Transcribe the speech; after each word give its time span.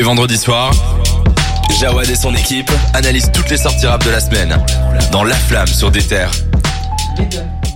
Et 0.00 0.02
vendredi 0.02 0.38
soir, 0.38 0.70
Jawad 1.78 2.08
et 2.08 2.16
son 2.16 2.34
équipe 2.34 2.70
analysent 2.94 3.30
toutes 3.34 3.50
les 3.50 3.58
sorties 3.58 3.86
rap 3.86 4.02
de 4.02 4.08
la 4.08 4.20
semaine 4.20 4.56
dans 5.12 5.24
La 5.24 5.34
Flamme 5.34 5.66
sur 5.66 5.90
des 5.90 6.00
terres. 6.00 6.30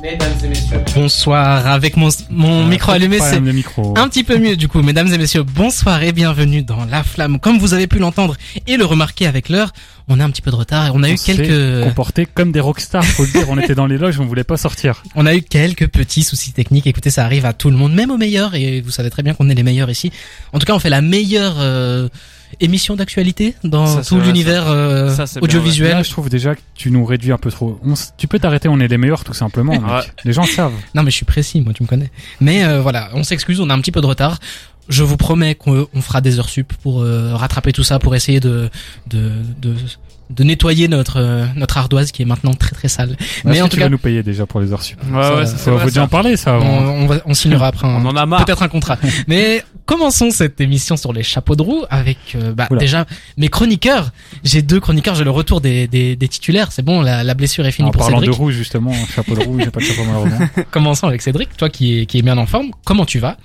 Mesdames 0.04 0.34
et 0.44 0.48
messieurs, 0.48 0.80
bonsoir. 0.94 1.66
Avec 1.66 1.96
mon, 1.96 2.10
mon 2.28 2.66
micro 2.66 2.92
allumé, 2.92 3.20
c'est 3.20 3.36
un 3.36 4.08
petit 4.08 4.22
peu 4.22 4.36
mieux 4.36 4.54
du 4.54 4.68
coup. 4.68 4.82
Mesdames 4.82 5.10
et 5.10 5.16
messieurs, 5.16 5.44
bonsoir 5.44 6.02
et 6.02 6.12
bienvenue 6.12 6.60
dans 6.60 6.84
La 6.84 7.02
Flamme. 7.02 7.40
Comme 7.40 7.56
vous 7.58 7.72
avez 7.72 7.86
pu 7.86 7.98
l'entendre 7.98 8.36
et 8.66 8.76
le 8.76 8.84
remarquer 8.84 9.26
avec 9.26 9.48
l'heure, 9.48 9.72
on 10.06 10.20
a 10.20 10.24
un 10.26 10.28
petit 10.28 10.42
peu 10.42 10.50
de 10.50 10.56
retard 10.56 10.88
et 10.88 10.90
on 10.92 11.02
a 11.02 11.08
eu 11.08 11.16
s'est 11.16 11.34
quelques, 11.34 11.84
comporté 11.84 12.26
comme 12.26 12.52
des 12.52 12.60
rockstars, 12.60 13.02
faut 13.02 13.24
le 13.24 13.30
dire. 13.30 13.48
On 13.48 13.56
était 13.56 13.74
dans 13.74 13.86
les 13.86 13.96
loges, 13.96 14.20
on 14.20 14.26
voulait 14.26 14.44
pas 14.44 14.58
sortir. 14.58 15.02
on 15.14 15.24
a 15.24 15.34
eu 15.34 15.40
quelques 15.40 15.88
petits 15.88 16.22
soucis 16.22 16.52
techniques. 16.52 16.86
Écoutez, 16.86 17.08
ça 17.08 17.24
arrive 17.24 17.46
à 17.46 17.54
tout 17.54 17.70
le 17.70 17.76
monde, 17.78 17.94
même 17.94 18.10
aux 18.10 18.18
meilleurs 18.18 18.54
et 18.54 18.82
vous 18.82 18.90
savez 18.90 19.08
très 19.08 19.22
bien 19.22 19.32
qu'on 19.32 19.48
est 19.48 19.54
les 19.54 19.62
meilleurs 19.62 19.88
ici. 19.88 20.12
En 20.52 20.58
tout 20.58 20.66
cas, 20.66 20.74
on 20.74 20.80
fait 20.80 20.90
la 20.90 21.00
meilleure 21.00 21.56
euh, 21.60 22.10
émission 22.60 22.96
d'actualité 22.96 23.54
dans 23.64 23.86
Ça, 23.86 24.02
tout 24.02 24.20
l'univers 24.20 24.68
euh, 24.68 25.14
Ça, 25.14 25.26
c'est 25.26 25.40
bien, 25.40 25.44
audiovisuel. 25.44 25.92
Là, 25.92 26.02
je 26.02 26.10
trouve 26.10 26.28
déjà 26.28 26.54
que 26.54 26.60
tu 26.74 26.90
nous 26.90 27.04
réduis 27.04 27.32
un 27.32 27.38
peu 27.38 27.50
trop. 27.50 27.80
On 27.84 27.94
tu 28.16 28.28
peux 28.28 28.38
t'arrêter, 28.38 28.68
on 28.68 28.80
est 28.80 28.88
les 28.88 28.98
meilleurs 28.98 29.24
tout 29.24 29.34
simplement. 29.34 29.72
mec. 29.72 30.12
Les 30.24 30.32
gens 30.32 30.44
savent. 30.44 30.72
Non 30.94 31.02
mais 31.02 31.10
je 31.10 31.16
suis 31.16 31.24
précis, 31.24 31.60
moi 31.60 31.72
tu 31.72 31.82
me 31.82 31.88
connais. 31.88 32.10
Mais 32.40 32.64
euh, 32.64 32.80
voilà, 32.80 33.10
on 33.14 33.22
s'excuse, 33.22 33.60
on 33.60 33.70
a 33.70 33.74
un 33.74 33.80
petit 33.80 33.92
peu 33.92 34.00
de 34.00 34.06
retard. 34.06 34.38
Je 34.88 35.02
vous 35.02 35.16
promets 35.16 35.54
qu'on 35.54 35.88
on 35.94 36.00
fera 36.02 36.20
des 36.20 36.38
heures 36.38 36.48
sup 36.48 36.72
pour 36.82 37.00
euh, 37.00 37.34
rattraper 37.34 37.72
tout 37.72 37.84
ça, 37.84 37.98
pour 37.98 38.14
essayer 38.14 38.40
de 38.40 38.68
de 39.06 39.32
de, 39.60 39.74
de 40.30 40.42
nettoyer 40.44 40.88
notre 40.88 41.20
euh, 41.20 41.44
notre 41.56 41.76
ardoise 41.78 42.10
qui 42.12 42.22
est 42.22 42.24
maintenant 42.24 42.54
très 42.54 42.70
très 42.74 42.88
sale. 42.88 43.16
Mais 43.44 43.60
en 43.60 43.64
tout 43.64 43.72
tu 43.72 43.76
cas, 43.78 43.84
vas 43.84 43.90
nous 43.90 43.98
payer 43.98 44.22
déjà 44.22 44.46
pour 44.46 44.60
les 44.60 44.72
heures 44.72 44.82
sup. 44.82 44.98
Ouais, 45.12 45.22
Ça, 45.22 45.34
ouais, 45.36 45.46
ça, 45.46 45.56
Faut, 45.56 45.78
faut 45.78 45.86
déjà 45.86 46.04
en 46.04 46.08
parler 46.08 46.36
ça. 46.36 46.54
on, 46.54 46.56
avant. 46.56 46.92
on 46.92 47.06
va 47.06 47.16
on 47.26 47.34
signera 47.34 47.66
après 47.68 47.86
un, 47.86 47.90
On 48.04 48.06
en 48.06 48.16
a 48.16 48.24
marre. 48.26 48.44
peut-être 48.44 48.62
un 48.62 48.68
contrat. 48.68 48.96
Mais 49.28 49.62
commençons 49.86 50.30
cette 50.30 50.60
émission 50.60 50.96
sur 50.96 51.12
les 51.12 51.22
chapeaux 51.22 51.56
de 51.56 51.62
roue 51.62 51.84
avec 51.90 52.16
euh, 52.36 52.52
bah, 52.54 52.68
Oula. 52.70 52.80
déjà 52.80 53.04
mes 53.36 53.48
chroniqueurs. 53.48 54.10
J'ai 54.44 54.62
deux 54.62 54.80
chroniqueurs, 54.80 55.14
j'ai 55.14 55.24
le 55.24 55.30
retour 55.30 55.60
des, 55.60 55.86
des, 55.88 56.16
des 56.16 56.28
titulaires. 56.28 56.72
C'est 56.72 56.82
bon, 56.82 57.02
la, 57.02 57.22
la 57.22 57.34
blessure 57.34 57.66
est 57.66 57.72
finie 57.72 57.88
En 57.88 57.92
pour 57.92 58.00
parlant 58.02 58.18
Cédric. 58.20 58.34
de 58.36 58.42
rouge 58.42 58.54
justement, 58.54 58.92
chapeau 59.14 59.34
de 59.34 59.44
rouge, 59.44 59.62
j'ai 59.64 59.70
pas 59.70 59.80
de 59.80 59.84
chapeau 59.84 60.04
malheureusement. 60.06 60.38
Commençons 60.70 61.06
avec 61.06 61.20
Cédric, 61.22 61.56
toi 61.56 61.68
qui 61.68 62.00
est, 62.00 62.06
qui 62.06 62.18
est 62.18 62.22
bien 62.22 62.38
en 62.38 62.46
forme. 62.46 62.70
Comment 62.86 63.04
tu 63.04 63.18
vas? 63.18 63.36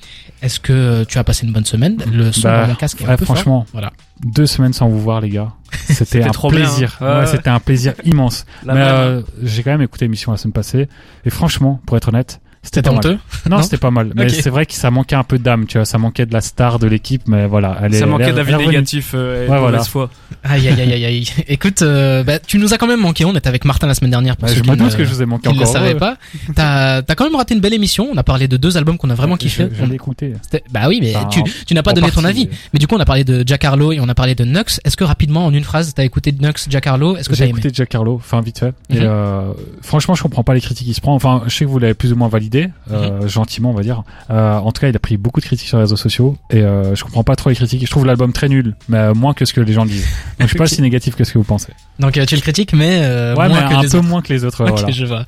Est-ce 0.41 0.59
que 0.61 1.03
tu 1.03 1.17
as 1.17 1.23
passé 1.25 1.45
une 1.45 1.51
bonne 1.51 1.65
semaine? 1.65 1.97
Le 2.11 2.31
son 2.31 2.43
Bah, 2.47 2.61
dans 2.61 2.67
mon 2.69 2.75
casque 2.75 3.01
est 3.01 3.05
ouais, 3.05 3.11
un 3.11 3.17
peu 3.17 3.25
fort. 3.25 3.35
franchement. 3.35 3.65
Voilà. 3.73 3.91
Deux 4.23 4.45
semaines 4.45 4.73
sans 4.73 4.89
vous 4.89 4.99
voir 4.99 5.21
les 5.21 5.29
gars. 5.29 5.53
C'était 5.87 6.23
un 6.23 6.29
trop 6.31 6.49
bien, 6.49 6.59
plaisir. 6.61 6.97
hein. 7.01 7.19
Ouais, 7.19 7.25
c'était 7.27 7.49
un 7.49 7.59
plaisir 7.59 7.93
immense. 8.03 8.45
La 8.63 8.73
Mais 8.73 8.81
euh, 8.81 9.21
j'ai 9.43 9.63
quand 9.63 9.71
même 9.71 9.81
écouté 9.81 10.05
l'émission 10.05 10.31
la 10.31 10.37
semaine 10.37 10.51
passée 10.53 10.87
et 11.25 11.29
franchement, 11.29 11.79
pour 11.85 11.95
être 11.97 12.09
honnête, 12.09 12.41
c'était 12.61 12.79
C'était 12.79 12.89
pas 12.89 12.91
mal. 12.91 12.97
honteux 12.97 13.17
Non, 13.49 13.57
Non 13.57 13.63
c'était 13.63 13.77
pas 13.77 13.91
mal. 13.91 14.11
Mais 14.15 14.29
c'est 14.29 14.49
vrai 14.49 14.65
que 14.65 14.73
ça 14.73 14.91
manquait 14.91 15.15
un 15.15 15.23
peu 15.23 15.39
d'âme, 15.39 15.65
tu 15.65 15.77
vois. 15.77 15.85
Ça 15.85 15.97
manquait 15.97 16.25
de 16.25 16.33
la 16.33 16.41
star 16.41 16.77
de 16.79 16.87
l'équipe, 16.87 17.21
mais 17.27 17.47
voilà. 17.47 17.77
Elle 17.83 17.95
est, 17.95 17.99
ça 17.99 18.05
manquait 18.05 18.33
d'avis 18.33 18.55
négatif 18.55 19.11
euh, 19.15 19.43
et 19.43 19.47
de 19.47 19.51
Ouais, 19.51 19.59
voilà. 19.59 19.83
foi. 19.83 20.09
Aïe 20.43 20.67
aïe 20.67 20.81
aïe 20.81 20.93
aïe 20.93 21.05
aïe. 21.05 21.29
Écoute, 21.47 21.81
euh, 21.81 22.23
bah, 22.23 22.39
tu 22.39 22.57
nous 22.59 22.73
as 22.73 22.77
quand 22.77 22.87
même 22.87 22.99
manqué. 23.01 23.25
On 23.25 23.35
était 23.35 23.47
avec 23.47 23.65
Martin 23.65 23.87
la 23.87 23.93
semaine 23.93 24.11
dernière. 24.11 24.35
Pour 24.37 24.47
Bah, 24.47 24.53
je 24.53 24.61
qui 24.61 24.69
doute 24.69 24.95
que 24.95 25.03
je 25.05 25.09
vous 25.09 25.21
ai 25.21 25.25
manqué 25.25 25.49
qui 25.49 25.55
ne 25.55 25.59
le 25.61 25.67
encore. 25.67 25.81
Ouais, 25.81 25.95
pas. 25.95 26.17
T'as 26.55 26.97
as 26.97 27.15
quand 27.15 27.23
même 27.23 27.35
raté 27.35 27.53
une 27.55 27.61
belle 27.61 27.73
émission. 27.73 28.09
On 28.11 28.17
a 28.17 28.23
parlé 28.23 28.47
de 28.47 28.57
deux 28.57 28.77
albums 28.77 28.97
qu'on 28.97 29.09
a 29.09 29.15
vraiment 29.15 29.35
je- 29.35 29.39
kiffé. 29.39 29.67
Je, 29.71 29.85
l'ai 29.85 29.95
écouté. 29.95 30.33
Bah 30.71 30.81
oui, 30.87 30.99
mais 31.01 31.15
Enfin, 31.15 31.27
tu, 31.27 31.41
tu 31.65 31.73
n'as 31.73 31.83
pas 31.83 31.93
donné 31.93 32.11
ton 32.11 32.23
avis. 32.23 32.49
Mais 32.73 32.79
du 32.79 32.87
coup, 32.87 32.95
on 32.95 32.99
a 32.99 33.05
parlé 33.05 33.23
de 33.23 33.43
Jack 33.45 33.63
Harlow 33.65 33.91
et 33.93 33.99
on 33.99 34.09
a 34.09 34.15
parlé 34.15 34.35
de 34.35 34.43
Nux. 34.45 34.79
Est-ce 34.83 34.97
que 34.97 35.03
rapidement, 35.03 35.45
en 35.45 35.53
une 35.53 35.63
phrase, 35.63 35.93
t'as 35.93 36.03
écouté 36.03 36.31
Nux, 36.39 36.53
Jack 36.69 36.87
Harlow? 36.87 37.15
Est-ce 37.17 37.29
que 37.29 37.35
t'as 37.35 37.45
écouté 37.45 37.69
Jack 37.73 37.93
Harlow, 37.95 38.15
enfin 38.15 38.41
vite 38.41 38.59
fait. 38.59 38.73
Mhm. 38.89 38.97
Et 38.97 38.99
euh, 39.01 39.51
franchement, 39.81 40.15
je 40.15 40.23
comprends 40.23 40.43
pas 40.43 40.53
les 40.53 40.61
critiques 40.61 40.85
qu'il 40.85 40.95
se 40.95 41.01
prend. 41.01 41.15
Enfin, 41.15 41.43
je 41.47 41.55
sais 41.55 41.65
que 41.65 41.69
vous 41.69 41.79
l'avez 41.79 41.93
plus 41.93 42.11
ou 42.11 42.15
moins 42.15 42.27
validé, 42.27 42.48
euh, 42.91 43.21
Mhm. 43.21 43.27
gentiment, 43.27 43.71
on 43.71 43.73
va 43.73 43.83
dire. 43.83 44.03
Euh, 44.29 44.57
en 44.57 44.71
tout 44.71 44.81
cas, 44.81 44.89
il 44.89 44.95
a 44.95 44.99
pris 44.99 45.17
beaucoup 45.17 45.39
de 45.39 45.45
critiques 45.45 45.67
sur 45.67 45.77
les 45.77 45.83
réseaux 45.83 45.95
sociaux 45.97 46.37
et 46.49 46.61
euh, 46.61 46.95
je 46.95 47.03
comprends 47.03 47.23
pas 47.23 47.35
trop 47.35 47.49
les 47.49 47.55
critiques. 47.55 47.85
Je 47.85 47.91
trouve 47.91 48.05
l'album 48.05 48.33
très 48.33 48.49
nul, 48.49 48.75
mais 48.87 48.97
euh, 48.97 49.13
moins 49.13 49.33
que 49.33 49.45
ce 49.45 49.53
que 49.53 49.61
les 49.61 49.73
gens 49.73 49.85
disent. 49.85 50.07
Donc, 50.39 50.41
je 50.41 50.47
suis 50.47 50.57
pas 50.57 50.63
Ok. 50.65 50.69
si 50.69 50.81
négatif 50.81 51.15
que 51.15 51.23
ce 51.23 51.33
que 51.33 51.37
vous 51.37 51.43
pensez. 51.43 51.71
Donc 51.99 52.13
tu 52.13 52.35
le 52.35 52.41
critiques, 52.41 52.73
mais 52.73 52.99
ouais, 52.99 53.33
moins 53.35 53.47
mais 53.49 53.53
que 53.69 53.73
un 53.75 53.81
les 53.81 53.89
peu 53.89 53.97
autres. 53.97 54.07
moins 54.07 54.21
que 54.21 54.31
les 54.33 54.43
autres. 54.45 54.63
ouais, 54.63 54.71
Ok, 54.71 54.77
voilà. 54.79 54.91
je 54.93 55.05
vois. 55.05 55.25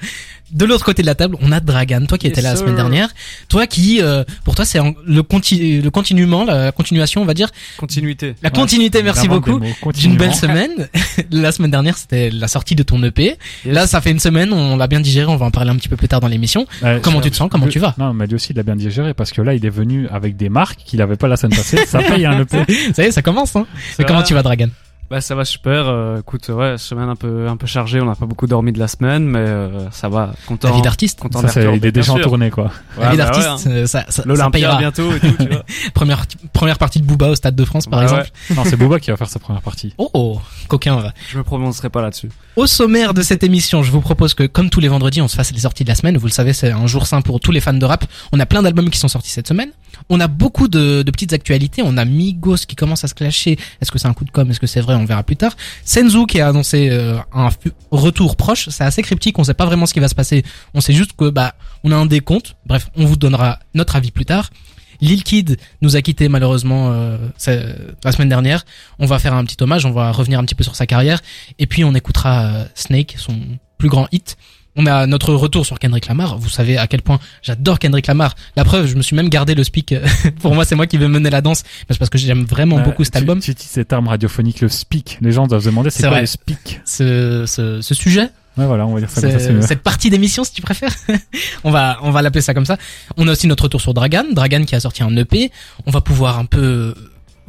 De 0.51 0.65
l'autre 0.65 0.85
côté 0.85 1.01
de 1.01 1.07
la 1.07 1.15
table, 1.15 1.37
on 1.41 1.51
a 1.51 1.59
Dragan, 1.59 2.05
toi 2.05 2.17
qui 2.17 2.27
étais 2.27 2.41
là 2.41 2.51
la 2.51 2.55
semaine 2.55 2.75
dernière, 2.75 3.09
toi 3.47 3.67
qui, 3.67 4.01
euh, 4.01 4.23
pour 4.43 4.55
toi, 4.55 4.65
c'est 4.65 4.79
le, 5.05 5.23
conti 5.23 5.81
le 5.81 5.89
continuement, 5.89 6.43
la 6.43 6.71
continuation, 6.71 7.21
on 7.21 7.25
va 7.25 7.33
dire, 7.33 7.49
Continuité. 7.77 8.35
la 8.41 8.49
continuité. 8.49 9.03
Merci 9.03 9.27
beaucoup. 9.27 9.59
D'une 9.93 10.17
belle 10.17 10.33
semaine. 10.33 10.89
la 11.31 11.51
semaine 11.51 11.71
dernière, 11.71 11.97
c'était 11.97 12.29
la 12.29 12.47
sortie 12.47 12.75
de 12.75 12.83
ton 12.83 13.01
EP. 13.03 13.23
Yes. 13.23 13.37
Là, 13.65 13.87
ça 13.87 14.01
fait 14.01 14.11
une 14.11 14.19
semaine, 14.19 14.51
on 14.53 14.77
l'a 14.77 14.87
bien 14.87 14.99
digéré, 14.99 15.27
on 15.27 15.37
va 15.37 15.45
en 15.45 15.51
parler 15.51 15.71
un 15.71 15.75
petit 15.75 15.89
peu 15.89 15.95
plus 15.95 16.07
tard 16.07 16.19
dans 16.19 16.27
l'émission. 16.27 16.65
Comment 17.01 17.21
tu 17.21 17.31
te 17.31 17.35
sens 17.35 17.49
Comment 17.49 17.67
tu 17.67 17.79
vas? 17.79 17.95
Non, 17.97 18.13
mais 18.13 18.27
lui 18.27 18.35
aussi, 18.35 18.53
il 18.53 18.59
a 18.59 18.63
bien 18.63 18.75
digéré 18.75 19.13
parce 19.13 19.31
que 19.31 19.41
là, 19.41 19.53
il 19.53 19.65
est 19.65 19.69
venu 19.69 20.07
avec 20.09 20.35
des 20.35 20.49
marques 20.49 20.79
qu'il 20.85 21.01
avait 21.01 21.15
pas 21.17 21.27
la 21.27 21.37
semaine 21.37 21.57
passée. 21.57 21.85
Ça 21.85 21.99
paye 21.99 22.25
un 22.25 22.39
EP. 22.41 22.57
Ça 22.93 23.03
y 23.03 23.07
est, 23.07 23.11
ça 23.11 23.21
commence. 23.21 23.55
Hein 23.55 23.65
Ça 23.73 23.95
Mais 23.99 24.05
comment 24.05 24.23
tu 24.23 24.33
vas, 24.33 24.43
Dragan? 24.43 24.69
Bah 25.11 25.19
ça 25.19 25.35
va 25.35 25.43
super. 25.43 25.89
euh, 25.89 26.19
écoute, 26.21 26.47
ouais, 26.47 26.77
semaine 26.77 27.09
un 27.09 27.17
peu 27.17 27.45
un 27.49 27.57
peu 27.57 27.67
chargée. 27.67 27.99
On 27.99 28.05
n'a 28.05 28.15
pas 28.15 28.25
beaucoup 28.25 28.47
dormi 28.47 28.71
de 28.71 28.79
la 28.79 28.87
semaine, 28.87 29.25
mais 29.25 29.39
euh, 29.39 29.89
ça 29.91 30.07
va. 30.07 30.31
Content. 30.47 30.69
La 30.69 30.75
vie 30.75 30.81
d'artiste 30.81 31.19
Content 31.19 31.45
Ça, 31.49 31.61
il 31.75 31.85
est 31.85 31.91
déjà 31.91 32.13
en 32.13 32.19
tournée, 32.19 32.49
quoi. 32.49 32.71
Ouais, 32.97 33.03
La 33.03 33.11
vie 33.11 33.17
bah 33.17 33.25
ouais, 33.25 33.31
d'artiste, 33.43 33.67
hein. 33.67 33.71
euh, 33.71 33.85
ça, 33.87 34.05
ça, 34.07 34.11
ça 34.11 34.23
L'Olympia 34.25 34.51
payera. 34.51 34.77
bientôt 34.77 35.11
et 35.13 35.19
tout, 35.19 35.33
tu 35.37 35.49
vois. 35.49 35.65
Première, 35.93 36.23
première 36.53 36.77
partie 36.77 37.01
de 37.01 37.05
Booba 37.05 37.27
au 37.27 37.35
Stade 37.35 37.57
de 37.57 37.65
France, 37.65 37.87
par 37.87 37.99
Ouais, 37.99 38.05
exemple. 38.05 38.29
Non, 38.55 38.63
c'est 38.63 38.77
Boba 38.77 39.01
qui 39.01 39.11
va 39.11 39.17
faire 39.17 39.27
sa 39.29 39.39
première 39.39 39.61
partie. 39.61 39.93
Oh, 39.97 40.09
oh, 40.13 40.41
coquin 40.69 40.95
va. 40.95 41.11
Je 41.29 41.37
me 41.37 41.43
prononcerai 41.43 41.89
pas 41.89 42.01
là-dessus. 42.01 42.29
Au 42.55 42.65
sommaire 42.65 43.13
de 43.13 43.21
cette 43.21 43.43
émission, 43.43 43.83
je 43.83 43.91
vous 43.91 43.99
propose 44.01 44.33
que, 44.33 44.43
comme 44.47 44.69
tous 44.69 44.79
les 44.79 44.87
vendredis, 44.87 45.21
on 45.21 45.27
se 45.27 45.35
fasse 45.35 45.51
les 45.51 45.59
sorties 45.59 45.83
de 45.83 45.89
la 45.89 45.95
semaine. 45.95 46.17
Vous 46.17 46.25
le 46.27 46.31
savez, 46.31 46.53
c'est 46.53 46.71
un 46.71 46.87
jour 46.87 47.05
sain 47.05 47.21
pour 47.21 47.39
tous 47.41 47.51
les 47.51 47.59
fans 47.59 47.73
de 47.73 47.85
rap. 47.85 48.05
On 48.31 48.39
a 48.39 48.45
plein 48.45 48.61
d'albums 48.63 48.89
qui 48.89 48.97
sont 48.97 49.07
sortis 49.09 49.29
cette 49.29 49.47
semaine. 49.47 49.71
On 50.09 50.19
a 50.21 50.27
beaucoup 50.27 50.69
de, 50.69 51.03
de 51.03 51.11
petites 51.11 51.33
actualités. 51.33 51.81
On 51.85 51.97
a 51.97 52.05
Migos 52.05 52.65
qui 52.67 52.75
commence 52.77 53.03
à 53.03 53.07
se 53.09 53.13
clasher. 53.13 53.57
Est-ce 53.81 53.91
que 53.91 53.99
c'est 53.99 54.07
un 54.07 54.13
coup 54.13 54.23
de 54.25 54.31
com? 54.31 54.49
Est-ce 54.49 54.59
que 54.61 54.67
c'est 54.67 54.81
vrai? 54.81 54.95
On 55.01 55.05
verra 55.05 55.23
plus 55.23 55.35
tard. 55.35 55.55
Senzu 55.83 56.25
qui 56.27 56.39
a 56.39 56.47
annoncé 56.47 56.89
euh, 56.89 57.17
un 57.33 57.49
retour 57.91 58.35
proche. 58.35 58.69
C'est 58.69 58.83
assez 58.83 59.01
cryptique. 59.01 59.37
On 59.39 59.43
sait 59.43 59.53
pas 59.53 59.65
vraiment 59.65 59.85
ce 59.85 59.93
qui 59.93 59.99
va 59.99 60.07
se 60.07 60.15
passer. 60.15 60.43
On 60.73 60.81
sait 60.81 60.93
juste 60.93 61.13
que 61.13 61.29
bah 61.29 61.55
on 61.83 61.91
a 61.91 61.95
un 61.95 62.05
décompte. 62.05 62.55
Bref, 62.65 62.89
on 62.95 63.05
vous 63.05 63.15
donnera 63.15 63.59
notre 63.73 63.95
avis 63.95 64.11
plus 64.11 64.25
tard. 64.25 64.49
Lil 65.01 65.23
Kid 65.23 65.57
nous 65.81 65.95
a 65.95 66.01
quitté 66.01 66.29
malheureusement 66.29 66.91
euh, 66.91 67.17
la 68.03 68.11
semaine 68.11 68.29
dernière. 68.29 68.63
On 68.99 69.07
va 69.07 69.17
faire 69.19 69.33
un 69.33 69.43
petit 69.43 69.57
hommage, 69.61 69.85
on 69.85 69.91
va 69.91 70.11
revenir 70.11 70.39
un 70.39 70.45
petit 70.45 70.55
peu 70.55 70.63
sur 70.63 70.75
sa 70.75 70.85
carrière 70.85 71.21
et 71.57 71.65
puis 71.65 71.83
on 71.83 71.93
écoutera 71.95 72.45
euh, 72.45 72.65
Snake, 72.75 73.15
son 73.17 73.35
plus 73.77 73.89
grand 73.89 74.07
hit. 74.11 74.37
On 74.77 74.85
a 74.85 75.05
notre 75.05 75.33
retour 75.33 75.65
sur 75.65 75.79
Kendrick 75.79 76.07
Lamar. 76.07 76.37
Vous 76.37 76.47
savez 76.49 76.77
à 76.77 76.87
quel 76.87 77.01
point 77.01 77.19
j'adore 77.41 77.77
Kendrick 77.77 78.07
Lamar. 78.07 78.35
La 78.55 78.63
preuve, 78.63 78.87
je 78.87 78.95
me 78.95 79.01
suis 79.01 79.15
même 79.17 79.27
gardé 79.27 79.53
le 79.53 79.63
speak. 79.65 79.93
Pour 80.41 80.55
moi, 80.55 80.63
c'est 80.63 80.75
moi 80.75 80.87
qui 80.87 80.97
vais 80.97 81.09
mener 81.09 81.29
la 81.29 81.41
danse. 81.41 81.63
C'est 81.89 81.97
parce 81.99 82.09
que 82.09 82.17
j'aime 82.17 82.43
vraiment 82.45 82.77
Ouais, 82.77 82.83
beaucoup 82.83 83.03
cet 83.03 83.13
tu- 83.13 83.17
album. 83.19 83.39
Tu 83.41 83.51
utilises 83.51 83.71
cet 83.71 83.91
arme 83.91 84.07
radiophonique, 84.07 84.61
le 84.61 84.69
speak. 84.69 85.17
Les 85.21 85.33
gens 85.33 85.45
doivent 85.47 85.61
se 85.61 85.65
demander 85.69 85.89
c'est 85.89 86.03
quoi 86.03 86.11
vrai. 86.11 86.21
le 86.21 86.25
speak? 86.27 86.79
Ce, 86.85 87.43
ce, 87.47 87.81
ce 87.81 87.93
sujet, 87.93 88.29
Ouais, 88.57 88.65
voilà, 88.65 88.85
on 88.85 88.93
va 88.93 88.99
dire 88.99 89.09
ça 89.09 89.21
comme 89.21 89.31
ça, 89.31 89.39
c'est 89.39 89.45
C'est- 89.45 89.53
mieux. 89.53 89.61
cette 89.61 89.81
partie 89.81 90.09
d'émission 90.09 90.43
si 90.43 90.51
tu 90.51 90.61
préfères. 90.61 90.93
on 91.63 91.71
va 91.71 91.97
on 92.01 92.11
va 92.11 92.21
l'appeler 92.21 92.41
ça 92.41 92.53
comme 92.53 92.65
ça. 92.65 92.75
On 93.15 93.25
a 93.29 93.31
aussi 93.31 93.47
notre 93.47 93.63
retour 93.63 93.79
sur 93.79 93.93
Dragan, 93.93 94.25
Dragan 94.33 94.65
qui 94.65 94.75
a 94.75 94.79
sorti 94.81 95.03
un 95.03 95.15
EP. 95.15 95.51
On 95.85 95.91
va 95.91 96.01
pouvoir 96.01 96.37
un 96.37 96.43
peu 96.45 96.93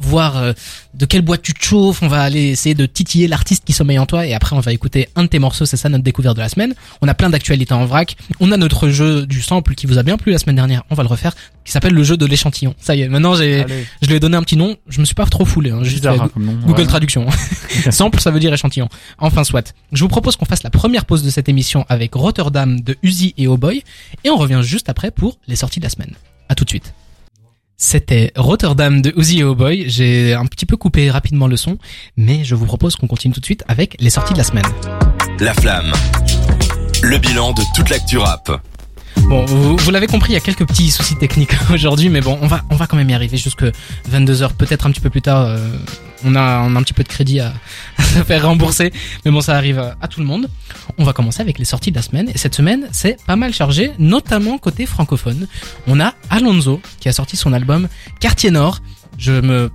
voir 0.03 0.37
euh, 0.37 0.53
de 0.93 1.05
quelle 1.05 1.21
boîte 1.21 1.41
tu 1.41 1.53
te 1.53 1.63
chauffes, 1.63 2.01
on 2.03 2.07
va 2.07 2.21
aller 2.21 2.49
essayer 2.49 2.75
de 2.75 2.85
titiller 2.85 3.27
l'artiste 3.27 3.63
qui 3.65 3.73
sommeille 3.73 3.99
en 3.99 4.05
toi 4.05 4.25
et 4.25 4.33
après 4.33 4.55
on 4.55 4.59
va 4.59 4.71
écouter 4.71 5.09
un 5.15 5.23
de 5.23 5.27
tes 5.27 5.39
morceaux, 5.39 5.65
c'est 5.65 5.77
ça 5.77 5.89
notre 5.89 6.03
découverte 6.03 6.35
de 6.35 6.41
la 6.41 6.49
semaine. 6.49 6.75
On 7.01 7.07
a 7.07 7.13
plein 7.13 7.29
d'actualités 7.29 7.73
en 7.73 7.85
vrac. 7.85 8.15
On 8.39 8.51
a 8.51 8.57
notre 8.57 8.89
jeu 8.89 9.25
du 9.25 9.41
sample 9.41 9.75
qui 9.75 9.87
vous 9.87 9.97
a 9.97 10.03
bien 10.03 10.17
plu 10.17 10.31
la 10.31 10.37
semaine 10.37 10.55
dernière, 10.55 10.83
on 10.89 10.95
va 10.95 11.03
le 11.03 11.09
refaire, 11.09 11.33
qui 11.65 11.71
s'appelle 11.71 11.93
le 11.93 12.03
jeu 12.03 12.17
de 12.17 12.25
l'échantillon. 12.25 12.75
Ça 12.79 12.95
y 12.95 13.01
est, 13.01 13.07
maintenant 13.07 13.35
j'ai 13.35 13.65
je 14.01 14.07
lui 14.07 14.15
ai 14.15 14.19
donné 14.19 14.37
un 14.37 14.43
petit 14.43 14.57
nom, 14.57 14.75
je 14.87 14.99
me 14.99 15.05
suis 15.05 15.15
pas 15.15 15.25
trop 15.25 15.45
foulé, 15.45 15.71
hein, 15.71 15.83
juste 15.83 15.97
Bizarre 15.97 16.15
fait 16.15 16.21
hein, 16.21 16.31
nom. 16.37 16.53
Google 16.65 16.83
Ouais. 16.83 16.87
Traduction. 16.87 17.27
Sample, 17.91 18.19
ça 18.19 18.31
veut 18.31 18.39
dire 18.39 18.53
échantillon. 18.53 18.89
Enfin, 19.17 19.43
soit. 19.43 19.73
Je 19.91 20.03
vous 20.03 20.09
propose 20.09 20.35
qu'on 20.35 20.45
fasse 20.45 20.63
la 20.63 20.69
première 20.69 21.05
pause 21.05 21.23
de 21.23 21.29
cette 21.29 21.49
émission 21.49 21.85
avec 21.89 22.13
Rotterdam 22.13 22.79
de 22.81 22.97
Uzi 23.03 23.33
et 23.37 23.47
Oh 23.47 23.57
Boy, 23.57 23.83
et 24.23 24.29
on 24.29 24.37
revient 24.37 24.61
juste 24.63 24.89
après 24.89 25.11
pour 25.11 25.39
les 25.47 25.55
sorties 25.55 25.79
de 25.79 25.85
la 25.85 25.89
semaine. 25.89 26.13
À 26.49 26.55
tout 26.55 26.65
de 26.65 26.69
suite. 26.69 26.93
C'était 27.77 28.31
Rotterdam 28.35 29.01
de 29.01 29.13
Uzi 29.17 29.43
Oh 29.43 29.55
Boy. 29.55 29.85
J'ai 29.87 30.33
un 30.33 30.45
petit 30.45 30.65
peu 30.65 30.77
coupé 30.77 31.09
rapidement 31.09 31.47
le 31.47 31.57
son, 31.57 31.77
mais 32.17 32.43
je 32.43 32.55
vous 32.55 32.65
propose 32.65 32.95
qu'on 32.95 33.07
continue 33.07 33.33
tout 33.33 33.39
de 33.39 33.45
suite 33.45 33.63
avec 33.67 33.95
les 33.99 34.09
sorties 34.09 34.33
de 34.33 34.37
la 34.37 34.43
semaine. 34.43 34.65
La 35.39 35.53
Flamme. 35.53 35.91
Le 37.01 37.17
bilan 37.17 37.51
de 37.53 37.63
toute 37.75 37.89
l'actu 37.89 38.17
rap. 38.17 38.61
Bon, 39.27 39.45
vous, 39.45 39.91
l'avez 39.91 40.07
compris, 40.07 40.31
il 40.31 40.35
y 40.35 40.37
a 40.37 40.41
quelques 40.41 40.67
petits 40.67 40.91
soucis 40.91 41.15
techniques 41.15 41.53
aujourd'hui, 41.73 42.09
mais 42.09 42.21
bon, 42.21 42.37
on 42.41 42.47
va, 42.47 42.63
on 42.69 42.75
va 42.75 42.87
quand 42.87 42.97
même 42.97 43.09
y 43.09 43.13
arriver 43.13 43.37
jusque 43.37 43.63
22h, 44.11 44.53
peut-être 44.53 44.85
un 44.85 44.91
petit 44.91 44.99
peu 45.01 45.09
plus 45.09 45.21
tard. 45.21 45.45
euh, 45.47 45.57
on, 46.25 46.35
a, 46.35 46.61
on 46.61 46.75
a 46.75 46.79
un 46.79 46.83
petit 46.83 46.93
peu 46.93 47.03
de 47.03 47.07
crédit 47.07 47.39
à, 47.39 47.53
faire 47.97 48.45
rembourser, 48.45 48.93
mais 49.25 49.31
bon, 49.31 49.41
ça 49.41 49.55
arrive 49.55 49.79
à, 49.79 49.95
à 50.01 50.07
tout 50.07 50.19
le 50.19 50.25
monde. 50.25 50.49
On 50.97 51.03
va 51.03 51.13
commencer 51.13 51.41
avec 51.41 51.57
les 51.57 51.65
sorties 51.65 51.91
de 51.91 51.95
la 51.95 52.01
semaine, 52.01 52.29
et 52.33 52.37
cette 52.37 52.55
semaine, 52.55 52.87
c'est 52.91 53.17
pas 53.25 53.35
mal 53.35 53.53
chargé, 53.53 53.91
notamment 53.97 54.57
côté 54.57 54.85
francophone. 54.85 55.47
On 55.87 55.99
a 55.99 56.13
Alonso 56.29 56.81
qui 56.99 57.09
a 57.09 57.13
sorti 57.13 57.37
son 57.37 57.53
album 57.53 57.87
Quartier 58.19 58.51
Nord. 58.51 58.79
Je 59.17 59.33
me 59.33 59.71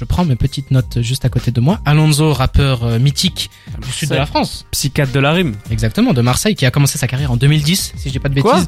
Je 0.00 0.06
prends 0.06 0.24
mes 0.24 0.34
petites 0.34 0.70
notes 0.70 1.02
juste 1.02 1.26
à 1.26 1.28
côté 1.28 1.50
de 1.50 1.60
moi. 1.60 1.78
Alonso, 1.84 2.32
rappeur 2.32 2.84
euh, 2.84 2.98
mythique 2.98 3.50
du 3.84 3.92
sud 3.92 4.08
de 4.08 4.14
la 4.14 4.24
France. 4.24 4.64
Psychiatre 4.70 5.12
de 5.12 5.20
la 5.20 5.32
rime. 5.32 5.56
Exactement, 5.70 6.14
de 6.14 6.22
Marseille, 6.22 6.54
qui 6.54 6.64
a 6.64 6.70
commencé 6.70 6.96
sa 6.96 7.06
carrière 7.06 7.30
en 7.32 7.36
2010, 7.36 7.92
si 7.98 8.08
je 8.08 8.12
dis 8.12 8.18
pas 8.18 8.30
de 8.30 8.34
bêtises. 8.34 8.50
Quoi 8.50 8.62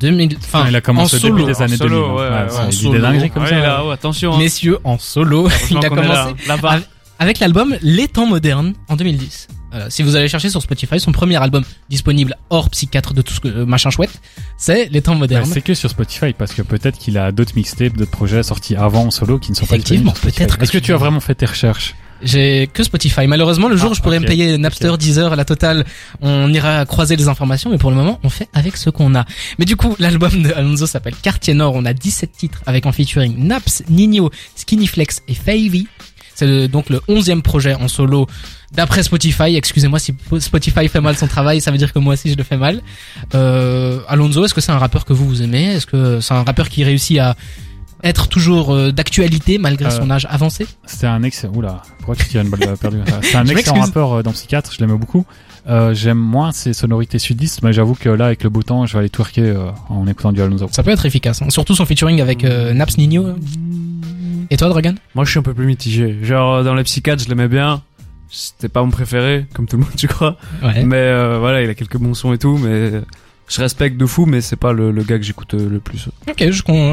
2000, 0.00 0.36
enfin, 0.38 0.64
il 0.68 0.74
a 0.74 0.80
commencé 0.80 1.14
en 1.14 1.18
au 1.18 1.22
début 1.22 1.38
solo, 1.42 1.46
des 1.46 1.62
années 1.62 1.74
en 1.74 1.78
solo, 1.78 2.00
2000. 2.08 2.10
ouais, 2.16 2.28
ouais, 2.28 2.46
c'est 2.48 2.58
en 2.58 2.70
solo. 2.72 3.28
comme 3.32 3.46
ça. 3.46 3.56
là, 3.60 3.84
attention. 3.92 4.34
hein. 4.34 4.38
Messieurs, 4.38 4.78
en 4.82 4.98
solo, 4.98 5.48
il 5.70 5.76
a 5.76 5.80
là, 5.82 5.88
commencé 5.90 6.34
là-bas. 6.48 6.70
avec- 6.72 6.88
avec 7.20 7.38
l'album 7.38 7.76
Les 7.80 8.08
temps 8.08 8.26
modernes 8.26 8.74
en 8.88 8.96
2010. 8.96 9.46
Euh, 9.74 9.86
si 9.90 10.02
vous 10.02 10.14
allez 10.16 10.28
chercher 10.28 10.50
sur 10.50 10.62
Spotify, 10.62 11.00
son 11.00 11.12
premier 11.12 11.36
album 11.42 11.64
disponible 11.88 12.36
hors 12.50 12.70
psychiatre 12.70 13.12
de 13.14 13.22
tout 13.22 13.34
ce 13.34 13.40
que 13.40 13.48
euh, 13.48 13.66
machin 13.66 13.90
chouette, 13.90 14.20
c'est 14.56 14.88
Les 14.90 15.02
temps 15.02 15.12
Bah, 15.14 15.20
modernes. 15.20 15.50
c'est 15.52 15.62
que 15.62 15.74
sur 15.74 15.90
Spotify 15.90 16.32
parce 16.32 16.52
que 16.54 16.62
peut-être 16.62 16.98
qu'il 16.98 17.18
a 17.18 17.32
d'autres 17.32 17.52
mixtapes, 17.56 17.96
d'autres 17.96 18.10
projets 18.10 18.42
sortis 18.42 18.76
avant 18.76 19.06
en 19.06 19.10
solo 19.10 19.38
qui 19.38 19.50
ne 19.50 19.56
sont 19.56 19.66
pas 19.66 19.74
Effectivement, 19.76 20.12
disponibles. 20.12 20.18
Spotify. 20.18 20.38
peut-être 20.38 20.58
que 20.58 20.62
Est-ce 20.64 20.72
que 20.72 20.78
tu- 20.78 20.92
as 20.94 20.96
vraiment 20.96 21.20
fait 21.20 21.34
tes 21.34 21.46
recherches 21.46 21.94
J'ai 22.22 22.68
que 22.72 22.82
Spotify. 22.84 23.26
Malheureusement, 23.26 23.68
le 23.68 23.76
jour 23.76 23.88
Ah, 23.88 23.92
où 23.92 23.94
je 23.94 24.00
pourrais 24.00 24.20
me 24.20 24.24
payer 24.26 24.56
Napster, 24.56 24.88
ok. 24.90 24.98
Deezer, 24.98 25.34
la 25.34 25.44
totale, 25.44 25.84
on 26.22 26.52
ira 26.54 26.86
croiser 26.86 27.16
les 27.16 27.26
informations, 27.28 27.68
mais 27.70 27.76
pour 27.78 27.90
le 27.90 27.96
moment, 27.96 28.20
on 28.22 28.30
fait 28.30 28.48
avec 28.54 28.76
ce 28.76 28.88
qu'on 28.90 29.14
a. 29.16 29.24
Mais 29.58 29.64
du 29.64 29.76
coup, 29.76 29.94
l'album 29.98 30.42
de 30.42 30.52
Alonso 30.52 30.86
s'appelle 30.86 31.14
Quartier 31.20 31.52
Nord. 31.54 31.74
On 31.74 31.84
a 31.84 31.92
17 31.92 32.30
titres 32.32 32.62
avec 32.66 32.86
en 32.86 32.92
featuring 32.92 33.34
Naps, 33.38 33.82
Nino, 33.90 34.30
Skinny 34.54 34.86
Flex 34.86 35.20
et 35.28 35.34
Favy. 35.34 35.88
C'est 36.34 36.68
donc 36.68 36.90
le 36.90 36.98
11e 37.08 37.42
projet 37.42 37.74
en 37.74 37.88
solo 37.88 38.26
d'après 38.72 39.02
Spotify. 39.02 39.56
Excusez-moi 39.56 39.98
si 39.98 40.14
Spotify 40.40 40.88
fait 40.88 41.00
mal 41.00 41.16
son 41.16 41.26
travail, 41.26 41.60
ça 41.60 41.70
veut 41.70 41.78
dire 41.78 41.92
que 41.92 41.98
moi 41.98 42.14
aussi 42.14 42.30
je 42.30 42.36
le 42.36 42.42
fais 42.42 42.56
mal. 42.56 42.80
Euh, 43.34 44.00
Alonso, 44.08 44.44
est-ce 44.44 44.54
que 44.54 44.60
c'est 44.60 44.72
un 44.72 44.78
rappeur 44.78 45.04
que 45.04 45.12
vous 45.12 45.26
vous 45.26 45.42
aimez? 45.42 45.74
Est-ce 45.74 45.86
que 45.86 46.20
c'est 46.20 46.34
un 46.34 46.42
rappeur 46.42 46.68
qui 46.68 46.84
réussit 46.84 47.18
à 47.18 47.36
être 48.04 48.28
toujours 48.28 48.72
euh, 48.72 48.92
d'actualité 48.92 49.58
malgré 49.58 49.86
Euh, 49.86 49.90
son 49.90 50.10
âge 50.10 50.26
avancé 50.30 50.66
C'était 50.86 51.06
un 51.06 51.22
excellent. 51.22 51.54
Oula, 51.54 51.82
pourquoi 51.98 52.14
tu 52.16 52.26
tires 52.28 52.42
une 52.42 52.50
balle 52.50 52.76
perdue 52.76 52.98
C'est 53.22 53.36
un 53.36 53.46
excellent 53.46 53.80
rappeur 53.80 54.12
euh, 54.12 54.22
dans 54.22 54.32
Psychiatre, 54.32 54.72
je 54.72 54.78
l'aime 54.84 54.96
beaucoup. 54.96 55.24
Euh, 55.66 55.94
J'aime 55.94 56.18
moins 56.18 56.52
ses 56.52 56.74
sonorités 56.74 57.18
sudistes, 57.18 57.62
mais 57.62 57.72
j'avoue 57.72 57.94
que 57.94 58.10
là, 58.10 58.26
avec 58.26 58.44
le 58.44 58.50
beau 58.50 58.62
temps, 58.62 58.84
je 58.86 58.92
vais 58.92 58.98
aller 59.00 59.08
twerker 59.10 59.40
euh, 59.42 59.70
en 59.88 60.06
écoutant 60.06 60.30
du 60.32 60.42
Alonso. 60.42 60.68
Ça 60.70 60.82
peut 60.82 60.90
être 60.90 61.06
efficace, 61.06 61.40
hein. 61.42 61.48
surtout 61.48 61.74
son 61.74 61.86
featuring 61.86 62.20
avec 62.20 62.44
euh, 62.44 62.74
Naps 62.74 62.98
Nino. 62.98 63.34
Et 64.50 64.56
toi, 64.58 64.68
Dragon 64.68 64.94
Moi, 65.14 65.24
je 65.24 65.30
suis 65.30 65.38
un 65.38 65.42
peu 65.42 65.54
plus 65.54 65.64
mitigé. 65.66 66.18
Genre, 66.22 66.62
dans 66.64 66.74
les 66.74 66.84
psychiatres, 66.84 67.22
je 67.24 67.28
l'aimais 67.30 67.48
bien. 67.48 67.82
C'était 68.28 68.68
pas 68.68 68.82
mon 68.82 68.90
préféré, 68.90 69.46
comme 69.54 69.66
tout 69.66 69.76
le 69.76 69.84
monde, 69.84 69.92
tu 69.96 70.06
crois. 70.06 70.36
Ouais. 70.62 70.84
Mais 70.84 70.96
euh, 70.96 71.38
voilà, 71.38 71.62
il 71.62 71.70
a 71.70 71.74
quelques 71.74 71.96
bons 71.96 72.14
sons 72.14 72.32
et 72.34 72.38
tout, 72.38 72.58
mais 72.58 72.90
je 73.48 73.60
respecte 73.60 73.96
de 73.98 74.06
fou, 74.06 74.24
mais 74.26 74.40
c'est 74.40 74.56
pas 74.56 74.72
le, 74.72 74.90
le 74.90 75.02
gars 75.02 75.18
que 75.18 75.24
j'écoute 75.24 75.52
euh, 75.54 75.68
le 75.68 75.78
plus. 75.78 76.08
Ok, 76.28 76.36
je, 76.38 76.50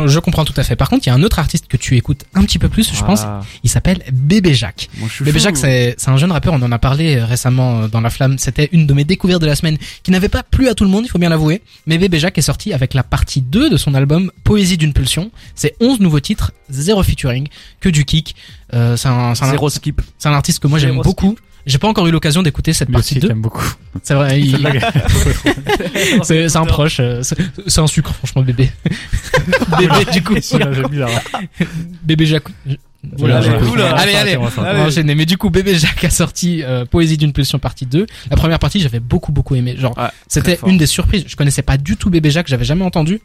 je 0.07 0.19
comprends 0.19 0.43
tout 0.45 0.53
à 0.57 0.63
fait. 0.63 0.75
Par 0.75 0.89
contre, 0.89 1.05
il 1.07 1.09
y 1.09 1.11
a 1.11 1.15
un 1.15 1.23
autre 1.23 1.39
artiste 1.39 1.67
que 1.67 1.77
tu 1.77 1.95
écoutes 1.97 2.25
un 2.35 2.43
petit 2.43 2.59
peu 2.59 2.67
plus, 2.69 2.93
je 2.93 3.03
pense. 3.03 3.21
Ah, 3.23 3.41
Il 3.63 3.69
s'appelle 3.69 4.03
Bébé 4.11 4.53
Jacques. 4.53 4.89
Bébé. 5.21 5.39
Jacques, 5.39 5.57
c'est 5.57 5.95
un 6.07 6.17
jeune 6.17 6.31
rappeur, 6.31 6.53
on 6.53 6.61
en 6.61 6.71
a 6.71 6.79
parlé 6.79 7.15
euh, 7.17 7.25
récemment 7.25 7.81
euh, 7.83 7.87
dans 7.87 8.01
La 8.01 8.09
Flamme. 8.09 8.37
C'était 8.37 8.69
une 8.73 8.85
de 8.85 8.93
mes 8.93 9.03
découvertes 9.05 9.41
de 9.41 9.47
la 9.47 9.55
semaine 9.55 9.77
qui 10.03 10.11
n'avait 10.11 10.29
pas 10.29 10.43
plu 10.43 10.67
à 10.67 10.75
tout 10.75 10.83
le 10.83 10.89
monde, 10.89 11.05
il 11.05 11.09
faut 11.09 11.19
bien 11.19 11.29
l'avouer. 11.29 11.61
Mais 11.87 11.97
Bébé 11.97 12.19
Jacques 12.19 12.37
est 12.37 12.41
sorti 12.41 12.73
avec 12.73 12.93
la 12.93 13.03
partie 13.03 13.41
2 13.41 13.69
de 13.69 13.77
son 13.77 13.93
album 13.95 14.31
Poésie 14.43 14.77
d'une 14.77 14.93
pulsion. 14.93 15.31
C'est 15.55 15.75
11 15.79 15.99
nouveaux 16.01 16.19
titres, 16.19 16.51
zéro 16.69 17.01
featuring, 17.03 17.47
que 17.79 17.89
du 17.89 18.03
kick. 18.05 18.35
Euh, 18.73 18.95
c'est 18.97 19.07
un, 19.09 19.31
un- 19.31 19.69
skip. 19.69 20.01
c'est 20.17 20.29
un 20.29 20.33
artiste 20.33 20.59
que 20.59 20.67
moi 20.67 20.79
j'aime 20.79 21.01
beaucoup. 21.01 21.37
J'ai 21.65 21.77
pas 21.77 21.87
encore 21.87 22.07
eu 22.07 22.11
l'occasion 22.11 22.41
d'écouter 22.41 22.73
cette 22.73 22.87
Lui 22.89 22.93
partie 22.93 23.13
aussi, 23.15 23.19
2. 23.19 23.27
j'aime 23.27 23.41
beaucoup. 23.41 23.65
C'est 24.03 24.13
vrai, 24.15 24.39
il- 24.41 24.57
c'est 26.23 26.55
un 26.55 26.65
proche. 26.65 26.97
euh, 26.99 27.21
C'est 27.23 27.79
un 27.79 27.87
sucre, 27.87 28.13
franchement, 28.13 28.41
bébé. 28.41 28.71
bébé, 29.79 30.05
du 30.11 30.23
coup. 30.23 30.35
Bébé 32.03 32.25
Jacques. 32.25 32.47
Voilà, 33.17 33.37
Allez, 33.37 33.49
voilà. 33.49 33.65
oula, 33.71 33.95
allez, 33.95 34.13
allez, 34.13 34.37
On 34.37 34.43
va 34.43 34.49
faire- 34.51 34.63
on 34.63 34.73
va 34.77 34.83
enchaîner. 34.85 35.15
Mais 35.15 35.25
du 35.25 35.35
coup, 35.37 35.49
Bébé 35.49 35.73
Jacques 35.75 36.03
a 36.03 36.11
sorti 36.11 36.61
euh, 36.63 36.85
Poésie 36.85 37.17
d'une 37.17 37.33
pulsion 37.33 37.57
partie 37.57 37.87
2. 37.87 38.05
La 38.29 38.37
première 38.37 38.59
partie, 38.59 38.79
j'avais 38.79 38.99
beaucoup, 38.99 39.31
beaucoup 39.31 39.55
aimé. 39.55 39.75
Genre, 39.77 39.97
Ouais, 39.97 40.03
c'était 40.27 40.59
une 40.67 40.77
des 40.77 40.85
surprises. 40.85 41.23
Je 41.27 41.35
connaissais 41.35 41.63
pas 41.63 41.77
du 41.77 41.97
tout 41.97 42.11
Bébé 42.11 42.29
Jacques, 42.29 42.47
j'avais 42.47 42.65
jamais 42.65 42.85
entendu. 42.85 43.19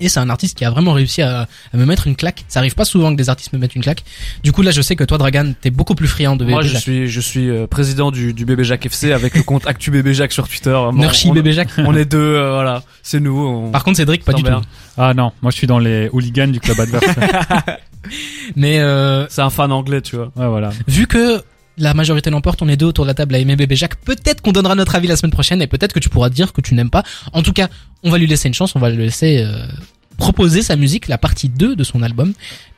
Et 0.00 0.08
c'est 0.08 0.20
un 0.20 0.30
artiste 0.30 0.56
qui 0.56 0.64
a 0.64 0.70
vraiment 0.70 0.92
réussi 0.92 1.22
à, 1.22 1.42
à 1.72 1.76
me 1.76 1.84
mettre 1.84 2.06
une 2.06 2.16
claque. 2.16 2.44
Ça 2.48 2.60
arrive 2.60 2.74
pas 2.74 2.84
souvent 2.84 3.12
que 3.12 3.16
des 3.16 3.28
artistes 3.28 3.52
me 3.52 3.58
mettent 3.58 3.76
une 3.76 3.82
claque. 3.82 4.02
Du 4.42 4.52
coup, 4.52 4.62
là, 4.62 4.70
je 4.70 4.80
sais 4.82 4.96
que 4.96 5.04
toi, 5.04 5.18
Dragan, 5.18 5.52
t'es 5.60 5.70
beaucoup 5.70 5.94
plus 5.94 6.08
friand 6.08 6.36
de 6.36 6.44
Bébé 6.44 6.52
Moi, 6.52 6.62
je 6.62 6.76
suis, 6.76 7.08
je 7.08 7.20
suis 7.20 7.48
euh, 7.50 7.66
président 7.66 8.10
du, 8.10 8.32
du 8.32 8.44
Bébé 8.44 8.64
Jacques 8.64 8.86
FC 8.86 9.12
avec 9.12 9.34
le 9.34 9.42
compte 9.42 9.66
Actu 9.66 9.90
Bébé 9.90 10.14
Jacques 10.14 10.32
sur 10.32 10.48
Twitter. 10.48 10.78
Nurchi 10.94 11.28
on, 11.30 11.34
Bébé 11.34 11.52
Jacques. 11.52 11.70
on 11.78 11.94
est 11.94 12.04
deux, 12.06 12.18
euh, 12.18 12.52
voilà. 12.54 12.82
C'est 13.02 13.20
nous. 13.20 13.38
On... 13.38 13.70
Par 13.70 13.84
contre, 13.84 13.98
Cédric, 13.98 14.24
pas 14.24 14.32
du 14.32 14.42
tout. 14.42 14.50
Ah 14.96 15.14
non, 15.14 15.32
moi 15.40 15.50
je 15.50 15.56
suis 15.56 15.66
dans 15.66 15.78
les 15.78 16.08
hooligans 16.12 16.48
du 16.50 16.60
club 16.60 16.78
adverse. 16.80 17.04
Mais 18.56 18.80
euh, 18.80 19.26
C'est 19.28 19.42
un 19.42 19.50
fan 19.50 19.72
anglais, 19.72 20.00
tu 20.00 20.16
vois. 20.16 20.30
ouais, 20.36 20.46
voilà. 20.48 20.70
vu 20.88 21.06
que 21.06 21.42
la 21.80 21.94
majorité 21.94 22.30
l'emporte, 22.30 22.62
on 22.62 22.68
est 22.68 22.76
deux 22.76 22.86
autour 22.86 23.04
de 23.04 23.08
la 23.10 23.14
table 23.14 23.34
à 23.34 23.38
aimer 23.38 23.56
Bébé 23.56 23.74
Jacques. 23.74 23.96
Peut-être 23.96 24.42
qu'on 24.42 24.52
donnera 24.52 24.74
notre 24.74 24.94
avis 24.94 25.08
la 25.08 25.16
semaine 25.16 25.32
prochaine 25.32 25.60
et 25.62 25.66
peut-être 25.66 25.92
que 25.92 25.98
tu 25.98 26.08
pourras 26.08 26.28
dire 26.28 26.52
que 26.52 26.60
tu 26.60 26.74
n'aimes 26.74 26.90
pas. 26.90 27.02
En 27.32 27.42
tout 27.42 27.52
cas, 27.52 27.68
on 28.02 28.10
va 28.10 28.18
lui 28.18 28.26
laisser 28.26 28.48
une 28.48 28.54
chance, 28.54 28.76
on 28.76 28.78
va 28.78 28.90
le 28.90 28.96
laisser 28.96 29.38
euh, 29.38 29.66
proposer 30.16 30.62
sa 30.62 30.76
musique, 30.76 31.08
la 31.08 31.18
partie 31.18 31.48
2 31.48 31.74
de 31.74 31.84
son 31.84 32.02
album, 32.02 32.34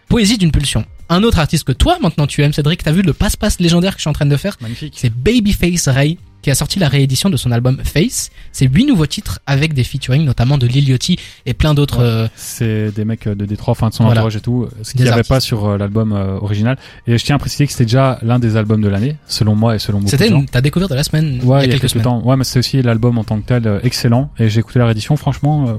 Poésie 0.08 0.38
d'une 0.38 0.52
pulsion. 0.52 0.84
Un 1.08 1.22
autre 1.24 1.38
artiste 1.38 1.64
que 1.64 1.72
toi 1.72 1.98
maintenant 2.00 2.26
tu 2.26 2.42
aimes, 2.42 2.52
Cédric, 2.52 2.82
t'as 2.82 2.92
vu 2.92 3.02
le 3.02 3.12
passe-passe 3.12 3.60
légendaire 3.60 3.92
que 3.94 3.98
je 3.98 4.02
suis 4.02 4.10
en 4.10 4.14
train 4.14 4.26
de 4.26 4.36
faire? 4.36 4.56
Magnifique. 4.60 4.94
C'est 4.96 5.10
Babyface 5.10 5.88
Ray 5.88 6.18
qui 6.42 6.50
a 6.50 6.54
sorti 6.54 6.78
la 6.78 6.88
réédition 6.88 7.30
de 7.30 7.36
son 7.36 7.50
album 7.52 7.78
Face. 7.84 8.30
C'est 8.52 8.66
huit 8.66 8.84
nouveaux 8.84 9.06
titres 9.06 9.38
avec 9.46 9.72
des 9.74 9.84
featuring 9.84 10.24
notamment 10.24 10.58
de 10.58 10.66
Lil 10.66 10.88
Yachty 10.88 11.18
et 11.46 11.54
plein 11.54 11.72
d'autres. 11.74 11.98
Ouais. 11.98 12.04
euh, 12.04 12.28
C'est 12.36 12.90
des 12.92 13.04
mecs 13.04 13.26
euh, 13.26 13.34
de 13.34 13.46
Détroit, 13.46 13.72
enfin 13.72 13.88
de 13.88 13.94
son 13.94 14.04
Voilà. 14.04 14.20
entourage 14.20 14.36
et 14.36 14.40
tout, 14.40 14.68
ce 14.82 14.92
qu'il 14.92 15.02
n'y 15.02 15.08
avait 15.08 15.22
pas 15.22 15.40
sur 15.40 15.64
euh, 15.66 15.78
l'album 15.78 16.12
euh, 16.12 16.38
original. 16.40 16.76
Et 17.06 17.16
je 17.16 17.24
tiens 17.24 17.36
à 17.36 17.38
préciser 17.38 17.66
que 17.66 17.72
c'était 17.72 17.84
déjà 17.84 18.18
l'un 18.22 18.38
des 18.38 18.56
albums 18.56 18.80
de 18.82 18.88
l'année, 18.88 19.16
selon 19.26 19.54
moi 19.54 19.74
et 19.74 19.78
selon 19.78 19.98
beaucoup 19.98 20.10
C'était 20.10 20.24
de 20.26 20.30
gens. 20.34 20.40
une- 20.40 20.46
ta 20.46 20.60
découverte 20.60 20.90
de 20.90 20.96
la 20.96 21.04
semaine 21.04 21.40
Ouais, 21.44 21.64
il 21.64 21.70
y 21.70 21.74
a 21.74 21.78
quelques 21.78 22.02
temps. 22.02 22.22
Ouais, 22.24 22.36
mais 22.36 22.44
c'est 22.44 22.58
aussi 22.58 22.82
l'album 22.82 23.18
en 23.18 23.24
tant 23.24 23.40
que 23.40 23.46
tel 23.46 23.66
euh, 23.66 23.78
excellent. 23.82 24.30
Et 24.38 24.48
j'ai 24.48 24.60
écouté 24.60 24.78
la 24.78 24.86
réédition, 24.86 25.16
franchement, 25.16 25.68
euh, 25.68 25.74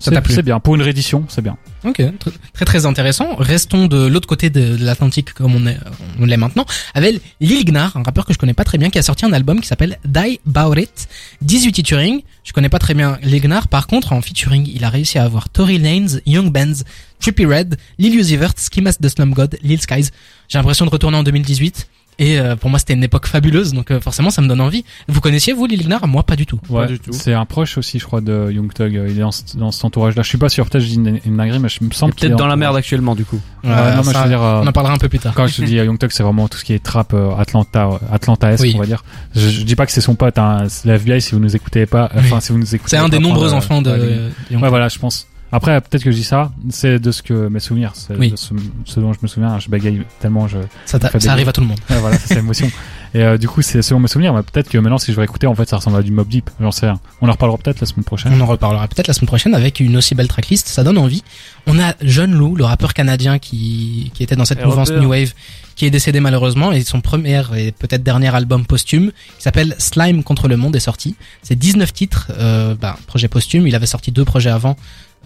Ça 0.00 0.10
t'a 0.12 0.16
c'est 0.18 0.22
plu 0.22 0.34
c'est 0.34 0.42
bien. 0.42 0.60
Pour 0.60 0.74
une 0.76 0.82
réédition, 0.82 1.24
c'est 1.28 1.42
bien. 1.42 1.56
Ok, 1.84 1.98
tr- 1.98 2.32
très 2.52 2.64
très 2.64 2.86
intéressant. 2.86 3.34
Restons 3.36 3.86
de 3.86 4.06
l'autre 4.06 4.28
côté 4.28 4.48
de, 4.48 4.76
de 4.76 4.84
l'Atlantique 4.84 5.32
comme 5.32 5.54
on 5.56 5.66
est, 5.66 5.76
on 6.20 6.24
l'est 6.26 6.36
maintenant, 6.36 6.66
avec 6.94 7.20
Lil 7.40 7.64
Gnar, 7.64 7.96
un 7.96 8.02
rappeur 8.04 8.24
que 8.24 8.32
je 8.32 8.38
connais 8.38 8.54
pas 8.54 8.64
très 8.64 8.78
bien, 8.78 8.90
qui 8.90 8.98
a 8.98 9.02
sorti 9.02 9.24
un 9.26 9.32
album 9.32 9.60
qui 9.60 9.66
s'appelle 9.66 9.98
Die 10.04 10.40
About 10.46 10.76
It, 10.78 11.08
18 11.42 11.74
featuring. 11.74 12.22
Je 12.44 12.52
connais 12.52 12.68
pas 12.68 12.78
très 12.78 12.94
bien 12.94 13.18
Lil 13.22 13.42
Gnar, 13.42 13.66
par 13.68 13.86
contre 13.88 14.12
en 14.12 14.22
featuring, 14.22 14.68
il 14.72 14.84
a 14.84 14.88
réussi 14.88 15.18
à 15.18 15.24
avoir 15.24 15.48
Tory 15.48 15.78
Lanez, 15.78 16.20
Young 16.26 16.50
Benz, 16.52 16.84
Trippie 17.20 17.46
Red, 17.46 17.76
Lil 17.98 18.14
Uzi 18.18 18.36
Vert, 18.36 18.52
Skimas 18.56 18.94
the 19.02 19.08
Slum 19.08 19.32
God, 19.34 19.58
Lil 19.62 19.80
Skies. 19.80 20.10
J'ai 20.48 20.58
l'impression 20.58 20.84
de 20.84 20.90
retourner 20.90 21.16
en 21.16 21.22
2018. 21.24 21.88
Et 22.20 22.38
euh, 22.40 22.56
pour 22.56 22.68
moi, 22.68 22.78
c'était 22.80 22.94
une 22.94 23.04
époque 23.04 23.26
fabuleuse, 23.26 23.72
donc 23.72 23.90
euh, 23.92 24.00
forcément, 24.00 24.30
ça 24.30 24.42
me 24.42 24.48
donne 24.48 24.60
envie. 24.60 24.84
Vous 25.06 25.20
connaissiez 25.20 25.52
vous 25.52 25.66
Lil 25.66 25.86
Gnar 25.86 26.06
Moi, 26.08 26.24
pas 26.24 26.34
du 26.34 26.46
tout. 26.46 26.58
Tout. 26.58 27.12
C'est 27.12 27.32
un 27.32 27.44
proche 27.44 27.78
aussi, 27.78 28.00
je 28.00 28.04
crois, 28.04 28.20
de 28.20 28.50
Young 28.50 28.72
Thug. 28.72 28.96
Euh, 28.96 29.06
Il 29.08 29.16
est 29.18 29.20
dans, 29.20 29.30
ce- 29.30 29.56
dans 29.56 29.70
cet 29.70 29.84
entourage-là. 29.84 30.22
Je 30.22 30.28
suis 30.28 30.38
pas 30.38 30.48
sûr. 30.48 30.66
Peut-être 30.68 30.82
je 30.82 30.88
dis 30.88 30.94
une, 30.96 31.20
une 31.24 31.36
dinguerie, 31.36 31.60
mais 31.60 31.68
je 31.68 31.84
me 31.84 31.90
semble 31.92 32.14
qu'il 32.14 32.24
est 32.24 32.28
Peut-être 32.30 32.38
dans 32.38 32.48
la 32.48 32.56
merde 32.56 32.74
actuellement, 32.76 33.14
du 33.14 33.24
coup. 33.24 33.40
Ouais, 33.62 33.70
Euh, 33.70 33.94
non, 33.94 34.02
mais 34.04 34.12
ça, 34.12 34.18
je 34.18 34.22
veux 34.24 34.28
dire, 34.30 34.42
euh, 34.42 34.62
on 34.64 34.66
en 34.66 34.72
parlera 34.72 34.94
un 34.94 34.98
peu 34.98 35.08
plus 35.08 35.20
tard. 35.20 35.32
quand 35.34 35.46
je 35.46 35.56
te 35.58 35.62
dis 35.62 35.76
Young 35.76 35.96
Thug, 35.96 36.10
c'est 36.10 36.24
vraiment 36.24 36.48
tout 36.48 36.58
ce 36.58 36.64
qui 36.64 36.72
est 36.72 36.82
trap 36.82 37.14
euh, 37.14 37.36
Atlanta, 37.36 37.88
Atlanta-esque, 38.10 38.62
Oui. 38.64 38.72
on 38.74 38.80
va 38.80 38.86
dire. 38.86 39.04
Je, 39.36 39.48
je 39.48 39.62
dis 39.62 39.76
pas 39.76 39.86
que 39.86 39.92
c'est 39.92 40.00
son 40.00 40.16
pote, 40.16 40.38
hein. 40.38 40.64
C'est 40.68 40.88
la 40.88 40.94
FBI, 40.96 41.20
si 41.20 41.32
vous 41.36 41.40
nous 41.40 41.54
écoutez 41.54 41.86
pas, 41.86 42.10
euh, 42.16 42.18
enfin, 42.18 42.40
si 42.40 42.50
vous 42.50 42.58
nous 42.58 42.74
écoutez 42.74 42.90
C'est 42.90 42.96
un 42.96 43.04
pas, 43.04 43.10
des 43.10 43.20
nombreux 43.20 43.52
enfants 43.52 43.80
de, 43.80 43.90
ouais, 43.92 43.98
de 43.98 44.30
Young 44.50 44.60
Ouais, 44.62 44.68
voilà, 44.70 44.88
je 44.88 44.98
pense. 44.98 45.27
Après, 45.50 45.80
peut-être 45.80 46.02
que 46.04 46.10
je 46.10 46.16
dis 46.16 46.24
ça, 46.24 46.52
c'est 46.70 46.98
de 46.98 47.10
ce 47.10 47.22
que 47.22 47.48
mes 47.48 47.60
souvenirs, 47.60 47.92
c'est 47.94 48.14
Oui. 48.16 48.30
de 48.32 48.36
ce, 48.36 48.52
ce 48.84 49.00
dont 49.00 49.12
je 49.12 49.18
me 49.22 49.28
souviens. 49.28 49.58
Je 49.58 49.70
bégaye 49.70 50.02
tellement, 50.20 50.46
je, 50.46 50.58
Ça, 50.84 50.98
arrive 51.28 51.48
à 51.48 51.52
tout 51.52 51.62
le 51.62 51.66
monde. 51.68 51.78
ouais, 51.90 51.98
voilà, 52.00 52.18
ça, 52.18 52.26
c'est 52.26 52.34
l'émotion. 52.34 52.70
Et 53.14 53.22
euh, 53.22 53.38
du 53.38 53.48
coup, 53.48 53.62
c'est 53.62 53.80
selon 53.80 54.00
mes 54.00 54.08
souvenirs, 54.08 54.34
mais 54.34 54.42
peut-être 54.42 54.68
que 54.68 54.76
maintenant, 54.76 54.98
si 54.98 55.12
je 55.12 55.16
vais 55.16 55.24
écouter, 55.24 55.46
en 55.46 55.54
fait, 55.54 55.66
ça 55.68 55.76
ressemble 55.76 55.96
à 55.96 56.02
du 56.02 56.12
Mob 56.12 56.28
Deep. 56.28 56.50
J'en 56.60 56.70
sais 56.70 56.86
rien. 56.86 57.00
On 57.22 57.28
en 57.28 57.32
reparlera 57.32 57.56
peut-être 57.58 57.80
la 57.80 57.86
semaine 57.86 58.04
prochaine. 58.04 58.32
On 58.34 58.40
en 58.40 58.46
reparlera 58.46 58.86
peut-être 58.88 59.08
la 59.08 59.14
semaine 59.14 59.28
prochaine 59.28 59.54
avec 59.54 59.80
une 59.80 59.96
aussi 59.96 60.14
belle 60.14 60.28
tracklist. 60.28 60.68
Ça 60.68 60.84
donne 60.84 60.98
envie. 60.98 61.22
On 61.66 61.78
a 61.78 61.94
John 62.02 62.32
Lou, 62.32 62.54
le 62.54 62.64
rappeur 62.64 62.92
canadien 62.92 63.38
qui, 63.38 64.10
qui 64.14 64.22
était 64.22 64.36
dans 64.36 64.44
cette 64.44 64.60
Et 64.60 64.64
mouvance. 64.64 64.90
New 64.90 65.08
Wave, 65.08 65.32
qui 65.76 65.86
est 65.86 65.90
décédé 65.90 66.20
malheureusement 66.20 66.72
et 66.72 66.82
son 66.82 67.00
premier 67.00 67.42
et 67.56 67.72
peut-être 67.72 68.02
dernier 68.02 68.34
album 68.34 68.66
posthume, 68.66 69.12
qui 69.36 69.42
s'appelle 69.42 69.74
Slime 69.78 70.22
contre 70.22 70.48
le 70.48 70.56
monde 70.56 70.76
est 70.76 70.80
sorti. 70.80 71.14
C'est 71.42 71.56
19 71.56 71.92
titres, 71.92 72.30
euh, 72.38 72.74
bah, 72.74 72.98
projet 73.06 73.28
posthume. 73.28 73.66
Il 73.66 73.74
avait 73.74 73.86
sorti 73.86 74.10
deux 74.10 74.24
projets 74.24 74.50
avant. 74.50 74.76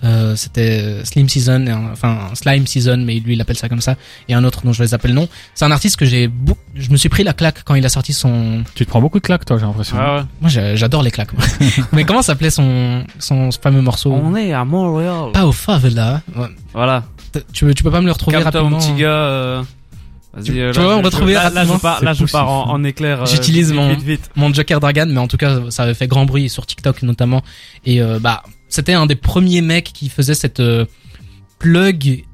Euh, 0.04 0.34
c'était 0.34 1.04
Slim 1.04 1.28
Season, 1.28 1.64
et 1.66 1.70
un- 1.70 1.90
enfin 1.92 2.30
Slime 2.34 2.66
Season, 2.66 2.96
mais 2.98 3.20
lui 3.20 3.34
il 3.34 3.40
appelle 3.40 3.56
ça 3.56 3.68
comme 3.68 3.80
ça, 3.80 3.94
et 4.28 4.34
un 4.34 4.42
autre 4.42 4.62
dont 4.64 4.72
je 4.72 4.82
les 4.82 4.94
appelle 4.94 5.14
non. 5.14 5.28
C'est 5.54 5.64
un 5.64 5.70
artiste 5.70 5.96
que 5.96 6.04
j'ai, 6.04 6.26
bou- 6.26 6.56
je 6.74 6.90
me 6.90 6.96
suis 6.96 7.08
pris 7.08 7.22
la 7.22 7.32
claque 7.32 7.62
quand 7.64 7.76
il 7.76 7.84
a 7.86 7.88
sorti 7.88 8.12
son, 8.12 8.64
Tu 8.74 8.84
te 8.84 8.90
prends 8.90 9.00
beaucoup 9.00 9.18
de 9.20 9.24
claques, 9.24 9.44
toi, 9.44 9.58
j'ai 9.58 9.64
l'impression. 9.66 9.96
Ah 10.00 10.16
ouais. 10.16 10.22
moi 10.40 10.50
j'adore 10.74 11.02
les 11.04 11.12
claques. 11.12 11.32
moi. 11.34 11.44
mais 11.92 12.02
comment 12.04 12.22
s'appelait 12.22 12.50
son, 12.50 13.04
son 13.20 13.50
fameux 13.52 13.80
morceau? 13.82 14.12
On 14.12 14.34
est 14.34 14.52
à 14.52 14.64
Montréal. 14.64 15.30
Pas 15.32 15.46
au 15.46 15.52
favela. 15.52 16.20
Ouais. 16.34 16.48
Voilà. 16.74 17.04
Tu 17.52 17.64
veux, 17.64 17.72
tu 17.74 17.82
peux 17.84 17.90
pas 17.92 18.00
me 18.00 18.06
le 18.06 18.12
retrouver 18.12 18.38
Calme-toi, 18.38 18.60
rapidement 18.60 18.78
petit 18.80 18.94
gars. 19.00 19.06
euh, 19.08 19.62
Tu- 20.44 20.60
euh, 20.60 20.72
tu 20.72 20.78
là, 20.80 20.84
vois, 20.84 20.94
je- 20.94 20.98
me 21.00 21.04
retrouver 21.04 21.34
là, 21.34 21.48
là, 21.50 21.64
je 21.64 21.72
pars, 21.74 22.02
là, 22.02 22.12
je 22.12 22.24
pars 22.24 22.48
en, 22.50 22.70
en 22.72 22.82
éclair. 22.84 23.22
euh, 23.22 23.26
J'utilise 23.26 23.72
mon- 23.72 23.90
Vite, 23.90 24.02
vite. 24.02 24.30
Mon 24.34 24.52
Joker 24.52 24.80
Dragon, 24.80 25.06
mais 25.08 25.18
en 25.18 25.28
tout 25.28 25.36
cas, 25.36 25.60
ça 25.70 25.84
avait 25.84 25.94
fait 25.94 26.08
grand 26.08 26.24
bruit 26.26 26.48
sur 26.48 26.66
TikTok 26.66 27.02
notamment. 27.02 27.42
Et 27.86 28.02
euh, 28.02 28.18
bah, 28.18 28.42
c'était 28.72 28.92
un 28.94 29.06
des 29.06 29.14
premiers 29.16 29.60
mecs 29.60 29.92
qui 29.92 30.08
faisait 30.08 30.34
cette 30.34 30.60
euh, 30.60 30.84
plug 31.58 32.24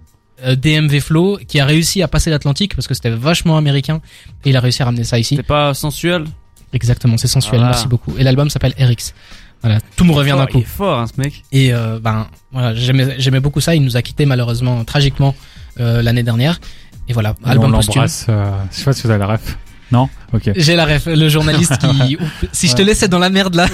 euh, 0.45 0.55
DMV 0.57 1.01
Flow 1.01 1.39
qui 1.49 1.61
a 1.61 1.65
réussi 1.67 2.03
à 2.03 2.09
passer 2.09 2.31
l'Atlantique 2.31 2.75
parce 2.77 2.87
que 2.87 2.95
c'était 2.95 3.11
vachement 3.11 3.57
américain 3.57 4.01
et 4.45 4.51
il 4.51 4.57
a 4.57 4.61
réussi 4.61 4.83
à 4.83 4.87
ramener 4.87 5.05
ça 5.05 5.19
ici. 5.19 5.37
C'est 5.37 5.43
pas 5.43 5.75
sensuel? 5.75 6.25
Exactement, 6.73 7.17
c'est 7.17 7.29
sensuel. 7.29 7.61
Voilà. 7.61 7.73
Merci 7.73 7.89
beaucoup. 7.89 8.15
Et 8.19 8.23
l'album 8.23 8.51
s'appelle 8.51 8.75
RX. 8.79 9.15
Voilà, 9.63 9.81
tout 9.97 10.05
me 10.05 10.13
revient 10.13 10.31
d'un 10.37 10.47
Fort, 10.47 10.49
Il 10.49 10.53
coup. 10.53 10.59
est 10.61 10.65
fort, 10.65 10.99
hein, 11.01 11.07
ce 11.13 11.21
mec. 11.21 11.43
Et 11.51 11.73
euh, 11.75 11.99
ben 11.99 12.29
voilà, 12.53 12.75
j'aimais 12.75 13.41
beaucoup 13.41 13.61
ça. 13.61 13.75
Il 13.75 13.83
nous 13.83 13.97
a 13.97 14.03
quitté 14.03 14.25
malheureusement 14.27 14.85
tragiquement 14.85 15.35
euh, 15.81 16.01
l'année 16.03 16.23
dernière. 16.23 16.61
Et 17.09 17.13
voilà, 17.13 17.35
Et 17.45 17.49
album 17.49 17.73
on 17.73 17.77
posthume. 17.77 17.95
l'embrasse. 17.97 18.27
euh, 18.29 18.51
je 18.71 18.77
sais 18.77 18.85
pas 18.85 18.93
si 18.93 19.03
vous 19.03 19.11
avez 19.11 19.19
la 19.19 19.27
ref. 19.27 19.59
Non 19.91 20.09
Ok. 20.35 20.51
J'ai 20.57 20.77
la 20.77 20.85
ref, 20.85 21.07
le 21.07 21.29
journaliste 21.31 21.79
qui. 21.79 22.17
Ouf, 22.21 22.45
si 22.53 22.69
je 22.69 22.75
te 22.75 22.83
laissais 22.83 23.09
dans 23.09 23.19
la 23.19 23.31
merde 23.31 23.55
là, 23.55 23.67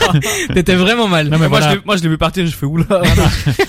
t'étais 0.54 0.74
vraiment 0.74 1.08
mal. 1.08 1.26
Non, 1.28 1.38
mais 1.38 1.48
moi, 1.48 1.58
voilà. 1.60 1.70
je 1.70 1.74
l'ai- 1.76 1.82
moi, 1.86 1.96
je 1.96 2.02
l'ai 2.02 2.08
vu 2.10 2.18
partir, 2.18 2.46
je 2.46 2.54
fais 2.54 2.66
oula. 2.66 2.84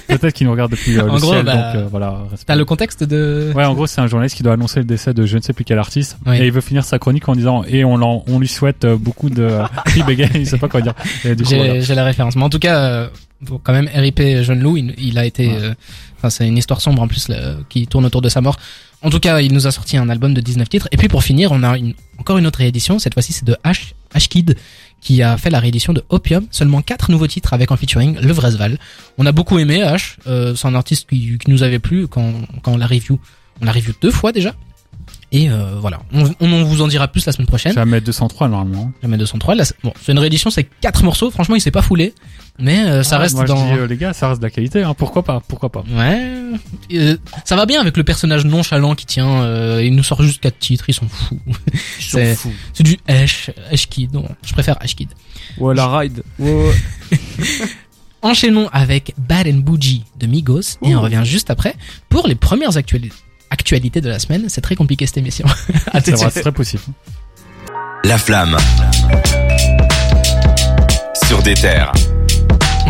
Peut-être 0.08 0.34
qu'il 0.34 0.46
nous 0.48 0.52
regarde 0.52 0.72
depuis 0.72 0.98
euh, 0.98 1.10
En 1.10 1.16
le 1.16 1.20
gros, 1.22 1.32
ciel, 1.34 1.46
bah, 1.46 1.54
donc 1.56 1.76
euh, 1.76 1.88
voilà. 1.90 2.10
respect. 2.32 2.46
T'as 2.48 2.56
le 2.56 2.66
contexte 2.66 3.04
de. 3.04 3.52
Ouais, 3.56 3.64
en 3.66 3.74
gros, 3.74 3.88
c'est 3.88 4.02
un 4.02 4.08
journaliste 4.08 4.36
qui 4.36 4.44
doit 4.44 4.54
annoncer 4.54 4.80
le 4.80 4.86
décès 4.86 5.14
de 5.14 5.26
je 5.26 5.38
ne 5.38 5.42
sais 5.42 5.54
plus 5.54 5.64
quel 5.64 5.80
artiste. 5.80 6.18
Oui. 6.26 6.38
Et 6.38 6.46
il 6.46 6.52
veut 6.52 6.62
finir 6.62 6.84
sa 6.84 7.00
chronique 7.00 7.28
en 7.30 7.36
disant 7.36 7.64
et 7.68 7.86
on, 7.86 7.96
l'en- 7.98 8.24
on 8.28 8.40
lui 8.40 8.48
souhaite 8.48 8.84
euh, 8.86 8.98
beaucoup 8.98 9.30
de. 9.30 9.50
il 9.96 10.04
bégaye, 10.04 10.30
il 10.36 10.48
sait 10.48 10.58
pas 10.58 10.68
quoi 10.68 10.82
dire. 10.82 10.94
J'ai 11.24 11.36
voilà. 11.36 11.80
j'ai 11.80 11.96
la 11.96 12.04
référence. 12.04 12.36
Mais 12.36 12.44
en 12.44 12.50
tout 12.50 12.60
cas, 12.60 12.78
euh, 12.78 13.08
quand 13.64 13.74
même, 13.74 13.88
RIP 13.94 14.20
Jeune 14.42 14.60
Loup, 14.62 14.78
il, 14.78 14.94
il 14.98 15.18
a 15.18 15.26
été. 15.26 15.48
Ouais. 15.48 15.58
euh, 15.62 15.74
Enfin, 16.20 16.30
c'est 16.30 16.48
une 16.48 16.58
histoire 16.58 16.80
sombre 16.80 17.02
en 17.02 17.08
plus 17.10 17.28
là, 17.28 17.56
qui 17.68 17.86
tourne 17.86 18.06
autour 18.06 18.22
de 18.22 18.30
sa 18.30 18.40
mort. 18.40 18.58
En 19.04 19.10
tout 19.10 19.20
cas, 19.20 19.42
il 19.42 19.52
nous 19.54 19.68
a 19.68 19.72
sorti 19.72 19.98
un 19.98 20.10
album 20.10 20.34
de 20.34 20.42
19 20.42 20.70
titres. 20.70 20.88
Et 20.92 20.98
puis 20.98 21.08
pour 21.10 21.24
finir, 21.24 21.52
on 21.52 21.62
a 21.64 21.78
une- 21.78 21.94
encore 22.18 22.38
une 22.38 22.48
autre 22.48 22.60
réédition. 22.60 23.00
Cette 23.00 23.14
fois-ci, 23.14 23.34
c'est 23.34 23.46
de 23.46 23.56
H, 23.66 23.94
H 24.16 24.28
Kid 24.30 24.56
qui 25.02 25.22
a 25.22 25.36
fait 25.38 25.50
la 25.50 25.60
réédition 25.60 25.92
de 25.92 26.04
Opium. 26.10 26.46
Seulement 26.52 26.82
quatre 26.82 27.12
nouveaux 27.12 27.28
titres 27.28 27.54
avec 27.54 27.72
en 27.72 27.76
featuring 27.78 28.18
Le 28.22 28.32
Vresval. 28.32 28.78
On 29.18 29.26
a 29.26 29.34
beaucoup 29.34 29.60
aimé 29.60 29.80
H. 29.82 30.16
Euh, 30.28 30.56
c'est 30.56 30.68
un 30.68 30.76
artiste 30.76 31.10
qui, 31.10 31.38
qui 31.38 31.52
nous 31.52 31.64
avait 31.64 31.80
plu 31.80 32.08
quand, 32.08 32.32
quand 32.62 32.72
on 32.72 32.78
l'a 32.78 32.88
review. 32.88 33.20
On 33.62 33.66
l'a 33.66 33.74
review 33.74 33.94
deux 34.02 34.12
fois 34.12 34.32
déjà. 34.32 34.56
Et 35.34 35.50
euh, 35.50 35.76
voilà, 35.82 36.00
on, 36.14 36.30
on 36.40 36.64
vous 36.64 36.82
en 36.82 36.88
dira 36.88 37.08
plus 37.10 37.26
la 37.26 37.34
semaine 37.34 37.48
prochaine. 37.48 37.74
Jamais 37.74 38.00
203 38.00 38.48
normalement. 38.48 38.94
Jamais 39.02 39.18
203. 39.18 39.56
Là, 39.56 39.66
c'est- 39.66 39.76
bon, 39.84 39.92
c'est 40.02 40.12
une 40.14 40.20
réédition, 40.20 40.50
c'est 40.50 40.64
quatre 40.80 41.04
morceaux. 41.04 41.30
Franchement, 41.32 41.56
il 41.56 41.62
s'est 41.62 41.72
pas 41.72 41.82
foulé, 41.82 42.14
mais 42.60 42.86
euh, 42.86 43.04
ça 43.04 43.16
Ah, 43.16 43.20
reste 43.20 43.36
moi, 43.36 43.46
dans. 43.46 43.56
je 43.58 43.74
dis, 43.74 43.80
euh, 43.80 43.88
les 43.88 43.98
gars, 43.98 44.14
ça 44.14 44.30
reste 44.30 44.40
de 44.42 44.46
la 44.46 44.52
qualité. 44.52 44.84
Hein. 44.84 44.94
Pourquoi 44.96 45.24
pas? 45.24 45.42
Pourquoi 45.48 45.70
pas? 45.70 45.84
Ouais, 45.90 46.32
Euh, 46.94 47.18
ça 47.46 47.56
va 47.56 47.66
bien 47.66 47.82
avec 47.82 47.98
le 47.98 48.04
personnage 48.04 48.46
nonchalant 48.46 48.94
qui 48.96 49.06
tient. 49.06 49.42
euh, 49.44 49.82
il 49.84 49.96
nous 49.96 50.04
sort 50.04 50.22
juste 50.22 50.42
quatre 50.42 50.60
titres, 50.60 50.86
ils 50.88 50.94
sont 50.94 51.08
fous. 51.10 51.40
Ils 51.48 52.04
sont 52.04 52.18
C'est- 52.18 52.36
fous. 52.36 52.54
C'est 52.74 52.84
du 52.84 52.98
Ash, 53.08 53.50
Ash 53.72 53.88
Kid. 53.90 54.14
Non, 54.14 54.26
je 54.46 54.54
préfère 54.54 54.78
Ash 54.82 54.96
Kid. 54.96 55.10
Ouais, 55.58 55.74
la 55.76 55.88
ride. 55.98 56.22
Ouais. 56.40 56.72
Enchaînons 58.22 58.70
avec 58.72 59.14
Bad 59.18 59.48
and 59.48 59.60
Bougie 59.60 60.06
de 60.18 60.28
Migos 60.28 60.78
et 60.82 60.96
on 60.96 61.02
revient 61.02 61.24
juste 61.26 61.50
après 61.50 61.76
pour 62.08 62.28
les 62.28 62.36
premières 62.36 62.78
actuali- 62.78 63.12
actualités 63.50 64.00
de 64.00 64.08
la 64.10 64.18
semaine. 64.20 64.46
C'est 64.48 64.62
très 64.62 64.76
compliqué 64.76 65.06
cette 65.06 65.18
émission. 65.18 65.46
C'est 66.06 66.42
très 66.42 66.52
possible. 66.54 66.84
La 68.06 68.18
flamme. 68.18 68.58
Sur 71.28 71.42
des 71.44 71.54
terres. 71.56 71.92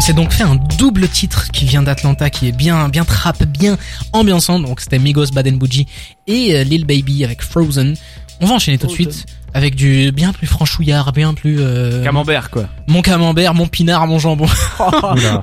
S'est 0.04 0.12
donc 0.12 0.34
fait 0.34 0.44
un 0.44 0.56
double 0.56 1.08
titre 1.08 1.48
qui 1.54 1.64
vient 1.64 1.82
d'Atlanta, 1.82 2.30
qui 2.30 2.50
est 2.50 2.52
bien, 2.52 2.90
bien 2.90 3.06
trap, 3.06 3.42
bien 3.46 3.78
ambiançant. 4.12 4.60
Donc 4.60 4.82
c'était 4.82 5.00
Migos, 5.00 5.28
Bad 5.28 5.48
and 5.48 5.54
Bougie 5.54 5.88
et 6.28 6.58
euh, 6.58 6.66
Lil 6.66 6.84
Baby 6.84 7.24
avec 7.24 7.42
Frozen. 7.42 7.96
On 8.42 8.48
va 8.48 8.56
enchaîner 8.56 8.78
tout 8.78 8.88
de 8.88 8.92
suite 8.92 9.26
avec 9.54 9.76
du 9.76 10.12
bien 10.12 10.34
plus 10.34 10.48
franchouillard, 10.48 11.12
bien 11.14 11.34
plus 11.34 11.58
euh, 11.60 12.04
Camembert, 12.04 12.50
quoi. 12.50 12.66
mon 12.88 13.02
camembert, 13.02 13.54
mon 13.54 13.68
pinard, 13.68 14.08
mon 14.08 14.20
jambon. 14.20 14.48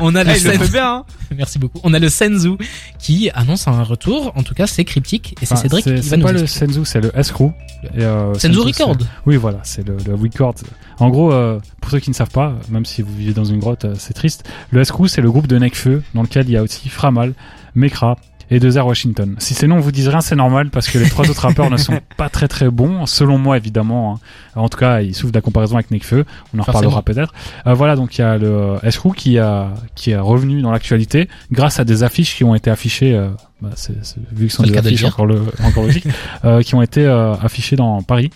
On 0.00 0.14
a 0.14 0.24
le 0.24 0.30
Eh, 0.30 0.38
il 0.38 0.44
le 0.44 0.50
Sen- 0.52 0.58
fait 0.60 0.72
bien, 0.72 0.94
hein. 0.96 1.04
merci 1.36 1.58
beaucoup. 1.58 1.80
On 1.84 1.94
a 1.94 1.98
le 1.98 2.08
Senzu 2.08 2.52
qui 2.98 3.30
annonce 3.34 3.68
un 3.68 3.82
retour. 3.82 4.32
En 4.36 4.42
tout 4.42 4.54
cas, 4.54 4.66
c'est 4.66 4.84
cryptique 4.84 5.34
et 5.40 5.46
c'est 5.46 5.52
Enfin, 5.54 5.62
Cédric 5.62 5.84
c'est 5.84 5.94
qui 5.94 6.00
va 6.00 6.02
c'est 6.08 6.16
nous 6.16 6.26
pas 6.26 6.32
le. 6.32 6.46
Senzu, 6.46 6.80
c'est 6.84 7.00
le 7.00 7.12
S-Crew. 7.16 7.52
Et, 7.96 8.02
euh, 8.02 8.34
Senzu 8.34 8.54
c'est- 8.72 8.82
Record. 8.82 8.96
Oui, 9.26 9.36
voilà, 9.36 9.58
c'est 9.62 9.86
le, 9.86 9.96
le 10.06 10.14
record. 10.14 10.54
En 10.98 11.08
gros, 11.08 11.32
euh, 11.32 11.58
pour 11.80 11.90
ceux 11.90 12.00
qui 12.00 12.10
ne 12.10 12.14
savent 12.14 12.30
pas, 12.30 12.54
même 12.68 12.84
si 12.84 13.02
vous 13.02 13.14
vivez 13.14 13.32
dans 13.32 13.44
une 13.44 13.58
grotte, 13.58 13.84
euh, 13.84 13.94
c'est 13.98 14.12
triste. 14.12 14.44
Le 14.70 14.80
S-Crew, 14.80 15.06
c'est 15.06 15.22
le 15.22 15.30
groupe 15.30 15.46
de 15.46 15.56
Necfeu, 15.58 16.02
dans 16.14 16.22
lequel 16.22 16.46
il 16.48 16.52
y 16.52 16.56
a 16.56 16.62
aussi 16.62 16.88
Framal, 16.88 17.32
Mekra 17.74 18.16
et 18.50 18.58
Dezer 18.60 18.84
Washington. 18.86 19.36
Si 19.38 19.54
ces 19.54 19.66
noms 19.66 19.78
vous 19.78 19.92
disent 19.92 20.08
rien, 20.08 20.20
c'est 20.20 20.34
normal 20.36 20.70
parce 20.70 20.88
que 20.88 20.98
les 20.98 21.08
trois 21.08 21.28
autres 21.30 21.42
rappeurs 21.42 21.70
ne 21.70 21.76
sont 21.76 21.98
pas 22.16 22.28
très 22.28 22.48
très 22.48 22.68
bons, 22.70 23.06
selon 23.06 23.38
moi 23.38 23.56
évidemment. 23.56 24.14
hein. 24.14 24.60
En 24.60 24.68
tout 24.68 24.78
cas, 24.78 25.00
ils 25.02 25.14
souffrent 25.14 25.32
de 25.32 25.38
la 25.38 25.42
comparaison 25.42 25.76
avec 25.76 25.90
Necfeu. 25.90 26.24
On 26.52 26.58
en 26.58 26.64
Forcément. 26.64 26.90
reparlera 26.90 27.02
peut-être. 27.02 27.34
Euh, 27.66 27.74
voilà, 27.74 27.94
donc 27.96 28.18
il 28.18 28.22
y 28.22 28.24
a 28.24 28.36
le 28.38 28.48
euh, 28.48 28.78
S-Crew 28.82 29.12
qui 29.14 29.38
a 29.38 29.68
qui 29.94 30.10
est 30.10 30.18
revenu 30.18 30.62
dans 30.62 30.72
l'actualité 30.72 31.28
grâce 31.52 31.78
à 31.78 31.84
des 31.84 32.02
affiches 32.02 32.34
qui 32.36 32.44
ont 32.44 32.54
été 32.54 32.70
affichées. 32.70 33.14
euh, 33.14 33.28
bah, 33.62 33.70
c'est- 33.76 33.92
c'est- 34.02 34.18
vu 34.32 34.46
que 34.46 34.50
ce 34.52 34.56
sont 34.58 34.64
C'est 34.64 34.70
des 34.70 34.80
de 34.80 34.86
affiches 34.86 35.04
encore 35.04 35.26
le 35.26 35.40
encore 35.64 35.84
logique, 35.84 36.06
euh, 36.44 36.62
qui 36.62 36.74
ont 36.74 36.82
été 36.82 37.06
affichées 37.06 37.76
dans 37.76 38.02
Paris. 38.02 38.30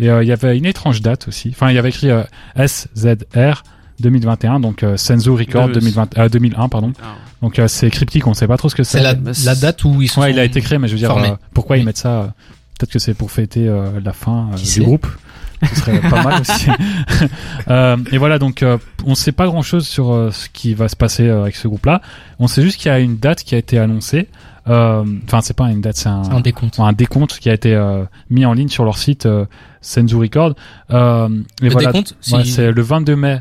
Et 0.00 0.06
il 0.06 0.26
y 0.26 0.32
avait 0.32 0.58
une 0.58 0.66
étrange 0.66 1.02
date 1.02 1.28
aussi. 1.28 1.50
Enfin, 1.54 1.70
il 1.70 1.76
y 1.76 1.78
avait 1.78 1.90
écrit 1.90 2.08
SZR 2.56 3.62
2021, 4.00 4.60
donc 4.60 4.82
euh, 4.82 4.96
Senzu 4.96 5.30
Record 5.30 5.68
Le- 5.68 5.74
2020, 5.74 6.18
euh, 6.18 6.28
2001, 6.28 6.68
pardon. 6.68 6.92
Ah. 7.02 7.14
Donc 7.42 7.58
euh, 7.58 7.68
c'est 7.68 7.90
cryptique, 7.90 8.26
on 8.26 8.30
ne 8.30 8.34
sait 8.34 8.46
pas 8.48 8.56
trop 8.56 8.68
ce 8.68 8.74
que 8.74 8.82
c'est. 8.84 8.98
C'est 8.98 9.04
la, 9.04 9.14
la 9.44 9.54
date 9.54 9.84
où 9.84 10.00
ils 10.02 10.08
sont. 10.08 10.20
Ouais, 10.22 10.30
il 10.32 10.38
a 10.38 10.44
été 10.44 10.60
créé, 10.60 10.78
mais 10.78 10.88
je 10.88 10.92
veux 10.94 10.98
dire, 10.98 11.16
euh, 11.16 11.36
pourquoi 11.52 11.76
Oui. 11.76 11.82
ils 11.82 11.84
mettent 11.86 11.98
ça 11.98 12.34
Peut-être 12.78 12.90
que 12.92 12.98
c'est 12.98 13.14
pour 13.14 13.30
fêter 13.30 13.68
euh, 13.68 14.00
la 14.04 14.12
fin 14.12 14.48
euh, 14.52 14.56
du 14.56 14.80
groupe. 14.82 15.06
Ce 15.62 15.76
serait 15.76 16.00
pas 16.00 16.22
mal 16.24 16.40
aussi. 16.40 16.66
Euh, 17.68 17.96
et 18.12 18.18
voilà, 18.18 18.38
donc 18.38 18.62
euh, 18.62 18.76
on 19.06 19.14
sait 19.14 19.32
pas 19.32 19.46
grand-chose 19.46 19.86
sur 19.86 20.12
euh, 20.12 20.30
ce 20.30 20.48
qui 20.50 20.74
va 20.74 20.88
se 20.88 20.96
passer 20.96 21.26
euh, 21.28 21.42
avec 21.42 21.56
ce 21.56 21.66
groupe-là. 21.68 22.02
On 22.38 22.46
sait 22.46 22.60
juste 22.62 22.78
qu'il 22.78 22.90
y 22.90 22.94
a 22.94 22.98
une 22.98 23.16
date 23.16 23.42
qui 23.42 23.54
a 23.54 23.58
été 23.58 23.78
annoncée. 23.78 24.28
Euh, 24.68 25.04
Enfin, 25.26 25.40
c'est 25.40 25.56
pas 25.56 25.70
une 25.70 25.80
date, 25.80 25.96
c'est 25.96 26.08
un, 26.08 26.40
décompte. 26.40 26.78
un 26.80 26.92
décompte 26.92 27.38
qui 27.38 27.48
a 27.48 27.54
été 27.54 27.74
euh, 27.74 28.04
mis 28.28 28.44
en 28.44 28.52
ligne 28.52 28.68
sur 28.68 28.84
leur 28.84 28.98
site 28.98 29.24
euh, 29.26 29.46
Senzu 29.80 30.16
Record. 30.16 30.54
Euh, 30.90 31.28
et 31.62 31.64
Le 31.66 31.70
voilà, 31.70 31.88
décompte, 31.92 32.16
ouais, 32.32 32.44
c'est 32.44 32.70
le 32.70 32.82
22 32.82 33.16
mai. 33.16 33.38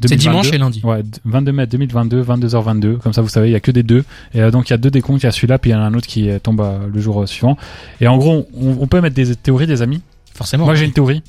Voilà. 0.00 0.08
2022. 0.08 0.08
c'est 0.08 0.16
dimanche 0.16 0.52
et 0.52 0.58
lundi. 0.58 0.80
Ouais, 0.84 1.02
d- 1.02 1.18
22 1.24 1.52
mai 1.52 1.66
2022, 1.66 2.22
22h22. 2.22 2.98
Comme 2.98 3.12
ça, 3.12 3.22
vous 3.22 3.28
savez, 3.28 3.48
il 3.48 3.52
y 3.52 3.56
a 3.56 3.60
que 3.60 3.70
des 3.70 3.82
deux. 3.82 4.04
Et 4.34 4.40
euh, 4.40 4.50
donc, 4.50 4.68
il 4.68 4.72
y 4.72 4.74
a 4.74 4.78
deux 4.78 4.90
décomptes. 4.90 5.22
Il 5.22 5.26
y 5.26 5.28
a 5.28 5.32
celui-là, 5.32 5.58
puis 5.58 5.70
il 5.70 5.74
y 5.74 5.76
en 5.76 5.80
a 5.80 5.84
un 5.84 5.94
autre 5.94 6.06
qui 6.06 6.28
euh, 6.30 6.38
tombe 6.38 6.60
euh, 6.60 6.78
le 6.92 7.00
jour 7.00 7.22
euh, 7.22 7.26
suivant. 7.26 7.56
Et 8.00 8.08
en 8.08 8.16
gros, 8.18 8.46
on, 8.60 8.76
on 8.80 8.86
peut 8.86 9.00
mettre 9.00 9.14
des 9.16 9.34
théories, 9.36 9.66
des 9.66 9.82
amis. 9.82 10.00
Forcément. 10.34 10.64
Moi, 10.64 10.74
j'ai 10.74 10.84
une 10.84 10.92
théorie. 10.92 11.22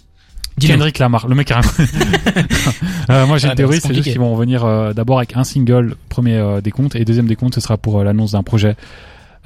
Kendrick 0.59 0.99
Lamar, 0.99 1.27
le 1.27 1.35
mec 1.35 1.47
carrément. 1.47 1.69
euh, 3.09 3.25
moi, 3.25 3.37
j'ai 3.37 3.47
Ah, 3.47 3.51
une 3.51 3.55
théorie, 3.57 3.79
c'est 3.81 3.93
juste 3.93 4.09
qu'ils 4.09 4.19
vont 4.19 4.33
revenir 4.33 4.63
euh, 4.65 4.93
d'abord 4.93 5.17
avec 5.17 5.35
un 5.35 5.43
single, 5.43 5.95
premier 6.09 6.35
euh, 6.37 6.61
décompte, 6.61 6.95
et 6.95 7.03
deuxième 7.05 7.27
décompte, 7.27 7.55
ce 7.55 7.61
sera 7.61 7.77
pour 7.77 7.99
euh, 7.99 8.03
l'annonce 8.03 8.31
d'un 8.31 8.43
projet. 8.43 8.75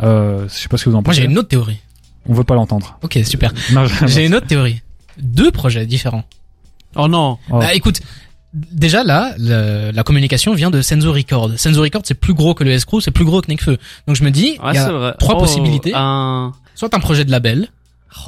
Euh, 0.01 0.43
je 0.47 0.53
sais 0.53 0.67
pas 0.69 0.77
ce 0.77 0.85
que 0.85 0.89
vous 0.91 0.95
en 0.95 0.99
Moi, 0.99 1.03
pensez. 1.05 1.21
j'ai 1.21 1.27
une 1.27 1.37
autre 1.37 1.47
théorie. 1.49 1.79
On 2.27 2.33
veut 2.33 2.43
pas 2.43 2.53
l'entendre. 2.55 2.97
Ok, 3.01 3.17
super. 3.23 3.51
J'ai 4.07 4.25
une 4.27 4.35
autre 4.35 4.47
théorie. 4.47 4.81
Deux 5.19 5.51
projets 5.51 5.85
différents. 5.85 6.23
Oh 6.95 7.07
non. 7.07 7.37
Oh. 7.49 7.59
Bah, 7.59 7.73
écoute, 7.73 8.01
déjà 8.53 9.03
là, 9.03 9.33
le- 9.37 9.91
la 9.91 10.03
communication 10.03 10.53
vient 10.53 10.69
de 10.71 10.81
Senzo 10.81 11.11
Record. 11.13 11.51
Senzo 11.57 11.81
Record, 11.81 12.01
c'est 12.05 12.13
plus 12.15 12.33
gros 12.33 12.53
que 12.53 12.63
le 12.63 12.71
S-Crew, 12.71 12.99
c'est 13.01 13.11
plus 13.11 13.25
gros 13.25 13.41
que 13.41 13.47
Nekfeu. 13.47 13.77
Donc 14.07 14.15
je 14.15 14.23
me 14.23 14.31
dis, 14.31 14.57
Ouais, 14.63 14.71
il 14.71 14.75
y 14.75 14.77
a 14.79 15.15
trois 15.19 15.35
Oh, 15.35 15.39
possibilités. 15.39 15.91
Un... 15.95 16.53
soit 16.75 16.93
un 16.93 16.99
projet 16.99 17.25
de 17.25 17.31
label, 17.31 17.67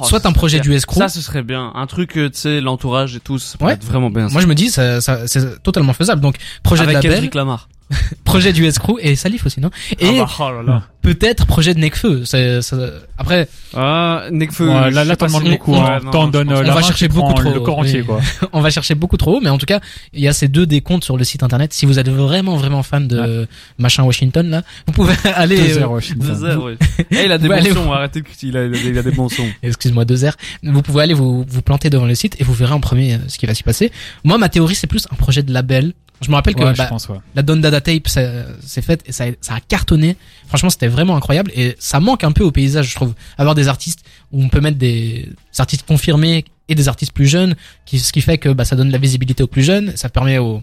Oh, 0.00 0.04
soit 0.04 0.24
un 0.26 0.32
projet 0.32 0.60
du 0.60 0.72
escroc. 0.74 1.00
Ça, 1.00 1.08
ce 1.08 1.20
serait 1.20 1.42
bien. 1.42 1.72
Un 1.74 1.86
truc, 1.88 2.16
euh, 2.16 2.30
tu 2.30 2.38
sais, 2.38 2.60
l'entourage 2.60 3.16
et 3.16 3.20
tout, 3.20 3.38
ça 3.40 3.58
pourrait 3.58 3.70
Ouais. 3.72 3.74
être 3.74 3.84
vraiment 3.84 4.10
bien. 4.10 4.28
Moi 4.28 4.40
je 4.40 4.46
me 4.46 4.54
dis, 4.54 4.70
ça, 4.70 5.00
ça- 5.00 5.26
c'est 5.26 5.60
totalement 5.62 5.92
faisable. 5.92 6.20
Donc 6.20 6.36
projet 6.62 6.82
Avec 6.84 6.98
de 6.98 7.02
label, 7.02 7.12
Kendrick 7.14 7.34
Lamar. 7.34 7.68
projet 8.24 8.52
du 8.52 8.64
S-Crew 8.66 8.96
et 9.00 9.16
Salif 9.16 9.46
aussi, 9.46 9.60
non 9.60 9.70
Et 9.98 10.20
Ah 10.20 10.24
bah, 10.24 10.30
oh 10.40 10.50
là 10.52 10.62
là. 10.62 10.82
peut-être 11.02 11.46
projet 11.46 11.74
de 11.74 11.80
Nekfeu. 11.80 12.24
C'est- 12.24 12.62
c'est- 12.62 12.76
Après, 13.18 13.48
Ah, 13.74 14.24
Nekfeu. 14.30 14.68
Ouais, 14.68 14.90
je 14.90 14.94
là, 14.94 15.04
là, 15.04 15.16
t'en 15.16 15.26
demandes 15.26 15.48
beaucoup. 15.48 15.74
on- 15.74 15.84
hein. 15.84 16.00
T'en 16.10 16.26
donnes 16.28 16.52
on 16.52 16.62
va 16.62 16.82
chercher 16.82 17.08
beaucoup 17.08 17.32
trop, 17.34 17.52
Le 17.52 17.60
corps 17.60 17.78
entier, 17.78 18.00
oui. 18.00 18.06
quoi. 18.06 18.20
on 18.52 18.60
va 18.60 18.70
chercher 18.70 18.94
beaucoup 18.94 19.16
trop 19.16 19.36
haut, 19.36 19.40
mais 19.40 19.50
en 19.50 19.58
tout 19.58 19.66
cas, 19.66 19.80
il 20.12 20.20
y 20.20 20.28
a 20.28 20.32
ces 20.32 20.48
deux 20.48 20.66
décomptes 20.66 21.04
sur 21.04 21.16
le 21.16 21.24
site 21.24 21.42
internet. 21.42 21.72
Si 21.72 21.86
vous 21.86 21.98
êtes 21.98 22.08
vraiment 22.08 22.56
vraiment 22.56 22.82
fan 22.82 23.06
de 23.08 23.46
machin 23.78 24.02
Washington 24.04 24.48
là, 24.48 24.62
vous 24.86 24.92
pouvez 24.92 25.14
aller. 25.34 25.56
Deux 25.56 25.78
euh, 25.78 25.82
heures, 25.82 25.92
Washington. 25.92 26.28
Deux 26.28 26.44
heures, 26.44 26.64
ouais. 26.64 26.76
Eh, 27.10 27.24
il 27.24 27.32
a 27.32 27.38
des 27.38 27.48
Vous 27.48 27.54
bons 27.54 27.74
sons, 27.84 27.92
arrêtez 27.92 28.20
de 28.20 28.24
critiquer, 28.26 28.48
il 28.48 28.56
a, 28.56 28.64
il 28.64 28.74
a- 28.74 28.78
il 28.78 28.98
a 28.98 29.02
des 29.02 29.10
bons 29.12 29.28
sons. 29.28 29.46
excuse-moi, 29.62 30.04
deux 30.04 30.24
heures. 30.24 30.36
Vous 30.62 30.82
pouvez 30.82 31.02
aller 31.02 31.14
vous, 31.14 31.44
vous 31.48 31.62
planter 31.62 31.90
devant 31.90 32.06
le 32.06 32.14
site 32.14 32.40
et 32.40 32.44
vous 32.44 32.54
verrez 32.54 32.72
en 32.74 32.80
premier 32.80 33.14
euh, 33.14 33.18
ce 33.28 33.38
qui 33.38 33.46
va 33.46 33.54
s'y 33.54 33.62
passer. 33.62 33.92
Moi, 34.24 34.38
ma 34.38 34.48
théorie, 34.48 34.74
c'est 34.74 34.86
plus 34.86 35.06
un 35.10 35.16
projet 35.16 35.42
de 35.42 35.52
label. 35.52 35.92
Je 36.22 36.30
me 36.30 36.34
rappelle 36.36 36.54
que 36.54 36.60
Ouais, 36.62 36.72
bah, 36.74 36.84
je 36.84 36.88
pense, 36.88 37.08
ouais. 37.08 37.18
la 37.34 37.42
Don 37.42 37.56
Dada 37.56 37.80
Tape, 37.80 38.08
ça- 38.08 38.44
c'est 38.64 38.82
fait 38.82 39.02
et 39.06 39.12
ça, 39.12 39.24
ça 39.40 39.54
a 39.54 39.60
cartonné. 39.60 40.16
Franchement, 40.48 40.70
c'était 40.70 40.88
vraiment 40.88 41.16
incroyable 41.16 41.50
et 41.54 41.74
ça 41.78 42.00
manque 42.00 42.24
un 42.24 42.32
peu 42.32 42.44
au 42.44 42.50
paysage, 42.52 42.88
je 42.90 42.94
trouve. 42.94 43.14
Avoir 43.38 43.54
des 43.54 43.68
artistes 43.68 44.04
où 44.32 44.42
on 44.42 44.48
peut 44.48 44.60
mettre 44.60 44.78
des, 44.78 45.28
des 45.54 45.60
artistes 45.60 45.86
confirmés 45.86 46.44
et 46.68 46.74
des 46.74 46.88
artistes 46.88 47.12
plus 47.12 47.26
jeunes, 47.26 47.54
qui, 47.84 47.98
ce 47.98 48.12
qui 48.12 48.20
fait 48.20 48.38
que 48.38 48.48
bah, 48.48 48.64
ça 48.64 48.76
donne 48.76 48.88
de 48.88 48.92
la 48.92 48.98
visibilité 48.98 49.42
aux 49.42 49.46
plus 49.48 49.62
jeunes, 49.62 49.92
ça 49.96 50.08
permet 50.08 50.38
aux, 50.38 50.62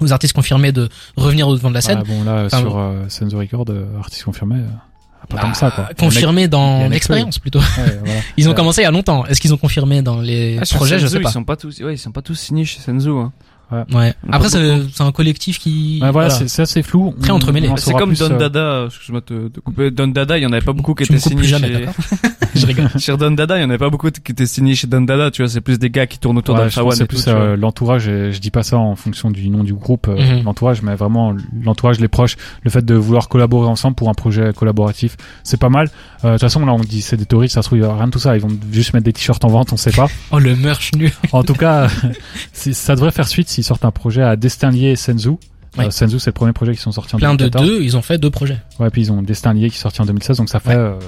aux 0.00 0.12
artistes 0.12 0.34
confirmés 0.34 0.72
de 0.72 0.88
revenir 1.16 1.48
au 1.48 1.54
devant 1.56 1.70
de 1.70 1.74
la 1.74 1.80
scène. 1.80 1.98
Ah, 2.02 2.04
bon, 2.06 2.24
là, 2.24 2.44
Enfin, 2.46 2.58
sur 2.60 2.76
euh, 2.76 3.38
Record, 3.38 3.64
euh, 3.70 3.98
artiste 3.98 4.24
confirmé, 4.24 4.56
euh, 4.56 4.66
pas 5.28 5.36
Bah, 5.36 5.42
tant 5.42 5.50
que 5.52 5.56
ça, 5.56 5.70
quoi. 5.70 5.88
Confirmés 5.98 6.42
il 6.42 6.44
y 6.44 6.46
a 6.46 6.48
dans 6.48 6.88
l'expérience 6.88 7.38
plutôt. 7.38 7.60
Ouais, 7.60 7.98
voilà. 8.04 8.20
Ils 8.36 8.48
ont 8.48 8.54
commencé 8.54 8.80
il 8.82 8.84
y 8.84 8.88
a 8.88 8.90
longtemps. 8.90 9.26
Est-ce 9.26 9.40
qu'ils 9.40 9.52
ont 9.54 9.58
confirmé 9.58 10.00
dans 10.02 10.20
les 10.20 10.58
Ah, 10.60 10.64
projets? 10.76 10.98
Je 10.98 11.06
Senzu, 11.06 11.16
sais 11.18 11.22
pas. 11.22 11.30
Ils 11.30 11.32
sont 11.32 11.44
pas 11.44 11.56
tous, 11.56 11.80
ouais, 11.80 11.94
ils 11.94 11.98
sont 11.98 12.12
pas 12.12 12.22
tous 12.22 12.34
signés 12.34 12.64
chez 12.64 12.80
Senzu, 12.80 13.10
hein. 13.10 13.32
Ouais. 13.70 14.14
A 14.30 14.36
Après, 14.36 14.48
c'est 14.48 14.82
c'est 14.92 15.02
un 15.02 15.12
collectif 15.12 15.58
qui. 15.58 15.98
Ouais, 16.00 16.10
voilà, 16.10 16.28
voilà. 16.28 16.30
c'est 16.30 16.48
c'est 16.48 16.62
assez 16.62 16.82
flou. 16.82 17.14
Très 17.20 17.30
entremêlé. 17.30 17.70
C'est 17.76 17.92
comme 17.92 18.14
Don 18.14 18.30
euh, 18.30 18.38
Dada, 18.38 18.84
excuse-moi 18.86 19.20
de 19.26 19.48
te 19.48 19.60
couper. 19.60 19.90
Don 19.90 20.08
Dada, 20.08 20.38
il 20.38 20.42
y 20.42 20.46
en 20.46 20.52
avait 20.52 20.64
pas 20.64 20.72
beaucoup 20.72 20.94
qui 20.94 21.04
étaient 21.04 21.18
signés 21.18 21.36
plus 21.36 21.46
jamais, 21.46 21.68
chez... 21.68 21.86
Je 22.58 22.66
rigole. 22.66 22.88
Chez 22.98 23.16
Don 23.16 23.30
Dada, 23.30 23.56
il 23.58 23.62
y 23.62 23.64
en 23.64 23.68
avait 23.70 23.78
pas 23.78 23.90
beaucoup 23.90 24.10
qui 24.10 24.32
étaient 24.32 24.46
signés 24.46 24.74
chez 24.74 24.86
Don 24.86 25.00
Dada, 25.02 25.30
tu 25.30 25.42
vois, 25.42 25.48
c'est 25.48 25.60
plus 25.60 25.78
des 25.78 25.90
gars 25.90 26.06
qui 26.06 26.18
tournent 26.18 26.38
autour 26.38 26.54
Ouais, 26.56 26.62
d'Alpha 26.62 26.84
One 26.84 26.92
c'est 26.92 27.06
plus 27.06 27.24
euh, 27.28 27.56
l'entourage, 27.56 28.04
je 28.04 28.38
dis 28.38 28.50
pas 28.50 28.62
ça 28.62 28.78
en 28.78 28.96
fonction 28.96 29.30
du 29.30 29.48
nom 29.50 29.64
du 29.64 29.74
groupe, 29.74 30.08
euh, 30.08 30.16
Mhm. 30.38 30.44
l'entourage, 30.44 30.82
mais 30.82 30.94
vraiment 30.94 31.34
l'entourage, 31.64 32.00
les 32.00 32.08
proches, 32.08 32.36
le 32.62 32.70
fait 32.70 32.84
de 32.84 32.94
vouloir 32.94 33.28
collaborer 33.28 33.68
ensemble 33.68 33.94
pour 33.94 34.08
un 34.08 34.14
projet 34.14 34.52
collaboratif, 34.54 35.16
c'est 35.44 35.56
pas 35.60 35.68
mal. 35.68 35.90
Euh, 36.24 36.28
De 36.28 36.32
toute 36.34 36.40
façon, 36.42 36.64
là, 36.66 36.72
on 36.72 36.78
dit 36.80 37.02
c'est 37.02 37.16
des 37.16 37.26
théories, 37.26 37.48
ça 37.48 37.62
se 37.62 37.68
trouve, 37.68 37.78
il 37.78 37.82
y 37.82 37.84
aura 37.84 37.96
rien 37.96 38.06
de 38.06 38.12
tout 38.12 38.18
ça, 38.18 38.34
ils 38.36 38.40
vont 38.42 38.48
juste 38.72 38.92
mettre 38.94 39.04
des 39.04 39.12
t-shirts 39.12 39.44
en 39.44 39.48
vente, 39.48 39.72
on 39.72 39.76
sait 39.76 39.92
pas. 39.92 40.08
Oh, 40.30 40.38
le 40.38 40.54
merch 40.56 40.92
nu. 40.96 41.12
en 41.32 41.42
tout 41.42 41.54
cas, 41.54 41.88
ça 42.52 42.94
devrait 42.94 43.12
faire 43.12 43.28
suite 43.28 43.48
s'ils 43.48 43.64
sortent 43.64 43.84
un 43.84 43.90
projet 43.90 44.22
à 44.22 44.36
Destin 44.36 44.70
Lié 44.70 44.88
et 44.90 44.96
Senzu. 44.96 45.30
Ouais. 45.76 45.86
Euh, 45.86 45.90
Senzu, 45.90 46.18
c'est 46.18 46.30
le 46.30 46.34
premier 46.34 46.52
projet 46.52 46.74
qui 46.74 46.80
sont 46.80 46.92
sortis 46.92 47.14
en 47.14 47.18
Plein 47.18 47.32
de 47.32 47.38
2014. 47.48 47.66
deux, 47.66 47.82
ils 47.82 47.96
ont 47.96 48.02
fait 48.02 48.18
deux 48.18 48.30
projets. 48.30 48.58
Ouais, 48.80 48.90
puis 48.90 49.02
ils 49.02 49.12
ont 49.12 49.22
Destin 49.22 49.52
Lié 49.54 49.70
qui 49.70 49.76
est 49.76 49.80
sorti 49.80 50.00
en 50.02 50.06
2016, 50.06 50.38
donc 50.38 50.48
ça 50.48 50.60
fait... 50.60 50.70
Ouais. 50.70 50.76
euh, 50.76 50.98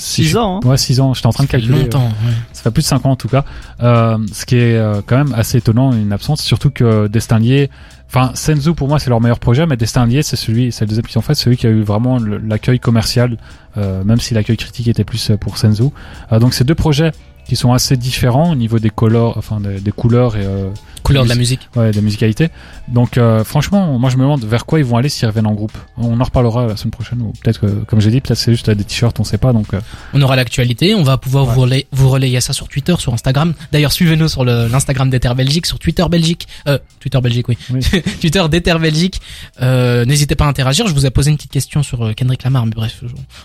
si 0.00 0.22
Six 0.24 0.28
je- 0.30 0.38
ans, 0.38 0.60
hein. 0.64 0.68
Ouais, 0.68 0.76
6 0.76 1.00
ans, 1.00 1.12
j'étais 1.14 1.26
en 1.26 1.32
train 1.32 1.44
de 1.44 1.48
calculer. 1.48 1.82
longtemps. 1.82 2.04
ouais. 2.06 2.32
ça 2.52 2.62
fait 2.62 2.70
plus 2.70 2.82
de 2.82 2.86
5 2.86 3.04
ans 3.06 3.10
en 3.10 3.16
tout 3.16 3.28
cas. 3.28 3.44
Euh, 3.82 4.16
ce 4.32 4.46
qui 4.46 4.56
est 4.56 4.76
euh, 4.76 5.02
quand 5.04 5.16
même 5.16 5.34
assez 5.34 5.58
étonnant, 5.58 5.92
une 5.92 6.12
absence, 6.12 6.40
surtout 6.42 6.70
que 6.70 7.06
Destin 7.06 7.38
Lié, 7.38 7.70
enfin 8.08 8.32
Senzu 8.34 8.72
pour 8.74 8.88
moi 8.88 8.98
c'est 8.98 9.10
leur 9.10 9.20
meilleur 9.20 9.38
projet, 9.38 9.66
mais 9.66 9.76
Destin 9.76 10.06
Lié 10.06 10.22
c'est 10.22 10.36
celui, 10.36 10.72
c'est 10.72 10.84
le 10.84 10.88
deuxième 10.88 11.06
qu'ils 11.06 11.18
ont 11.18 11.22
fait, 11.22 11.34
celui 11.34 11.56
qui 11.56 11.66
a 11.66 11.70
eu 11.70 11.82
vraiment 11.82 12.18
l'accueil 12.18 12.80
commercial, 12.80 13.36
euh, 13.76 14.02
même 14.04 14.18
si 14.20 14.32
l'accueil 14.34 14.56
critique 14.56 14.88
était 14.88 15.04
plus 15.04 15.30
euh, 15.30 15.36
pour 15.36 15.58
Senzu. 15.58 15.84
Euh, 16.32 16.38
donc 16.38 16.54
c'est 16.54 16.64
deux 16.64 16.74
projets 16.74 17.12
qui 17.50 17.56
sont 17.56 17.72
assez 17.72 17.96
différents 17.96 18.52
au 18.52 18.54
niveau 18.54 18.78
des 18.78 18.90
couleurs, 18.90 19.36
enfin 19.36 19.58
des, 19.58 19.80
des 19.80 19.90
couleurs 19.90 20.36
et 20.36 20.44
euh, 20.44 20.68
Couleur 21.02 21.24
de 21.24 21.28
la 21.30 21.34
musique. 21.34 21.68
ouais, 21.74 21.90
des 21.90 22.00
musicalités. 22.02 22.48
Donc 22.86 23.18
euh, 23.18 23.42
franchement, 23.42 23.98
moi 23.98 24.08
je 24.08 24.16
me 24.18 24.22
demande 24.22 24.44
vers 24.44 24.66
quoi 24.66 24.78
ils 24.78 24.84
vont 24.84 24.98
aller 24.98 25.08
s'ils 25.08 25.26
reviennent 25.26 25.48
en 25.48 25.54
groupe. 25.54 25.72
On 25.96 26.20
en 26.20 26.22
reparlera 26.22 26.66
la 26.68 26.76
semaine 26.76 26.92
prochaine, 26.92 27.20
ou 27.22 27.32
peut-être 27.42 27.58
que, 27.58 27.66
comme 27.66 28.00
j'ai 28.00 28.10
dit, 28.12 28.20
peut-être 28.20 28.38
c'est 28.38 28.52
juste 28.52 28.70
des 28.70 28.84
t-shirts, 28.84 29.18
on 29.18 29.24
sait 29.24 29.38
pas. 29.38 29.52
Donc 29.52 29.74
euh, 29.74 29.80
On 30.14 30.22
aura 30.22 30.36
l'actualité, 30.36 30.94
on 30.94 31.02
va 31.02 31.16
pouvoir 31.18 31.48
Ouais. 31.48 31.54
vous, 31.54 31.60
relayer, 31.62 31.86
vous 31.90 32.08
relayer 32.08 32.40
ça 32.40 32.52
sur 32.52 32.68
Twitter, 32.68 32.94
sur 32.98 33.12
Instagram. 33.12 33.54
D'ailleurs, 33.72 33.90
suivez-nous 33.90 34.28
sur 34.28 34.44
l'Instagram 34.44 35.10
d'Ether 35.10 35.34
Belgique, 35.34 35.66
sur 35.66 35.80
Twitter 35.80 36.04
Belgique, 36.08 36.46
euh, 36.68 36.78
Twitter 37.00 37.20
Belgique, 37.20 37.48
oui. 37.48 37.58
Oui. 37.72 37.80
Twitter 38.20 38.44
d'Ether 38.48 38.78
Belgique. 38.78 39.20
N'hésitez 39.60 40.36
pas 40.36 40.44
à 40.44 40.48
interagir. 40.48 40.86
Je 40.86 40.94
vous 40.94 41.06
ai 41.06 41.10
posé 41.10 41.30
une 41.32 41.36
petite 41.36 41.50
question 41.50 41.82
sur 41.82 42.14
Kendrick 42.14 42.44
Lamar, 42.44 42.66
mais 42.66 42.72
bref, 42.76 43.02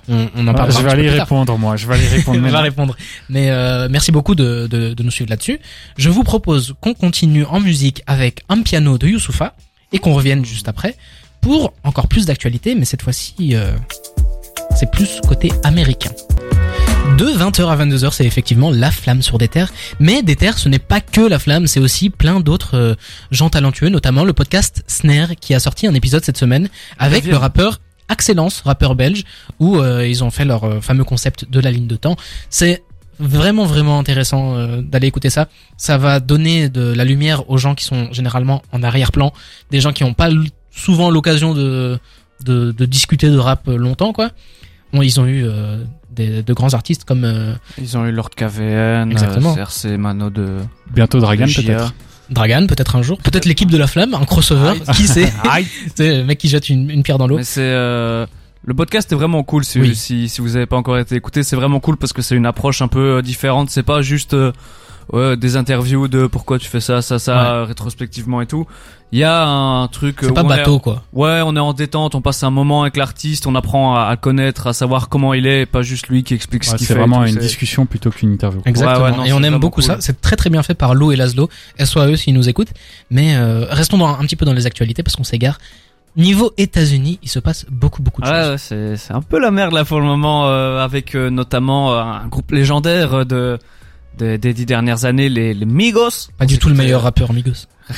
on, 0.09 0.27
on 0.35 0.47
en 0.47 0.53
parlera. 0.53 0.79
je 0.79 0.85
vais 0.85 0.91
aller 0.91 1.09
répondre 1.09 1.57
moi, 1.57 1.75
je 1.77 1.87
vais 1.87 1.95
aller 1.95 2.07
répondre. 2.07 2.37
On 2.37 2.41
va 2.41 2.47
maintenant. 2.51 2.61
répondre. 2.61 2.97
Mais 3.29 3.49
merci 3.95 4.11
beaucoup 4.11 4.35
de, 4.35 4.67
de, 4.69 4.93
de 4.93 5.03
nous 5.03 5.09
suivre 5.09 5.29
là-dessus. 5.29 5.57
Je 5.97 6.09
vous 6.09 6.23
propose 6.25 6.75
qu'on 6.81 6.93
continue 6.93 7.45
en 7.45 7.61
musique 7.61 8.03
avec 8.07 8.43
un 8.49 8.61
piano 8.61 8.97
de 8.97 9.07
Youssoufa 9.07 9.55
et 9.93 9.99
qu'on 9.99 10.13
revienne 10.13 10.43
juste 10.43 10.67
après 10.67 10.97
pour 11.39 11.71
encore 11.85 12.09
plus 12.09 12.25
d'actualité, 12.25 12.75
mais 12.75 12.83
cette 12.83 13.01
fois-ci, 13.01 13.55
euh, 13.55 13.71
c'est 14.75 14.91
plus 14.91 15.21
côté 15.25 15.49
américain. 15.63 16.11
De 17.17 17.23
20h 17.25 17.69
à 17.69 17.85
22h, 17.85 18.11
c'est 18.11 18.25
effectivement 18.25 18.69
la 18.69 18.91
flamme 18.91 19.21
sur 19.21 19.37
des 19.37 19.47
terres. 19.47 19.71
Mais 20.01 20.23
des 20.23 20.35
terres, 20.35 20.57
ce 20.57 20.67
n'est 20.67 20.77
pas 20.77 20.99
que 20.99 21.21
la 21.21 21.39
flamme, 21.39 21.65
c'est 21.65 21.79
aussi 21.79 22.09
plein 22.09 22.41
d'autres 22.41 22.75
euh, 22.75 22.95
gens 23.31 23.49
talentueux, 23.49 23.87
notamment 23.87 24.25
le 24.25 24.33
podcast 24.33 24.83
Snare 24.87 25.37
qui 25.39 25.53
a 25.53 25.61
sorti 25.61 25.87
un 25.87 25.93
épisode 25.93 26.25
cette 26.25 26.37
semaine 26.37 26.67
avec 26.99 27.23
le 27.23 27.37
rappeur 27.37 27.79
Excellence, 28.07 28.61
rappeur 28.61 28.93
belge, 28.95 29.23
où 29.59 29.77
euh, 29.77 30.07
ils 30.07 30.23
ont 30.23 30.29
fait 30.29 30.45
leur 30.45 30.63
euh, 30.63 30.79
fameux 30.79 31.03
concept 31.03 31.49
de 31.49 31.59
la 31.59 31.71
ligne 31.71 31.87
de 31.87 31.95
temps. 31.95 32.15
C'est 32.51 32.83
vraiment 33.19 33.65
vraiment 33.65 33.99
intéressant 33.99 34.55
euh, 34.55 34.81
d'aller 34.81 35.07
écouter 35.07 35.29
ça. 35.29 35.47
Ça 35.77 35.97
va 35.97 36.19
donner 36.19 36.69
de 36.69 36.93
la 36.93 37.03
lumière 37.05 37.49
aux 37.49 37.57
gens 37.57 37.75
qui 37.75 37.85
sont 37.85 38.11
généralement 38.11 38.61
en 38.71 38.83
arrière-plan, 38.83 39.33
des 39.71 39.81
gens 39.81 39.93
qui 39.93 40.03
n'ont 40.03 40.13
pas 40.13 40.29
souvent 40.71 41.09
l'occasion 41.09 41.53
de, 41.53 41.99
de 42.43 42.71
de 42.71 42.85
discuter 42.85 43.29
de 43.29 43.37
rap 43.37 43.67
euh, 43.67 43.77
longtemps 43.77 44.13
quoi. 44.13 44.31
Bon, 44.93 45.01
ils 45.01 45.19
ont 45.19 45.25
eu 45.25 45.43
euh, 45.45 45.83
des, 46.09 46.41
de 46.41 46.53
grands 46.53 46.73
artistes 46.73 47.03
comme 47.03 47.23
euh, 47.25 47.53
Ils 47.77 47.97
ont 47.97 48.05
eu 48.05 48.11
Lord 48.11 48.29
KVN, 48.29 49.11
Exactement. 49.11 49.53
CRC 49.53 49.97
Mano 49.97 50.29
de 50.29 50.59
Bientôt 50.93 51.19
Dragan 51.19 51.45
peut-être. 51.45 51.93
Dragan 52.29 52.65
peut-être 52.65 52.95
un 52.95 53.01
jour, 53.01 53.17
peut-être 53.19 53.45
l'équipe 53.45 53.69
de 53.69 53.77
la 53.77 53.87
flamme, 53.87 54.13
un 54.13 54.25
crossover, 54.25 54.73
qui 54.95 55.07
sait 55.07 55.31
Aïe. 55.49 55.67
C'est 55.95 56.17
le 56.17 56.23
mec 56.23 56.37
qui 56.39 56.47
jette 56.47 56.69
une, 56.69 56.89
une 56.89 57.03
pierre 57.03 57.17
dans 57.17 57.27
l'eau. 57.27 57.37
Mais 57.37 57.43
c'est 57.43 57.61
euh, 57.61 58.25
le 58.65 58.73
podcast 58.73 59.11
est 59.11 59.15
vraiment 59.15 59.43
cool 59.43 59.63
si, 59.63 59.79
Oui. 59.79 59.95
si 59.95 60.27
si 60.29 60.41
vous 60.41 60.55
avez 60.55 60.65
pas 60.65 60.77
encore 60.77 60.97
été 60.97 61.15
écouté, 61.15 61.43
c'est 61.43 61.55
vraiment 61.55 61.79
cool 61.79 61.97
parce 61.97 62.13
que 62.13 62.21
c'est 62.21 62.35
une 62.35 62.45
approche 62.47 62.81
un 62.81 62.87
peu 62.87 63.17
euh, 63.17 63.21
différente, 63.21 63.69
c'est 63.69 63.83
pas 63.83 64.01
juste 64.01 64.33
euh, 64.33 64.51
ouais, 65.13 65.37
des 65.37 65.55
interviews 65.55 66.07
de 66.07 66.25
pourquoi 66.27 66.57
tu 66.59 66.67
fais 66.67 66.79
ça 66.81 67.01
ça 67.01 67.19
ça 67.19 67.33
Ouais. 67.35 67.49
euh, 67.49 67.63
rétrospectivement 67.65 68.41
et 68.41 68.47
tout. 68.47 68.65
Il 69.11 69.19
y 69.19 69.23
a 69.23 69.45
un 69.45 69.87
truc 69.87 70.23
euh, 70.23 70.27
C'est 70.27 70.33
pas 70.33 70.43
on 70.43 70.47
est- 70.51 70.57
bateau 70.57 70.79
quoi. 70.79 71.03
Ouais, 71.13 71.41
on 71.45 71.55
est 71.55 71.59
en 71.59 71.73
détente, 71.73 72.15
on 72.15 72.21
passe 72.21 72.41
un 72.43 72.49
moment 72.49 72.81
avec 72.81 72.97
l'artiste, 72.97 73.45
on 73.47 73.53
apprend 73.55 73.95
à, 73.95 74.05
à 74.07 74.17
connaître, 74.17 74.65
à 74.67 74.73
savoir 74.73 75.09
comment 75.09 75.33
il 75.35 75.45
est, 75.45 75.61
et 75.61 75.65
pas 75.67 75.83
juste 75.83 76.07
lui 76.07 76.23
qui 76.23 76.33
explique 76.33 76.63
ce 76.63 76.71
Ouais, 76.71 76.77
qu'il 76.77 76.87
c'est 76.87 76.93
fait. 76.95 76.99
et 76.99 77.03
vraiment 77.03 77.23
une 77.23 77.33
c'est- 77.35 77.39
discussion 77.39 77.85
plutôt 77.85 78.09
qu'une 78.09 78.33
interview. 78.33 78.61
Exactement. 78.65 79.05
Ouais, 79.05 79.11
ouais, 79.11 79.17
non, 79.17 79.23
et 79.23 79.27
c'est 79.27 79.33
on 79.33 79.43
aime 79.43 79.59
beaucoup 79.59 79.75
cool. 79.81 79.83
ça. 79.83 79.97
C'est 79.99 80.19
très 80.21 80.35
très 80.35 80.49
bien 80.49 80.63
fait 80.63 80.73
par 80.73 80.95
Lo 80.95 81.11
et 81.11 81.15
Laszlo. 81.15 81.49
SOAE 81.79 82.15
s'ils 82.17 82.33
nous 82.33 82.49
écoutent. 82.49 82.73
Mais 83.11 83.35
euh, 83.35 83.65
restons 83.69 83.99
dans, 83.99 84.07
un 84.09 84.23
petit 84.25 84.35
peu 84.35 84.43
dans 84.45 84.53
les 84.53 84.65
actualités 84.65 85.03
parce 85.03 85.15
qu'on 85.15 85.23
s'égare. 85.23 85.59
Niveau 86.17 86.53
États-Unis, 86.57 87.19
il 87.23 87.29
se 87.29 87.39
passe 87.39 87.65
beaucoup 87.69 88.01
beaucoup 88.01 88.21
de 88.21 88.27
Ouais, 88.27 88.33
choses. 88.41 88.49
ouais, 88.51 88.57
c'est 88.57 88.95
c'est 88.97 89.13
un 89.13 89.21
peu 89.21 89.37
la 89.39 89.51
merde 89.51 89.73
là 89.73 89.83
pour 89.83 89.99
le 89.99 90.05
moment 90.05 90.47
euh, 90.47 90.79
avec 90.83 91.13
euh, 91.15 91.29
notamment 91.29 91.93
euh, 91.93 91.99
un 92.01 92.27
groupe 92.27 92.51
légendaire 92.51 93.13
euh, 93.13 93.23
de, 93.25 93.59
de- 94.17 94.37
des 94.37 94.53
dix 94.53 94.65
dernières 94.65 95.03
années, 95.03 95.27
les, 95.27 95.53
les 95.53 95.65
Migos. 95.65 96.29
Pas 96.37 96.45
du 96.45 96.57
tout 96.57 96.69
le 96.69 96.75
meilleur 96.75 97.01
rappeur, 97.01 97.33
Migos. 97.33 97.67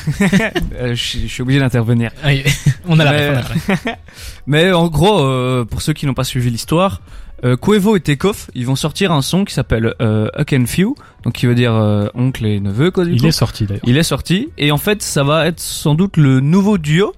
Euh, 0.80 0.90
je 0.96 1.02
suis- 1.04 1.28
je 1.28 1.34
suis 1.34 1.42
obligé 1.44 1.60
d'intervenir. 1.60 2.12
Oui, 2.26 2.44
on 2.88 3.00
a 3.00 3.04
la 3.06 3.12
Mais- 3.12 3.30
ref, 3.30 3.38
on 3.38 3.72
a 3.72 3.76
la 3.76 3.92
ref. 3.94 3.98
Mais 4.48 4.72
en 4.74 4.88
gros, 4.88 5.22
euh, 5.24 5.64
pour 5.66 5.82
ceux 5.82 5.94
qui 5.94 6.06
n'ont 6.08 6.14
pas 6.14 6.24
suivi 6.24 6.50
l'histoire, 6.50 7.02
euh, 7.46 7.56
Quavo 7.56 7.96
et 7.96 8.00
Takeoff, 8.00 8.50
ils 8.56 8.66
vont 8.66 8.76
sortir 8.76 9.12
un 9.12 9.22
son 9.22 9.46
qui 9.46 9.54
s'appelle 9.54 9.94
euh, 10.02 10.28
Huck 10.38 10.54
and 10.54 10.66
Few, 10.66 10.96
donc 11.24 11.34
qui 11.34 11.46
veut 11.46 11.54
dire 11.56 11.74
euh, 11.76 12.08
oncle 12.16 12.46
et 12.48 12.60
neveu 12.60 12.90
quoi 12.92 13.06
du 13.06 13.14
Il 13.14 13.22
coup. 13.22 13.28
est 13.28 13.32
sorti 13.32 13.66
d'ailleurs. 13.68 13.84
Il 13.86 13.96
est 13.98 14.04
sorti 14.04 14.50
et 14.58 14.72
en 14.72 14.78
fait 14.78 15.04
ça 15.04 15.24
va 15.24 15.46
être 15.48 15.60
sans 15.60 15.94
doute 15.94 16.18
le 16.18 16.40
nouveau 16.40 16.78
duo 16.80 17.14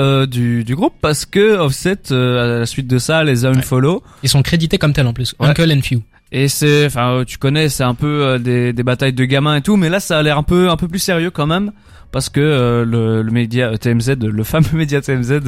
euh, 0.00 0.26
du, 0.26 0.64
du 0.64 0.74
groupe 0.74 0.94
parce 1.00 1.24
que 1.26 1.56
Offset 1.58 2.10
euh, 2.10 2.56
à 2.56 2.58
la 2.60 2.66
suite 2.66 2.86
de 2.88 2.98
ça 2.98 3.22
les 3.22 3.44
a 3.44 3.50
unfollow 3.50 4.02
Ils 4.24 4.28
sont 4.28 4.42
crédités 4.42 4.78
comme 4.78 4.92
tels 4.92 5.06
en 5.06 5.12
plus. 5.12 5.34
Ouais. 5.38 5.48
Uncle 5.48 5.70
and 5.72 5.82
Few. 5.82 6.02
et 6.32 6.48
c'est 6.48 6.86
enfin 6.86 7.10
euh, 7.12 7.24
tu 7.24 7.38
connais 7.38 7.68
c'est 7.68 7.84
un 7.84 7.94
peu 7.94 8.38
des, 8.40 8.72
des 8.72 8.82
batailles 8.82 9.12
de 9.12 9.24
gamins 9.24 9.56
et 9.56 9.62
tout 9.62 9.76
mais 9.76 9.88
là 9.88 10.00
ça 10.00 10.18
a 10.18 10.22
l'air 10.22 10.38
un 10.38 10.42
peu 10.42 10.70
un 10.70 10.76
peu 10.76 10.88
plus 10.88 10.98
sérieux 11.00 11.30
quand 11.30 11.46
même 11.46 11.72
parce 12.12 12.28
que 12.28 12.40
euh, 12.40 12.84
le, 12.84 13.22
le 13.22 13.30
média 13.30 13.76
TMZ 13.78 14.16
le 14.20 14.42
fameux 14.44 14.66
média 14.74 15.00
TMZ 15.00 15.30
euh, 15.32 15.40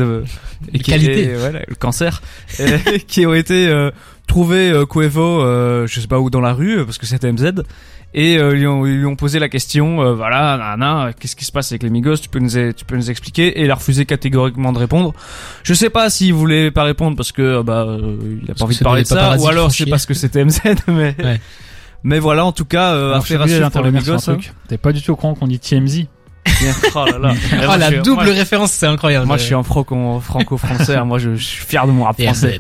De 0.73 0.79
qui 0.79 0.83
qualité. 0.93 1.23
est- 1.25 1.69
le 1.69 1.75
cancer 1.75 2.21
qui 3.09 3.27
ont 3.27 3.35
été 3.35 3.69
euh, 3.69 3.91
trouvés 4.29 4.71
euh, 4.71 5.87
je 5.87 6.01
sais 6.01 6.07
pas 6.07 6.21
où 6.21 6.31
dans 6.31 6.41
la 6.41 6.53
rue 6.53 6.85
parce 6.85 6.99
que 6.99 7.07
c'est 7.07 7.19
TMZ 7.19 7.63
et 8.15 8.37
euh, 8.39 8.55
ils, 8.55 8.61
lui 8.61 8.67
ont, 8.67 8.85
lui 8.85 9.07
ont 9.07 9.17
posé 9.17 9.39
la 9.39 9.49
question 9.49 10.03
euh, 10.03 10.13
voilà 10.15 10.57
nana 10.59 11.11
qu'est-ce 11.19 11.35
qui 11.37 11.45
se 11.45 11.53
passe 11.53 11.73
avec 11.73 11.83
les 11.83 11.91
Migos? 11.91 12.17
Tu 12.19 12.29
peux 12.29 12.39
nous 12.39 12.51
tu 12.73 12.85
peux 12.85 12.97
nous 12.97 13.11
expliquer? 13.11 13.59
Et 13.61 13.65
il 13.65 13.71
a 13.71 13.75
refusé 13.75 14.05
catégoriquement 14.07 14.73
de 14.73 14.79
répondre. 14.79 15.15
Je 15.63 15.73
sais 15.75 15.91
pas 15.91 16.11
s'il 16.11 16.35
voulait 16.35 16.71
pas 16.71 16.83
répondre 16.85 17.17
parce 17.17 17.33
que 17.33 17.43
euh, 17.43 17.63
bah 17.63 17.85
euh, 17.89 18.17
il 18.43 18.45
a 18.45 18.47
Parce 18.49 18.59
pas 18.59 18.65
envie 18.67 18.79
de 18.79 18.85
parler 18.85 19.03
de 19.03 19.07
ça 19.09 19.37
ou 19.39 19.47
alors 19.49 19.69
qui 19.71 19.79
font 19.79 19.85
c'est 19.85 19.91
parce 19.91 20.07
que 20.07 20.15
c'est 20.15 20.29
TMZ 20.29 20.61
mais 20.89 21.15
Ouais. 21.23 21.41
mais 22.05 22.19
voilà 22.19 22.45
en 22.45 22.53
tout 22.53 22.65
cas 22.67 22.93
euh, 22.93 23.13
je 23.15 23.19
affaire 23.19 23.43
à 23.43 23.49
suivre 23.49 23.71
pour 23.71 23.83
les 23.83 23.91
Migos 23.93 24.31
hein. 24.31 24.39
T'es 24.69 24.77
pas 24.79 24.93
du 24.93 25.03
tout 25.03 25.13
au 25.13 25.17
courant 25.17 25.35
qu'on 25.35 25.47
dit 25.47 25.59
TMZ 25.59 26.07
oh 26.97 27.05
là 27.07 27.19
là. 27.19 27.33
Oh 27.35 27.65
Moi, 27.67 27.77
la 27.79 27.89
je 27.89 27.95
suis- 27.95 28.03
double 28.03 28.25
moi, 28.25 28.33
référence, 28.35 28.73
c'est 28.73 28.87
incroyable. 28.87 29.27
moi 29.27 29.37
je 29.37 29.45
suis 29.45 29.55
un 29.55 29.63
franco 29.63 30.21
franco-français 30.21 31.01
moi 31.05 31.19
je, 31.19 31.37
je 31.37 31.45
suis 31.45 31.65
fier 31.65 31.87
de 31.87 31.93
mon 31.93 32.03
rap 32.05 32.21
français. 32.21 32.59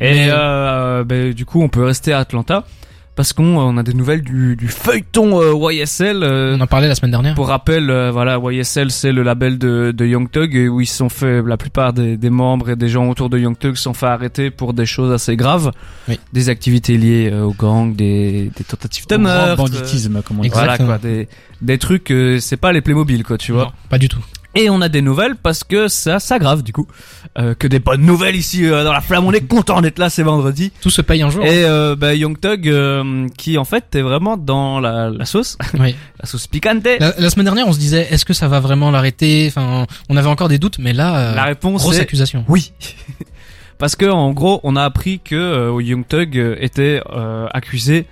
Et 0.00 0.26
euh, 0.28 1.04
ben, 1.04 1.32
du 1.32 1.44
coup, 1.44 1.62
on 1.62 1.68
peut 1.68 1.84
rester 1.84 2.12
à 2.12 2.18
Atlanta 2.18 2.64
parce 3.14 3.32
qu'on 3.32 3.44
on 3.58 3.76
a 3.76 3.82
des 3.82 3.92
nouvelles 3.94 4.22
du, 4.22 4.56
du 4.56 4.68
feuilleton 4.68 5.40
euh, 5.42 5.72
YSL. 5.72 6.22
euh, 6.22 6.56
On 6.56 6.60
en 6.60 6.66
parlait 6.66 6.88
la 6.88 6.94
semaine 6.94 7.10
dernière. 7.10 7.34
pour 7.34 7.48
rappel, 7.48 7.90
euh, 7.90 8.10
voilà, 8.10 8.38
YSL 8.42 8.90
c'est 8.90 9.12
le 9.12 9.22
label 9.22 9.58
de, 9.58 9.92
de 9.94 10.06
Young 10.06 10.30
Thug 10.30 10.54
et 10.56 10.68
où 10.68 10.80
ils 10.80 10.86
sont 10.86 11.08
fait 11.08 11.42
la 11.42 11.56
plupart 11.56 11.92
des, 11.92 12.16
des 12.16 12.30
membres 12.30 12.70
et 12.70 12.76
des 12.76 12.88
gens 12.88 13.08
autour 13.08 13.28
de 13.30 13.38
Young 13.38 13.58
Thug 13.58 13.76
sont 13.76 13.92
fait 13.94 14.06
arrêter 14.06 14.50
pour 14.50 14.72
des 14.72 14.86
choses 14.86 15.12
assez 15.12 15.36
graves, 15.36 15.72
Oui. 16.08 16.18
des 16.32 16.48
activités 16.48 16.96
liées 16.96 17.30
euh, 17.32 17.42
au 17.44 17.52
gang, 17.52 17.94
des, 17.94 18.50
des 18.56 18.64
tentatives 18.64 19.06
de 19.06 19.16
meurtre, 19.16 19.56
banditisme, 19.56 20.22
comme 20.22 20.38
on 20.38 20.42
dit. 20.42 20.48
Exact. 20.48 20.62
voilà 20.64 20.78
quoi, 20.78 20.98
des, 20.98 21.28
des 21.60 21.78
trucs, 21.78 22.10
euh, 22.10 22.40
c'est 22.40 22.56
pas 22.56 22.72
les 22.72 22.80
Playmobil 22.80 23.24
quoi, 23.24 23.36
tu 23.38 23.52
vois. 23.52 23.64
Non, 23.64 23.72
pas 23.90 23.98
du 23.98 24.08
tout. 24.08 24.20
Et 24.54 24.68
on 24.68 24.80
a 24.82 24.88
des 24.88 25.00
nouvelles 25.00 25.36
parce 25.36 25.64
que 25.64 25.88
ça 25.88 26.18
s'aggrave 26.20 26.62
du 26.62 26.72
coup, 26.72 26.86
euh, 27.38 27.54
que 27.54 27.66
des 27.66 27.78
bonnes 27.78 28.02
nouvelles 28.02 28.36
ici 28.36 28.66
euh, 28.66 28.84
dans 28.84 28.92
la 28.92 29.00
flamme. 29.00 29.24
On 29.24 29.32
est 29.32 29.46
content 29.46 29.80
d'être 29.80 29.98
là, 29.98 30.10
c'est 30.10 30.22
vendredi. 30.22 30.72
Tout 30.82 30.90
se 30.90 31.00
paye 31.00 31.22
un 31.22 31.30
jour. 31.30 31.44
Et 31.44 31.64
euh, 31.64 31.96
bah, 31.96 32.14
Young 32.14 32.38
Thug, 32.38 32.68
euh, 32.68 33.26
qui 33.38 33.56
en 33.56 33.64
fait 33.64 33.94
est 33.94 34.02
vraiment 34.02 34.36
dans 34.36 34.78
la, 34.80 35.08
la 35.08 35.24
sauce, 35.24 35.56
Oui. 35.78 35.96
la 36.20 36.26
sauce 36.26 36.46
picante. 36.46 36.84
La, 37.00 37.14
la 37.18 37.30
semaine 37.30 37.44
dernière, 37.46 37.66
on 37.66 37.72
se 37.72 37.78
disait, 37.78 38.08
est-ce 38.10 38.24
que 38.26 38.34
ça 38.34 38.48
va 38.48 38.60
vraiment 38.60 38.90
l'arrêter? 38.90 39.46
Enfin, 39.48 39.86
on 40.10 40.16
avait 40.16 40.28
encore 40.28 40.48
des 40.48 40.58
doutes, 40.58 40.78
mais 40.78 40.92
là, 40.92 41.16
euh, 41.30 41.34
la 41.34 41.44
réponse 41.44 41.80
grosse 41.82 41.96
est 41.96 42.00
accusation. 42.00 42.44
oui. 42.48 42.72
Parce 43.78 43.96
que 43.96 44.06
en 44.06 44.30
gros, 44.30 44.60
on 44.62 44.76
a 44.76 44.84
appris 44.84 45.18
que 45.18 45.34
euh, 45.34 45.82
Young 45.82 46.06
Thug 46.06 46.36
était 46.60 47.02
euh, 47.12 47.48
accusé 47.52 48.06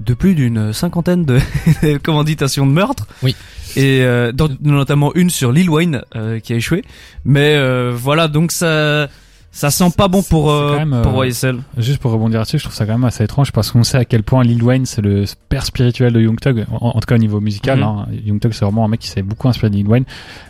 de 0.00 0.14
plus 0.14 0.34
d'une 0.34 0.72
cinquantaine 0.72 1.24
de 1.24 1.38
commanditations 2.02 2.66
de 2.66 2.72
meurtres. 2.72 3.06
Oui. 3.22 3.34
Et 3.76 4.02
euh, 4.02 4.32
notamment 4.62 5.12
une 5.14 5.30
sur 5.30 5.50
Lil 5.52 5.68
Wayne 5.68 6.02
euh, 6.14 6.38
qui 6.38 6.52
a 6.52 6.56
échoué. 6.56 6.82
Mais 7.24 7.56
euh, 7.56 7.92
voilà, 7.94 8.28
donc 8.28 8.52
ça 8.52 9.08
ça 9.50 9.70
sent 9.70 9.90
pas 9.96 10.08
bon 10.08 10.22
pour 10.22 10.50
euh, 10.50 10.76
même, 10.76 11.00
pour 11.02 11.22
euh, 11.22 11.28
YSL. 11.28 11.60
Juste 11.78 11.98
pour 12.00 12.10
rebondir 12.10 12.40
là-dessus, 12.40 12.58
je 12.58 12.64
trouve 12.64 12.74
ça 12.74 12.86
quand 12.86 12.92
même 12.92 13.04
assez 13.04 13.22
étrange 13.22 13.52
parce 13.52 13.70
qu'on 13.70 13.84
sait 13.84 13.98
à 13.98 14.04
quel 14.04 14.24
point 14.24 14.42
Lil 14.42 14.62
Wayne 14.62 14.84
c'est 14.84 15.00
le 15.00 15.24
père 15.48 15.64
spirituel 15.64 16.12
de 16.12 16.20
Young 16.20 16.40
Thug, 16.40 16.66
en, 16.72 16.88
en 16.88 16.92
tout 16.92 17.06
cas 17.06 17.14
au 17.14 17.18
niveau 17.18 17.40
musical. 17.40 17.78
Mhm. 17.78 17.84
hein. 17.84 18.06
Young 18.24 18.40
Thug 18.40 18.52
c'est 18.52 18.64
vraiment 18.64 18.84
un 18.84 18.88
mec 18.88 18.98
qui 19.00 19.08
s'est 19.08 19.22
beaucoup 19.22 19.48
inspiré 19.48 19.70
de 19.70 19.76
Lil 19.76 19.86
Wayne. 19.86 20.04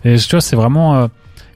Et 0.05 0.17
tu 0.17 0.31
vois, 0.31 0.41
c'est 0.41 0.57
vraiment 0.57 0.97
euh, 0.97 1.07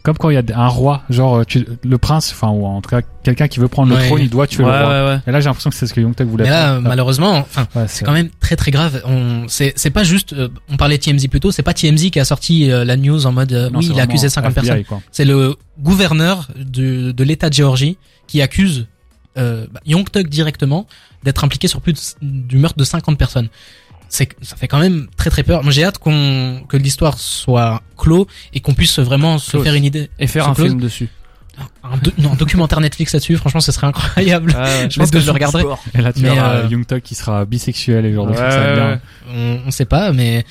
comme 0.03 0.17
quand 0.17 0.31
il 0.31 0.35
y 0.35 0.39
a 0.53 0.59
un 0.59 0.69
roi, 0.69 1.03
genre 1.11 1.45
tu, 1.47 1.67
le 1.85 1.99
prince, 1.99 2.33
enfin 2.33 2.49
ou 2.49 2.65
en 2.67 2.81
tout 2.81 2.91
cas 2.91 3.01
quelqu'un 3.23 3.49
qui 3.49 3.59
veut 3.61 3.69
prendre 3.69 3.93
Ouais. 3.95 4.01
le 4.01 4.07
trône, 4.07 4.21
il 4.23 4.31
doit 4.31 4.47
tuer 4.47 4.65
Ouais, 4.65 4.71
le 4.71 4.85
roi. 4.85 4.89
ouais, 4.89 5.09
ouais. 5.15 5.21
Et 5.27 5.31
là 5.33 5.41
j'ai 5.41 5.47
l'impression 5.47 5.71
que 5.71 5.77
c'est 5.77 5.87
ce 5.87 5.93
que 5.95 6.01
Young 6.01 6.15
voulait 6.23 6.45
Mais 6.45 6.51
faire. 6.51 6.75
là, 6.75 6.81
malheureusement, 6.81 7.37
enfin, 7.39 7.67
c'est 7.89 8.05
quand 8.05 8.13
même 8.13 8.31
très 8.41 8.57
très 8.57 8.71
grave. 8.71 9.03
On, 9.05 9.45
c'est, 9.49 9.73
c'est 9.77 9.91
pas 9.91 10.05
juste, 10.05 10.33
euh, 10.33 10.49
on 10.71 10.77
parlait 10.77 10.99
de 10.99 11.03
TMZ 11.03 11.27
plus 11.29 11.41
tôt, 11.41 11.51
c'est 11.51 11.63
pas 11.63 11.75
TMZ 11.75 12.11
qui 12.11 12.21
a 12.21 12.25
sorti 12.25 12.71
euh, 12.71 12.85
la 12.85 12.97
news 12.97 13.27
en 13.27 13.33
mode, 13.33 13.53
euh, 13.53 13.71
Non, 13.71 13.81
oui, 13.81 13.91
il 13.93 13.99
a 14.01 14.05
accusé 14.05 14.29
50 14.29 14.53
FBI, 14.53 14.67
personnes. 14.85 15.01
C'est 15.13 15.25
le 15.25 15.57
gouverneur 15.81 16.49
de, 16.57 17.13
de 17.13 17.25
l'État 17.25 17.49
de 17.49 17.55
Géorgie 17.55 17.99
qui 18.27 18.41
accuse 18.43 18.87
euh, 19.37 19.67
bah, 19.73 19.81
Young 19.87 20.07
directement 20.29 20.87
d'être 21.25 21.45
impliqué 21.45 21.69
sur 21.69 21.81
plus 21.81 21.93
de- 21.93 22.29
du 22.29 22.59
meurtre 22.59 22.79
de 22.79 22.85
50 22.85 23.19
personnes. 23.19 23.49
C'est, 24.09 24.29
ça 24.43 24.57
fait 24.57 24.69
quand 24.69 24.79
même 24.79 25.07
très 25.17 25.31
très 25.31 25.43
peur. 25.43 25.63
Moi, 25.63 25.73
j'ai 25.73 25.85
hâte 25.85 25.99
qu'on, 25.99 26.63
que 26.69 26.77
l'histoire 26.77 27.19
soit 27.19 27.83
clos 27.97 28.27
et 28.55 28.61
qu'on 28.61 28.75
puisse 28.75 28.99
vraiment 28.99 29.39
se 29.39 29.59
faire 29.63 29.75
une 29.75 29.85
idée. 29.85 30.11
Et 30.19 30.27
faire 30.27 30.49
un 30.49 30.55
close. 30.55 30.69
film 30.69 30.81
dessus. 30.81 31.09
Un, 31.83 31.97
do- 31.97 32.13
non, 32.19 32.33
un 32.33 32.37
documentaire 32.37 32.81
Netflix 32.81 33.13
là-dessus, 33.13 33.37
franchement, 33.37 33.61
ce 33.61 33.73
serait 33.73 33.89
incroyable. 33.89 34.53
je 34.91 34.99
pense 34.99 35.11
que 35.11 35.19
je 35.21 35.27
le 35.27 35.33
regarderai. 35.33 35.65
Et 35.95 36.01
là 36.03 36.13
tu 36.13 36.21
Mais, 36.23 36.31
verras 36.31 36.55
euh, 36.57 36.69
Young 36.71 36.87
qui 37.03 37.15
sera 37.15 37.45
bisexuel 37.45 38.07
et 38.07 38.15
genre 38.15 38.27
de 38.29 38.33
trucs, 38.35 38.51
ça 38.51 38.61
ouais, 38.61 38.75
bien. 38.75 39.01
on, 39.35 39.61
on 39.67 39.71
sait 39.71 39.85
pas, 39.85 40.13
mais 40.13 40.45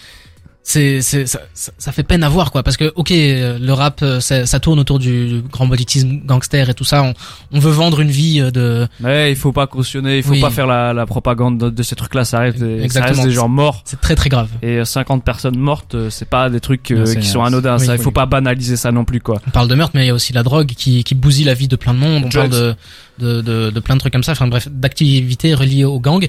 c'est, 0.70 1.02
ça, 1.02 1.40
ça, 1.54 1.72
ça 1.78 1.92
fait 1.94 2.04
peine 2.04 2.24
à 2.24 2.30
voir 2.30 2.52
quoi, 2.52 2.62
parce 2.62 2.76
que 2.76 2.92
ok, 2.96 3.12
euh, 3.12 3.58
le 3.58 3.72
rap, 3.72 4.02
euh, 4.04 4.20
ça, 4.20 4.46
ça 4.46 4.60
tourne 4.60 4.80
autour 4.80 5.00
du 5.00 5.42
grand 5.50 5.66
banditisme 5.66 6.20
gangster 6.26 6.70
et 6.70 6.74
tout 6.74 6.84
ça. 6.84 7.04
On, 7.04 7.14
on 7.54 7.60
veut 7.60 7.72
vendre 7.72 8.02
une 8.02 8.10
vie 8.12 8.42
euh, 8.42 8.52
de, 8.52 8.86
Mais 9.00 9.32
il 9.32 9.38
faut 9.38 9.54
pas 9.54 9.66
cautionner, 9.66 10.18
il 10.18 10.24
faut 10.24 10.32
Oui. 10.32 10.42
pas 10.42 10.50
faire 10.50 10.68
la, 10.68 10.92
la 10.92 11.06
propagande 11.06 11.58
de, 11.58 11.70
de 11.70 11.84
ces 11.84 11.96
trucs-là, 11.96 12.26
ça 12.26 12.40
reste, 12.40 12.60
des, 12.60 12.90
ça 12.90 13.02
reste 13.06 13.24
des 13.24 13.32
gens 13.32 13.48
morts. 13.48 13.82
c'est 13.86 14.02
très 14.02 14.16
très 14.16 14.28
grave. 14.28 14.50
Et 14.62 14.80
euh, 14.80 14.84
50 14.84 15.24
personnes 15.24 15.58
mortes, 15.58 15.96
c'est 16.10 16.28
pas 16.28 16.50
des 16.50 16.60
trucs 16.60 16.92
euh, 16.92 17.16
qui 17.16 17.26
sont 17.28 17.44
anodins, 17.46 17.78
oui, 17.80 17.86
ça, 17.86 17.96
il 17.96 18.00
oui. 18.00 18.04
faut 18.04 18.12
pas 18.12 18.26
banaliser 18.26 18.76
ça 18.76 18.92
non 18.92 19.06
plus, 19.06 19.22
quoi. 19.22 19.42
On 19.48 19.52
parle 19.52 19.70
de 19.70 19.76
meurtre, 19.76 19.94
mais 19.96 20.04
il 20.04 20.08
y 20.08 20.12
a 20.12 20.14
aussi 20.16 20.34
la 20.34 20.44
drogue 20.44 20.68
qui, 20.76 21.06
qui 21.06 21.16
bousille 21.16 21.46
la 21.46 21.54
vie 21.54 21.70
de 21.70 21.78
plein 21.78 21.94
de 21.94 22.00
monde. 22.00 22.24
On 22.26 22.28
Drugs. 22.28 22.50
parle 22.50 22.50
de, 22.50 22.76
de, 23.20 23.42
de, 23.42 23.70
de 23.70 23.80
plein 23.80 23.96
de 23.96 24.02
trucs 24.02 24.12
comme 24.12 24.24
ça. 24.24 24.34
Enfin 24.34 24.48
bref, 24.48 24.68
d'activités 24.70 25.54
reliées 25.56 25.86
aux 25.86 26.02
gangs. 26.02 26.28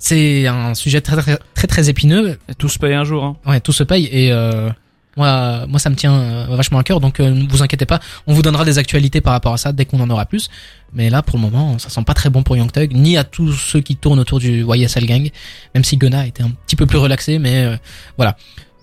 C'est 0.00 0.46
un 0.46 0.74
sujet 0.74 1.00
très 1.02 1.16
très 1.16 1.38
très, 1.54 1.66
très 1.68 1.88
épineux. 1.90 2.38
Tout 2.58 2.68
se 2.68 2.78
paye 2.78 2.94
un 2.94 3.04
jour, 3.04 3.22
hein. 3.22 3.36
Ouais, 3.46 3.60
tout 3.60 3.72
se 3.72 3.82
paye 3.84 4.06
et 4.10 4.32
euh, 4.32 4.70
moi, 5.16 5.66
moi, 5.66 5.78
ça 5.78 5.90
me 5.90 5.94
tient 5.94 6.14
euh, 6.14 6.46
vachement 6.56 6.78
à 6.78 6.82
cœur. 6.84 7.00
Donc, 7.00 7.20
euh, 7.20 7.28
ne 7.30 7.46
vous 7.46 7.62
inquiétez 7.62 7.84
pas, 7.84 8.00
on 8.26 8.32
vous 8.32 8.40
donnera 8.42 8.64
des 8.64 8.78
actualités 8.78 9.20
par 9.20 9.34
rapport 9.34 9.52
à 9.52 9.58
ça 9.58 9.72
dès 9.72 9.84
qu'on 9.84 10.00
en 10.00 10.08
aura 10.08 10.24
plus. 10.24 10.48
Mais 10.94 11.10
là, 11.10 11.20
pour 11.22 11.36
le 11.36 11.42
moment, 11.42 11.78
ça 11.78 11.90
sent 11.90 12.02
pas 12.04 12.14
très 12.14 12.30
bon 12.30 12.42
pour 12.42 12.56
Young 12.56 12.72
Thug, 12.72 12.92
ni 12.94 13.16
à 13.18 13.24
tous 13.24 13.52
ceux 13.52 13.80
qui 13.80 13.96
tournent 13.96 14.20
autour 14.20 14.38
du 14.38 14.64
YSL 14.66 15.04
Gang. 15.06 15.30
Même 15.74 15.84
si 15.84 15.96
Gunna 15.98 16.26
était 16.26 16.42
un 16.42 16.50
petit 16.66 16.76
peu 16.76 16.86
plus 16.86 16.98
relaxé, 16.98 17.38
mais 17.38 17.64
euh, 17.66 17.76
voilà. 18.16 18.36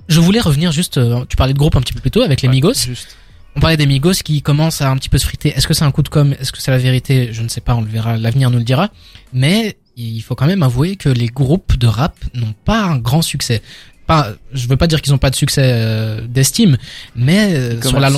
Je 0.07 0.19
voulais 0.21 0.39
revenir 0.39 0.71
juste. 0.71 0.97
euh, 0.97 1.25
tu 1.27 1.35
parlais 1.35 1.53
de 1.53 1.57
groupe 1.57 1.75
un 1.75 1.81
petit 1.81 1.93
peu 1.93 1.99
plus 2.01 2.11
tôt 2.11 2.21
avec 2.21 2.41
les 2.41 2.47
Ouais, 2.47 2.53
Migos. 2.55 2.73
Juste. 2.75 3.17
On 3.55 3.59
parlait 3.59 3.75
des 3.77 3.87
Migos 3.87 4.13
qui 4.23 4.41
commencent 4.43 4.81
à 4.81 4.89
un 4.91 4.97
petit 4.97 5.09
peu 5.09 5.17
se 5.17 5.25
friter. 5.25 5.49
Est-ce 5.49 5.67
que 5.67 5.73
c'est 5.73 5.83
un 5.85 5.91
coup 5.91 6.03
de 6.03 6.09
com 6.09 6.35
Est-ce 6.39 6.51
que 6.51 6.61
c'est 6.61 6.69
la 6.71 6.77
vérité? 6.77 7.29
Je 7.31 7.41
ne 7.41 7.47
sais 7.47 7.59
pas, 7.61 7.73
on 7.73 7.81
le 7.81 7.87
verra, 7.87 8.15
l'avenir 8.17 8.51
nous 8.51 8.59
le 8.59 8.63
dira. 8.63 8.89
Mais 9.33 9.77
il 9.97 10.21
faut 10.21 10.35
quand 10.35 10.45
même 10.45 10.63
avouer 10.63 10.95
que 10.95 11.09
les 11.09 11.27
groupes 11.27 11.77
de 11.77 11.87
rap 11.87 12.15
n'ont 12.35 12.53
pas 12.65 12.83
un 12.83 12.97
grand 12.97 13.21
succès. 13.21 13.61
Pas, 14.05 14.29
je 14.53 14.67
veux 14.69 14.77
pas 14.77 14.87
dire 14.87 15.01
qu'ils 15.01 15.11
n'ont 15.11 15.17
pas 15.17 15.31
de 15.31 15.35
succès 15.35 15.63
euh, 15.65 16.21
d'estime, 16.27 16.77
mais 17.15 17.53
euh, 17.53 17.81
sur 17.81 17.99
la, 17.99 18.09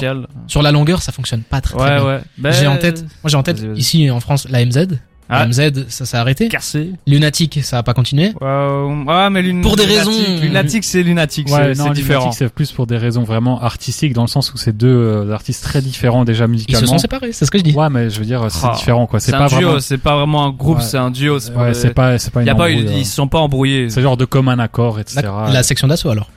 sur 0.46 0.62
longueur, 0.62 1.02
ça 1.02 1.12
fonctionne 1.12 1.42
pas 1.42 1.62
très, 1.62 1.76
bien. 1.78 2.06
ouais. 2.06 2.20
Ben, 2.38 2.52
J'ai 2.52 2.68
en 2.68 2.78
tête, 2.78 3.02
moi 3.24 3.30
j'ai 3.30 3.38
en 3.38 3.44
tête 3.44 3.66
ici 3.76 4.12
en 4.12 4.20
France 4.20 4.48
la 4.50 4.64
MZ. 4.64 4.88
Ah. 5.30 5.46
MZ, 5.46 5.86
ça 5.90 6.06
s'est 6.06 6.18
arrêté. 6.18 6.48
Cassé. 6.50 6.92
Lunatic, 7.06 7.60
ça 7.64 7.78
a 7.78 7.84
pas 7.84 7.94
continué. 7.94 8.34
Ouais, 8.42 9.04
ouais, 9.08 9.30
mais 9.30 9.42
lun- 9.44 9.62
Pour 9.62 9.76
des 9.76 9.86
lunatique- 9.86 10.10
raisons- 10.12 10.42
Lunatique, 10.42 10.84
c'est 10.84 11.04
lunatique, 11.04 11.48
Ouais, 11.50 11.76
c'est 11.76 11.90
différent. 11.92 12.22
Lunatic, 12.26 12.38
c'est 12.38 12.50
plus 12.50 12.72
pour 12.72 12.88
des 12.88 12.98
raisons 12.98 13.24
vraiment 13.24 13.62
artistiques, 13.62 14.14
dans 14.14 14.24
le 14.24 14.28
sens 14.28 14.54
où 14.54 14.58
c'est 14.58 14.76
deux 14.76 14.88
euh, 14.88 15.32
artistes 15.32 15.64
très 15.64 15.82
différents 15.82 16.26
déjà 16.26 16.46
Ils 16.46 16.48
se 16.48 16.52
musicalement. 16.52 16.88
sont 16.88 16.98
séparés, 16.98 17.32
c'est 17.32 17.46
ce 17.46 17.52
que 17.52 17.58
je 17.60 17.64
dis. 17.64 17.74
Ouais, 17.74 17.90
mais 17.90 18.10
je 18.10 18.20
veux 18.20 18.26
dire, 18.26 18.44
c'est 18.50 18.66
Ah. 18.68 18.74
différent, 18.76 19.06
quoi. 19.08 19.20
C'est 19.20 19.32
C'est 19.32 19.38
un 19.38 19.42
pas 19.42 19.50
duo, 19.50 19.60
vraiment. 19.68 19.80
c'est 19.80 19.98
pas 20.00 20.16
vraiment 20.18 20.46
un 20.46 20.50
groupe, 20.52 20.78
Ouais. 20.78 20.84
c'est 20.84 20.98
un 20.98 21.12
duo. 21.12 21.40
c'est 21.40 21.52
Ouais, 21.54 21.74
c'est 21.74 21.94
pas, 21.94 22.18
c'est 22.18 22.32
pas 22.32 22.42
Y 22.42 22.44
une 22.44 22.50
a 22.50 22.56
pas, 22.56 22.70
ils 22.72 22.88
euh. 22.88 23.04
se 23.04 23.16
sont 23.16 23.28
pas 23.28 23.40
embrouillés. 23.40 23.90
C'est 23.90 24.02
genre 24.02 24.18
de 24.18 24.26
commun 24.26 24.58
accord, 24.60 25.00
etc. 25.00 25.22
La, 25.24 25.52
la 25.54 25.64
section 25.64 25.88
d'assaut 25.88 26.10
alors. 26.10 26.30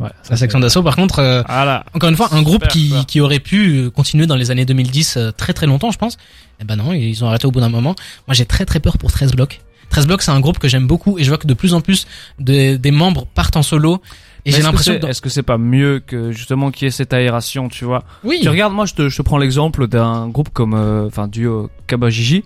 Ouais, 0.00 0.10
ça, 0.22 0.30
La 0.30 0.36
section 0.36 0.60
d'assaut, 0.60 0.82
par 0.82 0.94
contre, 0.96 1.18
euh, 1.18 1.42
Voilà. 1.48 1.84
Encore 1.94 2.08
une 2.08 2.16
fois, 2.16 2.28
un 2.32 2.42
groupe 2.42 2.68
qui, 2.68 2.94
qui 3.06 3.20
aurait 3.20 3.40
pu 3.40 3.78
euh, 3.86 3.90
continuer 3.90 4.26
dans 4.26 4.36
les 4.36 4.50
années 4.50 4.64
2010 4.64 5.16
euh, 5.16 5.30
très 5.32 5.52
très 5.52 5.66
longtemps, 5.66 5.90
je 5.90 5.98
pense. 5.98 6.16
Eh 6.60 6.64
ben 6.64 6.76
non, 6.76 6.92
ils 6.92 7.24
ont 7.24 7.28
arrêté 7.28 7.46
au 7.46 7.50
bout 7.50 7.60
d'un 7.60 7.68
moment. 7.68 7.94
Moi, 8.28 8.34
j'ai 8.34 8.46
très 8.46 8.64
très 8.64 8.78
peur 8.80 8.96
pour 8.98 9.10
13 9.10 9.32
blocs. 9.32 9.60
13 9.90 10.06
blocs, 10.06 10.22
c'est 10.22 10.30
un 10.30 10.40
groupe 10.40 10.58
que 10.58 10.68
j'aime 10.68 10.86
beaucoup 10.86 11.18
et 11.18 11.24
je 11.24 11.28
vois 11.30 11.38
que 11.38 11.46
de 11.46 11.54
plus 11.54 11.72
en 11.74 11.80
plus 11.80 12.06
de, 12.38 12.76
des 12.76 12.90
membres 12.90 13.26
partent 13.26 13.56
en 13.56 13.62
solo. 13.62 14.00
Et 14.44 14.50
j'ai 14.52 14.58
est-ce 14.58 14.60
que 14.60 14.66
l'impression 14.66 14.92
c'est- 14.92 14.98
que 14.98 15.02
dans- 15.02 15.08
Est-ce 15.08 15.20
que 15.22 15.28
c'est 15.30 15.42
pas 15.42 15.58
mieux 15.58 16.00
que 16.06 16.30
justement 16.30 16.70
qu'il 16.70 16.84
y 16.84 16.88
ait 16.88 16.92
cette 16.92 17.12
aération, 17.12 17.68
tu 17.68 17.84
vois? 17.84 18.04
Oui, 18.22 18.38
Tu 18.42 18.48
regardes, 18.48 18.72
moi 18.74 18.84
je 18.86 18.94
te, 18.94 19.08
je 19.08 19.16
te 19.16 19.22
prends 19.22 19.38
l'exemple 19.38 19.86
d'un 19.88 20.28
groupe 20.28 20.50
comme, 20.52 20.74
euh, 20.74 21.06
enfin 21.06 21.26
duo 21.26 21.70
Kabajiji. 21.86 22.44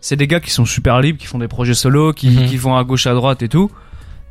C'est 0.00 0.16
des 0.16 0.26
gars 0.26 0.40
qui 0.40 0.50
sont 0.50 0.66
super 0.66 1.00
libres, 1.00 1.18
qui 1.18 1.26
font 1.26 1.38
des 1.38 1.48
projets 1.48 1.72
solo, 1.74 2.12
qui, 2.12 2.28
Mhm. 2.28 2.46
qui 2.48 2.56
vont 2.58 2.76
à 2.76 2.84
gauche 2.84 3.06
à 3.06 3.14
droite 3.14 3.42
et 3.42 3.48
tout. 3.48 3.70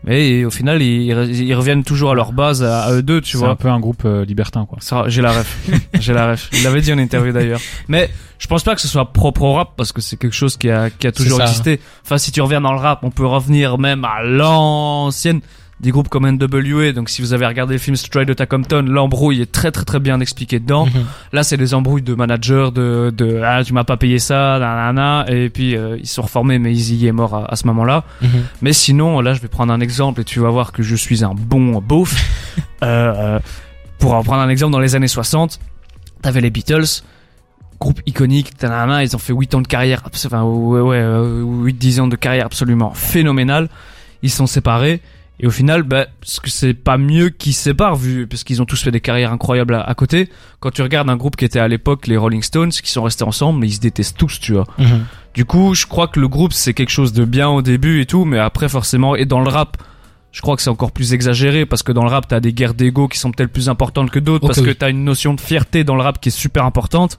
Mais 0.05 0.43
au 0.43 0.49
final, 0.51 0.81
ils, 0.81 1.07
ils 1.41 1.53
reviennent 1.55 1.83
toujours 1.83 2.11
à 2.11 2.13
leur 2.15 2.33
base, 2.33 2.61
à, 2.63 2.83
à 2.83 2.91
eux 2.93 3.01
deux, 3.01 3.21
tu 3.21 3.37
C'est 3.37 3.43
un 3.43 3.47
vois. 3.47 3.55
peu 3.55 3.69
un 3.69 3.79
groupe 3.79 4.03
euh, 4.05 4.25
libertin, 4.25 4.65
quoi. 4.65 4.77
Ça, 4.81 5.05
j'ai 5.07 5.21
la 5.21 5.31
ref. 5.31 5.57
j'ai 5.99 6.13
la 6.13 6.31
ref. 6.31 6.49
Il 6.53 6.63
l'avait 6.63 6.81
dit 6.81 6.91
en 6.91 6.97
interview 6.97 7.31
d'ailleurs. 7.31 7.61
Mais 7.87 8.09
je 8.39 8.47
pense 8.47 8.63
pas 8.63 8.75
que 8.75 8.81
ce 8.81 8.87
soit 8.89 9.13
propre 9.13 9.43
au 9.43 9.53
rap 9.53 9.71
parce 9.77 9.91
que 9.93 10.01
c'est 10.01 10.17
quelque 10.17 10.35
chose 10.35 10.57
qui 10.57 10.69
a, 10.69 10.89
qui 10.89 11.07
a 11.07 11.11
toujours 11.13 11.41
existé. 11.41 11.79
Enfin, 12.03 12.17
si 12.17 12.31
tu 12.31 12.41
reviens 12.41 12.59
dans 12.61 12.73
le 12.73 12.79
rap, 12.79 12.99
on 13.03 13.11
peut 13.11 13.25
revenir 13.25 13.77
même 13.77 14.03
à 14.03 14.23
l'ancienne 14.23 15.39
des 15.79 15.91
groupes 15.91 16.07
comme 16.09 16.29
NWA. 16.29 16.91
Donc, 16.93 17.09
si 17.09 17.21
vous 17.21 17.33
avez 17.33 17.45
regardé 17.45 17.73
le 17.73 17.79
film 17.79 17.95
Straight 17.95 18.29
Outta 18.29 18.45
Compton, 18.45 18.83
l'embrouille 18.87 19.41
est 19.41 19.51
très 19.51 19.71
très 19.71 19.83
très 19.83 19.99
bien 19.99 20.19
expliqué 20.19 20.59
dedans. 20.59 20.85
Mhm. 20.85 21.05
Là, 21.33 21.43
c'est 21.43 21.57
des 21.57 21.73
embrouilles 21.73 22.01
de 22.01 22.13
managers, 22.13 22.69
de, 22.73 23.13
de 23.15 23.41
ah 23.43 23.63
tu 23.63 23.73
m'as 23.73 23.83
pas 23.83 23.97
payé 23.97 24.19
ça, 24.19 24.59
nanana, 24.59 25.25
et 25.27 25.49
puis 25.49 25.75
euh, 25.75 25.97
ils 25.99 26.07
sont 26.07 26.21
reformés, 26.21 26.59
mais 26.59 26.71
Easy 26.73 27.05
est 27.05 27.11
mort 27.11 27.35
à, 27.35 27.51
à 27.51 27.55
ce 27.55 27.67
moment-là. 27.67 28.03
Mhm. 28.21 28.29
Mais 28.61 28.73
sinon, 28.73 29.19
là, 29.21 29.33
je 29.33 29.41
vais 29.41 29.47
prendre 29.47 29.73
un 29.73 29.79
exemple 29.81 30.21
et 30.21 30.23
tu 30.23 30.39
vas 30.39 30.49
voir 30.49 30.71
que 30.71 30.83
je 30.83 30.95
suis 30.95 31.23
un 31.23 31.33
bon 31.33 31.81
beauf. 31.81 32.13
euh, 32.83 33.13
euh, 33.15 33.39
pour 33.99 34.13
en 34.13 34.23
prendre 34.23 34.41
un 34.41 34.49
exemple, 34.49 34.73
dans 34.73 34.79
les 34.79 34.95
années 34.95 35.07
60, 35.07 35.59
t'avais 36.21 36.41
les 36.41 36.49
Beatles, 36.49 37.03
groupe 37.79 38.01
iconique, 38.05 38.55
tanana, 38.57 39.03
ils 39.03 39.15
ont 39.15 39.19
fait 39.19 39.33
8 39.33 39.55
ans 39.55 39.61
de 39.61 39.67
carrière, 39.67 40.01
enfin, 40.05 40.43
ouais, 40.43 40.81
ouais, 40.81 41.01
8-10 41.01 42.01
ans 42.01 42.07
de 42.07 42.15
carrière 42.15 42.45
absolument 42.45 42.91
phénoménal. 42.93 43.69
Ils 44.21 44.29
sont 44.31 44.47
séparés. 44.47 45.01
Et 45.43 45.45
au 45.45 45.51
final, 45.51 45.83
bah, 45.83 46.07
parce 46.21 46.39
que 46.39 46.49
c'est 46.49 46.73
pas 46.73 46.97
mieux 46.97 47.27
qu'ils 47.27 47.53
se 47.53 47.63
séparent, 47.63 47.97
vu, 47.97 48.27
parce 48.27 48.45
qu'ils 48.45 48.61
ont 48.61 48.65
tous 48.65 48.81
fait 48.81 48.91
des 48.91 49.01
carrières 49.01 49.33
incroyables 49.33 49.75
à, 49.75 49.81
à 49.81 49.93
côté. 49.93 50.29
Quand 50.61 50.71
tu 50.71 50.81
regardes 50.81 51.09
un 51.09 51.17
groupe 51.17 51.35
qui 51.35 51.43
était 51.43 51.59
à 51.59 51.67
l'époque 51.67 52.07
les 52.07 52.15
Rolling 52.15 52.41
Stones, 52.41 52.69
qui 52.69 52.89
sont 52.89 53.03
restés 53.03 53.25
ensemble, 53.25 53.59
mais 53.59 53.67
ils 53.67 53.73
se 53.73 53.81
détestent 53.81 54.17
tous, 54.17 54.39
tu 54.39 54.53
vois. 54.53 54.65
Mhm. 54.77 55.03
Du 55.33 55.43
coup, 55.43 55.75
je 55.75 55.85
crois 55.85 56.07
que 56.07 56.21
le 56.21 56.29
groupe 56.29 56.53
c'est 56.53 56.73
quelque 56.73 56.91
chose 56.91 57.11
de 57.11 57.25
bien 57.25 57.49
au 57.49 57.61
début 57.61 57.99
et 57.99 58.05
tout, 58.05 58.23
mais 58.23 58.39
après 58.39 58.69
forcément, 58.69 59.17
et 59.17 59.25
dans 59.25 59.41
le 59.41 59.49
rap, 59.49 59.75
je 60.31 60.39
crois 60.39 60.55
que 60.55 60.61
c'est 60.61 60.69
encore 60.69 60.93
plus 60.93 61.13
exagéré 61.13 61.65
parce 61.65 61.83
que 61.83 61.91
dans 61.91 62.03
le 62.03 62.09
rap 62.09 62.25
t'as 62.25 62.39
des 62.39 62.53
guerres 62.53 62.73
d'ego 62.73 63.09
qui 63.09 63.19
sont 63.19 63.31
peut-être 63.31 63.51
plus 63.51 63.67
importantes 63.67 64.11
que 64.11 64.19
d'autres 64.19 64.47
parce 64.47 64.61
que 64.61 64.71
t'as 64.71 64.91
une 64.91 65.03
notion 65.03 65.33
de 65.33 65.41
fierté 65.41 65.83
dans 65.83 65.95
le 65.95 66.03
rap 66.03 66.21
qui 66.21 66.29
est 66.29 66.31
super 66.31 66.63
importante. 66.63 67.17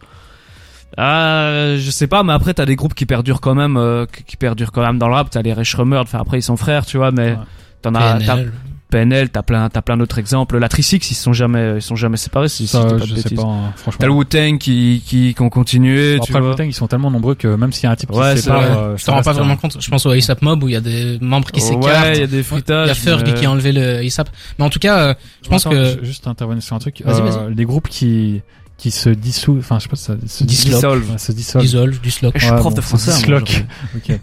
Ah, 0.96 1.74
je 1.76 1.90
sais 1.90 2.06
pas, 2.06 2.22
mais 2.22 2.32
après 2.32 2.54
t'as 2.54 2.64
des 2.64 2.76
groupes 2.76 2.94
qui 2.94 3.04
perdurent 3.04 3.42
quand 3.42 3.54
même, 3.54 3.76
euh, 3.76 4.06
qui 4.26 4.38
perdurent 4.38 4.72
quand 4.72 4.82
même 4.82 4.96
dans 4.96 5.08
le 5.08 5.14
rap. 5.14 5.28
T'as 5.28 5.42
les 5.42 5.62
Shrummer, 5.62 6.00
enfin 6.00 6.20
après 6.20 6.38
ils 6.38 6.42
sont 6.42 6.56
frères, 6.56 6.86
tu 6.86 6.96
vois, 6.96 7.10
mais 7.10 7.32
Ouais. 7.32 7.38
T'en 7.84 7.94
as, 7.94 8.18
t'as 8.18 8.34
PNL. 8.36 8.52
PNL, 8.90 9.30
t'as 9.30 9.42
plein, 9.42 9.68
t'as 9.70 9.82
plein 9.82 9.96
d'autres 9.96 10.18
exemples. 10.20 10.56
La 10.58 10.68
Tricix, 10.68 11.10
ils 11.10 11.14
se 11.14 11.22
sont 11.24 11.32
jamais, 11.32 11.76
ils 11.76 11.82
sont 11.82 11.96
jamais 11.96 12.16
séparés, 12.16 12.48
si, 12.48 12.68
si 12.68 12.72
Ça, 12.72 12.82
je 12.82 12.86
dis 12.86 12.90
pas 12.92 12.98
de 13.00 13.06
je 13.06 13.14
sais 13.16 13.22
bêtises. 13.22 13.38
pas, 13.38 13.42
hein, 13.44 13.72
franchement. 13.76 13.98
T'as 13.98 14.06
le 14.06 14.12
Wu-Tang 14.12 14.58
qui, 14.58 15.02
qui, 15.04 15.34
qui 15.34 15.42
ont 15.42 15.48
continué, 15.48 16.16
Après, 16.16 16.34
le 16.34 16.40
vois. 16.40 16.50
Wu-Tang, 16.50 16.66
ils 16.68 16.74
sont 16.74 16.86
tellement 16.86 17.10
nombreux 17.10 17.34
que 17.34 17.48
même 17.48 17.72
s'il 17.72 17.84
y 17.84 17.86
a 17.88 17.90
un 17.90 17.96
type 17.96 18.12
qui 18.12 18.16
Ouais, 18.18 18.30
se 18.32 18.36
c'est 18.36 18.42
sépare, 18.42 18.60
vrai. 18.62 18.70
euh, 18.76 18.96
Je 18.96 19.02
ça 19.02 19.06
t'en 19.10 19.16
rends 19.16 19.22
pas 19.24 19.30
un- 19.32 19.34
vraiment 19.34 19.56
compte. 19.56 19.76
Je 19.80 19.90
pense 19.90 20.06
au 20.06 20.10
ASAP 20.10 20.42
Mob 20.42 20.62
où 20.62 20.68
il 20.68 20.72
y 20.72 20.76
a 20.76 20.80
des 20.80 21.18
membres 21.20 21.50
qui 21.50 21.60
s'écartent. 21.60 21.84
Ouais, 21.86 22.12
il 22.14 22.20
y 22.20 22.22
a 22.24 22.26
des 22.28 22.38
Il 22.38 22.44
fruitages. 22.44 22.88
y 22.88 22.90
a 22.92 22.94
Ferg 22.94 23.22
mais- 23.26 23.34
qui 23.34 23.46
a 23.46 23.50
enlevé 23.50 23.72
le 23.72 23.98
ASAP. 24.06 24.28
Mais 24.60 24.64
en 24.64 24.70
tout 24.70 24.78
cas, 24.78 24.98
euh, 24.98 25.14
je 25.42 25.48
pense 25.48 25.66
Attends, 25.66 25.74
que 25.76 25.84
ju- 25.94 25.98
juste 26.04 26.26
intervenir 26.28 26.62
sur 26.62 26.76
un 26.76 26.78
truc. 26.78 27.02
Vas-y, 27.04 27.20
Euh, 27.20 27.24
vas-y. 27.24 27.54
les 27.54 27.64
groupes 27.64 27.88
qui 27.88 28.42
qui 28.76 28.90
se 28.90 29.08
dissouent, 29.08 29.58
enfin 29.60 29.78
je 29.78 29.84
sais 29.84 29.88
pas, 29.88 29.96
ça 29.96 30.14
se. 30.26 30.44
Dissolve. 30.44 31.10
Ouais, 31.10 31.16
se 31.18 31.30
dissolvent. 31.32 31.64
dissolve, 31.64 32.00
disloque. 32.00 32.34
Je 32.36 32.44
suis 32.44 32.52
Ouais, 32.52 32.58
prof 32.58 32.74
de 32.74 32.80
se 32.80 32.86
français. 32.86 33.10
hein, 33.12 33.20
moi, 33.28 33.40
disloquent. 33.40 33.66
Ok. 33.96 34.20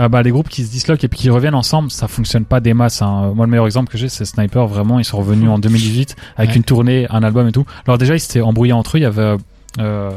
Euh, 0.00 0.08
bah, 0.08 0.22
les 0.22 0.30
groupes 0.30 0.48
qui 0.48 0.64
se 0.64 0.70
disloquent 0.70 1.04
et 1.04 1.08
puis 1.08 1.18
qui 1.18 1.30
reviennent 1.30 1.54
ensemble, 1.54 1.90
ça 1.90 2.08
fonctionne 2.08 2.44
pas 2.46 2.60
des 2.60 2.72
masses. 2.74 3.02
Hein. 3.02 3.32
Moi, 3.34 3.44
le 3.46 3.50
meilleur 3.50 3.66
exemple 3.66 3.92
que 3.92 3.98
j'ai, 3.98 4.08
c'est 4.08 4.24
Sniper. 4.24 4.66
Vraiment, 4.66 4.98
ils 4.98 5.04
sont 5.04 5.18
revenus 5.18 5.50
en 5.50 5.58
2018 5.58 6.16
avec 6.36 6.50
Ouais. 6.50 6.56
une 6.56 6.64
tournée, 6.64 7.06
un 7.10 7.22
album 7.22 7.46
et 7.48 7.52
tout. 7.52 7.66
Alors 7.86 7.98
déjà, 7.98 8.14
ils 8.16 8.20
s'étaient 8.20 8.40
embrouillés 8.40 8.72
entre 8.72 8.96
eux. 8.96 9.00
Il 9.00 9.02
y 9.02 9.06
avait, 9.06 9.36
euh, 9.78 10.10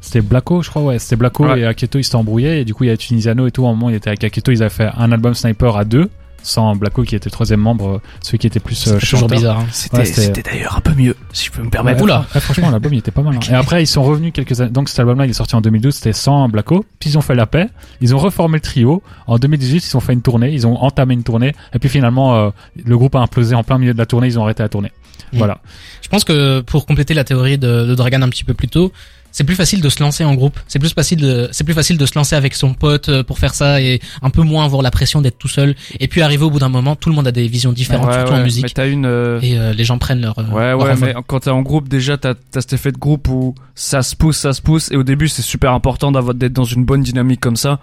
c'était 0.00 0.22
Blacko, 0.22 0.62
je 0.62 0.70
crois. 0.70 0.82
Ouais, 0.82 0.98
c'était 0.98 1.16
Blacko 1.16 1.44
Ouais. 1.46 1.60
et 1.60 1.66
Aketo, 1.66 1.98
ils 1.98 2.04
s'étaient 2.04 2.16
embrouillés. 2.16 2.60
Et 2.60 2.64
du 2.64 2.72
coup, 2.72 2.84
il 2.84 2.86
y 2.86 2.90
a 2.90 2.96
Tunisiano 2.96 3.46
et 3.46 3.50
tout. 3.50 3.66
À 3.66 3.68
un 3.68 3.72
moment, 3.74 3.90
il 3.90 3.96
était 3.96 4.08
avec 4.08 4.24
Aketo. 4.24 4.50
Ils 4.50 4.62
avaient 4.62 4.70
fait 4.74 4.88
un 4.96 5.12
album 5.12 5.34
Sniper 5.34 5.76
à 5.76 5.84
deux. 5.84 6.08
Sans 6.42 6.74
Blacko 6.76 7.02
qui 7.02 7.14
était 7.16 7.26
le 7.26 7.30
troisième 7.32 7.60
membre, 7.60 7.88
euh, 7.96 8.00
celui 8.22 8.38
qui 8.38 8.46
était 8.46 8.60
plus 8.60 8.86
euh, 8.86 8.92
C'est 8.94 8.98
toujours 9.00 9.20
chanteur. 9.20 9.36
bizarre. 9.38 9.58
hein. 9.60 9.66
C'était 9.72 9.96
Ouais, 9.98 10.04
c'était- 10.04 10.20
c'était 10.22 10.42
d'ailleurs 10.42 10.76
un 10.76 10.80
peu 10.80 10.92
mieux, 10.94 11.16
si 11.32 11.46
je 11.46 11.50
peux 11.52 11.62
me 11.62 11.70
permettre. 11.70 11.98
Ouais, 11.98 12.04
Oula. 12.04 12.26
ouais, 12.34 12.40
franchement, 12.40 12.70
l'album 12.70 12.92
il 12.94 12.98
était 12.98 13.10
pas 13.10 13.22
mal. 13.22 13.34
hein. 13.36 13.40
Et 13.50 13.54
après, 13.54 13.82
ils 13.82 13.86
sont 13.86 14.02
revenus 14.02 14.32
quelques 14.32 14.60
années. 14.60 14.70
Donc 14.70 14.88
cet 14.88 14.98
album-là, 15.00 15.26
il 15.26 15.30
est 15.30 15.34
sorti 15.34 15.54
en 15.56 15.60
2012, 15.60 15.94
c'était 15.94 16.12
sans 16.12 16.48
Blacko. 16.48 16.84
Puis 17.00 17.10
ils 17.10 17.18
ont 17.18 17.22
fait 17.22 17.34
la 17.34 17.46
paix. 17.46 17.68
Ils 18.00 18.14
ont 18.14 18.18
reformé 18.18 18.56
le 18.56 18.60
trio. 18.62 19.02
En 19.26 19.38
2018, 19.38 19.86
ils 19.90 19.96
ont 19.96 20.00
fait 20.00 20.12
une 20.12 20.22
tournée. 20.22 20.50
Ils 20.52 20.66
ont 20.66 20.76
entamé 20.82 21.14
une 21.14 21.22
tournée. 21.24 21.54
Et 21.74 21.78
puis 21.78 21.88
finalement, 21.88 22.36
euh, 22.36 22.50
le 22.84 22.96
groupe 22.96 23.14
a 23.16 23.20
implosé 23.20 23.54
en 23.54 23.62
plein 23.64 23.78
milieu 23.78 23.92
de 23.92 23.98
la 23.98 24.06
tournée. 24.06 24.26
Ils 24.28 24.38
ont 24.38 24.44
arrêté 24.44 24.62
la 24.62 24.68
tournée. 24.68 24.92
Mm. 25.32 25.38
Voilà. 25.38 25.58
Je 26.02 26.08
pense 26.08 26.24
que 26.24 26.60
pour 26.60 26.86
compléter 26.86 27.12
la 27.14 27.24
théorie 27.24 27.58
de, 27.58 27.84
de 27.84 27.94
Dragan 27.94 28.22
un 28.22 28.28
petit 28.30 28.44
peu 28.44 28.54
plus 28.54 28.68
tôt, 28.68 28.92
c'est 29.38 29.44
plus 29.44 29.54
facile 29.54 29.80
de 29.80 29.88
se 29.88 30.02
lancer 30.02 30.24
en 30.24 30.34
groupe. 30.34 30.58
C'est 30.66 30.80
plus 30.80 30.92
facile 30.92 31.20
de, 31.20 31.48
c'est 31.52 31.62
plus 31.62 31.72
facile 31.74 31.96
de 31.96 32.06
se 32.06 32.14
lancer 32.16 32.34
avec 32.34 32.54
son 32.54 32.74
pote 32.74 33.08
euh, 33.08 33.22
pour 33.22 33.38
faire 33.38 33.54
ça 33.54 33.80
et 33.80 34.00
un 34.20 34.30
peu 34.30 34.42
moins 34.42 34.64
avoir 34.64 34.82
la 34.82 34.90
pression 34.90 35.20
d'être 35.20 35.38
tout 35.38 35.46
seul. 35.46 35.76
Et 36.00 36.08
puis 36.08 36.22
arriver 36.22 36.42
au 36.42 36.50
bout 36.50 36.58
d'un 36.58 36.68
moment, 36.68 36.96
tout 36.96 37.08
le 37.08 37.14
monde 37.14 37.28
a 37.28 37.30
des 37.30 37.46
visions 37.46 37.70
différentes, 37.70 38.08
Ouais, 38.08 38.14
surtout 38.14 38.30
ouais, 38.32 38.34
en 38.38 38.40
Mais 38.40 38.44
musique. 38.46 38.74
t'as 38.74 38.88
une. 38.88 39.06
euh, 39.06 39.38
Et 39.40 39.56
euh, 39.56 39.72
les 39.72 39.84
gens 39.84 39.96
prennent 39.98 40.20
leur. 40.22 40.36
euh, 40.40 40.42
Ouais, 40.50 40.70
leur 40.70 40.80
ouais, 40.80 40.96
mais 41.00 41.14
quand 41.28 41.38
t'es 41.38 41.50
en 41.50 41.62
groupe, 41.62 41.88
déjà, 41.88 42.16
t'as 42.18 42.30
as 42.56 42.60
cet 42.62 42.72
effet 42.72 42.90
de 42.90 42.98
groupe 42.98 43.28
où 43.28 43.54
ça 43.76 44.02
se 44.02 44.16
pousse, 44.16 44.38
ça 44.38 44.52
se 44.52 44.60
pousse, 44.60 44.90
et 44.90 44.96
au 44.96 45.04
début, 45.04 45.28
c'est 45.28 45.42
super 45.42 45.72
important 45.72 46.10
d'avoir 46.10 46.34
d'être 46.34 46.52
dans 46.52 46.64
une 46.64 46.84
bonne 46.84 47.02
dynamique 47.02 47.38
comme 47.40 47.56
ça. 47.56 47.78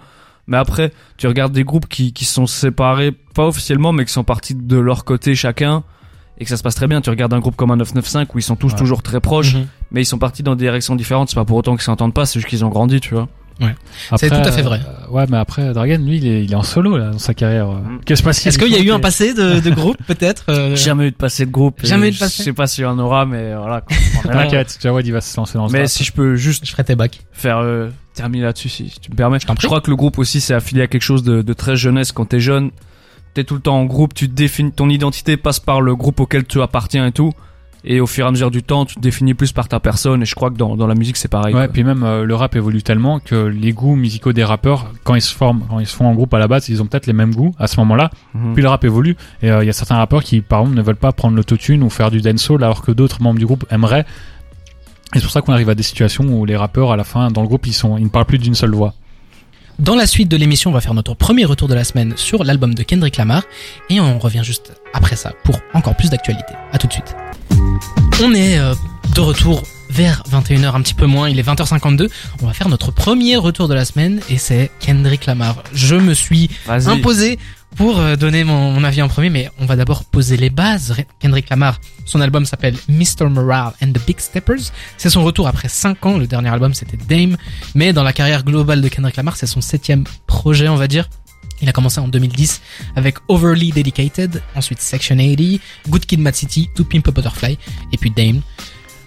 Mais 0.48 0.58
après, 0.58 0.92
tu 1.16 1.26
regardes 1.26 1.52
des 1.52 1.64
groupes 1.64 1.88
qui, 1.88 2.12
qui 2.12 2.26
sont 2.26 2.46
séparés, 2.46 3.12
pas 3.34 3.46
officiellement, 3.46 3.92
mais 3.92 4.04
qui 4.04 4.12
sont 4.12 4.24
partis 4.24 4.54
de 4.54 4.76
leur 4.76 5.04
côté 5.06 5.34
chacun, 5.34 5.84
et 6.38 6.44
que 6.44 6.50
ça 6.50 6.58
se 6.58 6.62
passe 6.62 6.74
très 6.74 6.86
bien. 6.86 7.00
Tu 7.00 7.08
regardes 7.08 7.32
un 7.32 7.38
groupe 7.40 7.56
comme 7.56 7.70
un 7.70 7.76
995 7.76 8.26
où 8.34 8.38
ils 8.38 8.42
sont 8.42 8.56
tous 8.56 8.72
Ouais. 8.72 8.78
toujours 8.78 9.02
très 9.02 9.20
proches, 9.20 9.54
Mhm. 9.54 9.66
Mais 9.90 10.02
ils 10.02 10.06
sont 10.06 10.18
partis 10.18 10.42
dans 10.42 10.54
des 10.54 10.64
directions 10.64 10.96
différentes. 10.96 11.28
C'est 11.30 11.34
pas 11.36 11.44
pour 11.44 11.56
autant 11.56 11.74
qu'ils 11.74 11.84
s'entendent 11.84 12.14
pas, 12.14 12.26
c'est 12.26 12.38
juste 12.40 12.48
qu'ils 12.48 12.64
ont 12.64 12.68
grandi, 12.68 13.00
tu 13.00 13.14
vois. 13.14 13.28
C'est 13.58 14.26
Après, 14.26 14.28
tout 14.28 14.48
à 14.48 14.52
fait 14.52 14.60
vrai. 14.60 14.82
euh, 14.86 15.10
ouais, 15.12 15.24
mais 15.30 15.38
après, 15.38 15.72
Dragan, 15.72 15.96
lui, 16.04 16.18
il 16.18 16.26
est, 16.26 16.44
il 16.44 16.52
est 16.52 16.56
en 16.56 16.62
solo 16.62 16.98
là, 16.98 17.12
dans 17.12 17.18
sa 17.18 17.32
carrière. 17.32 17.68
Mm. 17.68 18.00
Qu'est-ce 18.04 18.18
qui 18.20 18.22
se 18.22 18.22
passe 18.22 18.46
Est-ce 18.46 18.58
qu'il 18.58 18.70
y 18.70 18.76
a 18.76 18.80
eu 18.80 18.90
un 18.90 19.00
passé 19.00 19.32
de, 19.32 19.60
de 19.60 19.70
groupe 19.74 19.96
peut-être 20.06 20.44
euh, 20.50 20.76
Jamais 20.76 21.06
eu 21.06 21.10
de 21.10 21.16
passé 21.16 21.46
de 21.46 21.50
groupe. 21.50 21.80
Jamais 21.82 22.08
eu 22.08 22.12
de 22.12 22.18
passé. 22.18 22.34
Je 22.38 22.42
sais 22.42 22.52
pas 22.52 22.66
s'il 22.66 22.84
y 22.84 22.86
en 22.86 22.98
aura, 22.98 23.24
mais 23.24 23.54
voilà. 23.54 23.82
T'inquiète, 24.24 24.78
Jawad, 24.82 25.06
il 25.06 25.12
va 25.12 25.22
se 25.22 25.34
lancer 25.38 25.56
dans 25.56 25.68
ce 25.68 25.72
mais 25.72 25.86
si 25.86 26.04
je 26.04 26.12
peux 26.12 26.36
juste 26.36 26.66
Je 26.66 26.70
ferai 26.70 26.84
tes 26.84 26.96
bacs. 26.96 27.20
faire 27.32 27.58
euh, 27.58 27.88
terminer 28.12 28.44
là-dessus 28.44 28.68
si, 28.68 28.90
si 28.90 29.00
tu 29.00 29.10
me 29.10 29.16
permets. 29.16 29.38
t'en 29.38 29.54
prie. 29.54 29.62
Je 29.62 29.66
crois 29.68 29.80
que 29.80 29.88
le 29.90 29.96
groupe 29.96 30.18
aussi 30.18 30.42
c'est 30.42 30.52
affilié 30.54 30.82
à 30.82 30.86
quelque 30.86 31.00
chose 31.02 31.22
de, 31.22 31.40
de 31.40 31.52
très 31.54 31.76
jeunesse 31.76 32.12
quand 32.12 32.26
t'es 32.26 32.40
jeune. 32.40 32.70
T'es 33.32 33.44
tout 33.44 33.54
le 33.54 33.60
temps 33.60 33.78
en 33.78 33.84
groupe, 33.84 34.12
tu 34.12 34.28
te 34.28 34.34
définis, 34.34 34.72
ton 34.72 34.88
identité 34.90 35.36
passe 35.38 35.60
par 35.60 35.80
le 35.80 35.94
groupe 35.96 36.20
auquel 36.20 36.44
tu 36.44 36.60
appartiens 36.60 37.06
et 37.06 37.12
tout. 37.12 37.32
Et 37.84 38.00
au 38.00 38.06
fur 38.06 38.24
et 38.24 38.28
à 38.28 38.30
mesure 38.30 38.50
du 38.50 38.62
temps, 38.62 38.84
tu 38.84 38.96
te 38.96 39.00
définis 39.00 39.34
plus 39.34 39.52
par 39.52 39.68
ta 39.68 39.80
personne. 39.80 40.22
Et 40.22 40.24
je 40.24 40.34
crois 40.34 40.50
que 40.50 40.56
dans, 40.56 40.76
dans 40.76 40.86
la 40.86 40.94
musique 40.94 41.16
c'est 41.16 41.28
pareil. 41.28 41.54
Ouais, 41.54 41.66
quoi. 41.66 41.72
puis 41.72 41.84
même 41.84 42.02
euh, 42.02 42.24
le 42.24 42.34
rap 42.34 42.56
évolue 42.56 42.82
tellement 42.82 43.20
que 43.20 43.46
les 43.46 43.72
goûts 43.72 43.96
musicaux 43.96 44.32
des 44.32 44.44
rappeurs, 44.44 44.92
quand 45.04 45.14
ils 45.14 45.20
se 45.20 45.34
forment, 45.34 45.62
quand 45.68 45.78
ils 45.78 45.86
se 45.86 45.94
font 45.94 46.06
en 46.06 46.14
groupe 46.14 46.34
à 46.34 46.38
la 46.38 46.48
base, 46.48 46.68
ils 46.68 46.82
ont 46.82 46.86
peut-être 46.86 47.06
les 47.06 47.12
mêmes 47.12 47.34
goûts 47.34 47.54
à 47.58 47.66
ce 47.66 47.78
moment-là. 47.80 48.10
Mhm. 48.34 48.54
Puis 48.54 48.62
le 48.62 48.68
rap 48.68 48.84
évolue 48.84 49.16
et 49.42 49.50
euh, 49.50 49.62
il 49.62 49.66
y 49.66 49.70
a 49.70 49.72
certains 49.72 49.96
rappeurs 49.96 50.24
qui, 50.24 50.40
par 50.40 50.60
exemple, 50.60 50.76
ne 50.76 50.82
veulent 50.82 50.96
pas 50.96 51.12
prendre 51.12 51.36
l'autotune 51.36 51.82
ou 51.82 51.90
faire 51.90 52.10
du 52.10 52.20
dancehall 52.20 52.62
alors 52.64 52.82
que 52.82 52.92
d'autres 52.92 53.22
membres 53.22 53.38
du 53.38 53.46
groupe 53.46 53.64
aimeraient. 53.70 54.06
Et 55.14 55.18
c'est 55.18 55.22
pour 55.22 55.30
ça 55.30 55.40
qu'on 55.40 55.52
arrive 55.52 55.70
à 55.70 55.74
des 55.74 55.84
situations 55.84 56.24
où 56.24 56.44
les 56.44 56.56
rappeurs, 56.56 56.90
à 56.90 56.96
la 56.96 57.04
fin, 57.04 57.30
dans 57.30 57.42
le 57.42 57.48
groupe, 57.48 57.66
ils 57.66 57.72
sont, 57.72 57.96
ils 57.96 58.04
ne 58.04 58.08
parlent 58.08 58.26
plus 58.26 58.38
d'une 58.38 58.54
seule 58.54 58.74
voix. 58.74 58.94
Dans 59.78 59.94
la 59.94 60.06
suite 60.06 60.30
de 60.30 60.38
l'émission, 60.38 60.70
on 60.70 60.72
va 60.72 60.80
faire 60.80 60.94
notre 60.94 61.12
premier 61.12 61.44
retour 61.44 61.68
de 61.68 61.74
la 61.74 61.84
semaine 61.84 62.14
sur 62.16 62.44
l'album 62.44 62.74
de 62.74 62.82
Kendrick 62.82 63.18
Lamar 63.18 63.42
et 63.90 64.00
on 64.00 64.18
revient 64.18 64.42
juste 64.42 64.72
après 64.94 65.16
ça 65.16 65.32
pour 65.44 65.60
encore 65.74 65.94
plus 65.94 66.08
d'actualité. 66.08 66.54
À 66.72 66.78
tout 66.78 66.86
de 66.86 66.92
suite. 66.94 67.14
On 68.22 68.32
est 68.32 68.58
euh, 68.58 68.74
de 69.14 69.20
retour 69.20 69.62
vers 69.90 70.22
21h 70.30 70.74
un 70.74 70.80
petit 70.80 70.94
peu 70.94 71.04
moins, 71.04 71.28
il 71.28 71.38
est 71.38 71.46
20h52. 71.46 72.08
On 72.42 72.46
va 72.46 72.54
faire 72.54 72.70
notre 72.70 72.90
premier 72.90 73.36
retour 73.36 73.68
de 73.68 73.74
la 73.74 73.84
semaine 73.84 74.20
et 74.30 74.38
c'est 74.38 74.70
Kendrick 74.80 75.26
Lamar. 75.26 75.62
Je 75.74 75.94
me 75.96 76.14
suis 76.14 76.50
imposé 76.66 77.38
pour 77.76 77.98
euh, 78.00 78.16
donner 78.16 78.42
mon, 78.42 78.82
avis 78.84 79.02
en 79.02 79.08
premier, 79.08 79.30
mais 79.30 79.50
on 79.58 79.66
va 79.66 79.76
d'abord 79.76 80.04
poser 80.04 80.36
les 80.36 80.50
bases. 80.50 80.94
Kendrick 81.20 81.50
Lamar, 81.50 81.78
son 82.06 82.20
album 82.20 82.46
s'appelle 82.46 82.74
Mr. 82.88 83.28
Morale 83.28 83.72
and 83.82 83.92
the 83.92 84.04
Big 84.06 84.18
Steppers. 84.18 84.72
C'est 84.96 85.10
son 85.10 85.22
retour 85.22 85.46
après 85.46 85.68
5 85.68 86.06
ans. 86.06 86.18
Le 86.18 86.26
dernier 86.26 86.48
album 86.48 86.72
c'était 86.74 86.96
Dame, 86.96 87.36
mais 87.74 87.92
dans 87.92 88.02
la 88.02 88.12
carrière 88.12 88.44
globale 88.44 88.80
de 88.80 88.88
Kendrick 88.88 89.16
Lamar, 89.16 89.36
c'est 89.36 89.46
son 89.46 89.60
septième 89.60 90.04
projet, 90.26 90.68
on 90.68 90.76
va 90.76 90.88
dire. 90.88 91.08
Il 91.62 91.68
a 91.68 91.72
commencé 91.72 92.00
en 92.00 92.08
2010 92.08 92.60
avec 92.96 93.16
Overly 93.28 93.72
Dedicated, 93.72 94.42
ensuite 94.54 94.80
Section 94.80 95.16
80, 95.16 95.58
Good 95.88 96.06
Kid, 96.06 96.20
Mad 96.20 96.34
City, 96.34 96.68
To 96.74 96.84
Pimp 96.84 97.08
a 97.08 97.10
Butterfly, 97.10 97.58
et 97.92 97.96
puis 97.96 98.10
Dame. 98.10 98.42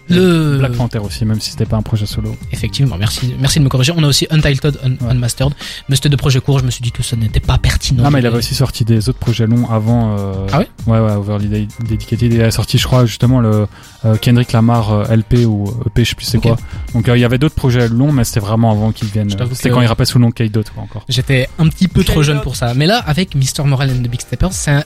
Le 0.10 0.58
Black 0.60 0.74
Panther 0.74 1.00
aussi, 1.00 1.26
même 1.26 1.39
si 1.39 1.52
c'était 1.52 1.65
pas 1.65 1.78
un 1.78 1.82
projet 1.82 2.06
solo. 2.06 2.36
Effectivement, 2.52 2.95
merci, 2.98 3.34
merci 3.39 3.60
de 3.60 3.63
me 3.63 3.69
corriger. 3.69 3.93
On 3.95 4.04
a 4.04 4.08
aussi 4.08 4.28
Untitled, 4.30 4.78
Un- 4.84 4.89
Ouais. 5.06 5.12
Unmastered, 5.12 5.54
mais 5.88 5.95
c'était 5.95 6.10
de 6.10 6.15
projets 6.15 6.39
courts. 6.41 6.60
Je 6.60 6.65
me 6.65 6.72
suis 6.72 6.82
dit 6.82 6.91
que 6.91 7.04
ça 7.04 7.15
n'était 7.15 7.39
pas 7.39 7.58
pertinent. 7.58 8.04
Non, 8.04 8.12
mais 8.12 8.19
il 8.19 8.26
avait 8.26 8.38
aussi 8.38 8.56
sorti 8.56 8.84
des 8.86 9.08
autres 9.10 9.19
projets 9.19 9.45
longs 9.48 9.69
avant. 9.69 10.17
Euh... 10.17 10.48
Ah 10.52 10.60
ouais? 10.60 10.67
Ouais, 10.88 11.00
ouais, 11.00 11.12
Overly 11.13 11.48
Ded- 11.48 11.69
Dedicated. 11.88 12.34
Il 12.34 12.41
a 12.41 12.52
sorti, 12.52 12.78
je 12.78 12.86
crois, 12.86 13.06
justement, 13.06 13.39
le 13.39 13.67
euh, 14.06 14.15
Kendrick 14.17 14.52
Lamar 14.52 14.91
euh, 14.91 15.15
LP 15.15 15.45
ou 15.45 15.72
EP, 15.86 16.04
je 16.04 16.10
sais 16.10 16.15
plus 16.15 16.26
c'est 16.26 16.39
quoi. 16.39 16.58
Donc 16.93 17.08
euh, 17.08 17.17
il 17.17 17.22
y 17.22 17.26
avait 17.26 17.38
d'autres 17.38 17.56
projets 17.56 17.88
longs, 17.88 18.12
mais 18.12 18.24
c'était 18.24 18.39
vraiment 18.39 18.72
avant 18.72 18.91
qu'ils 18.91 19.10
viennent. 19.10 19.30
C'était 19.30 19.69
que- 19.69 19.74
quand 19.76 19.82
il 19.82 19.88
rappait 19.88 20.06
sous 20.06 20.17
le 20.17 20.24
nom 20.24 20.30
de 20.30 20.34
K-Dot, 20.34 20.69
quoi, 20.74 20.84
encore. 20.84 21.06
J'étais 21.10 21.48
un 21.60 21.67
petit 21.67 21.88
peu 21.88 22.04
trop 22.04 22.24
jeune 22.24 22.41
pour 22.41 22.56
ça. 22.56 22.74
Mais 22.74 22.86
là, 22.88 22.98
avec 23.06 23.36
Mr. 23.36 23.63
Moral 23.65 23.91
and 23.91 24.04
the 24.04 24.08
Big 24.10 24.22
Steppers, 24.22 24.54
c'est 24.54 24.72
un, 24.72 24.84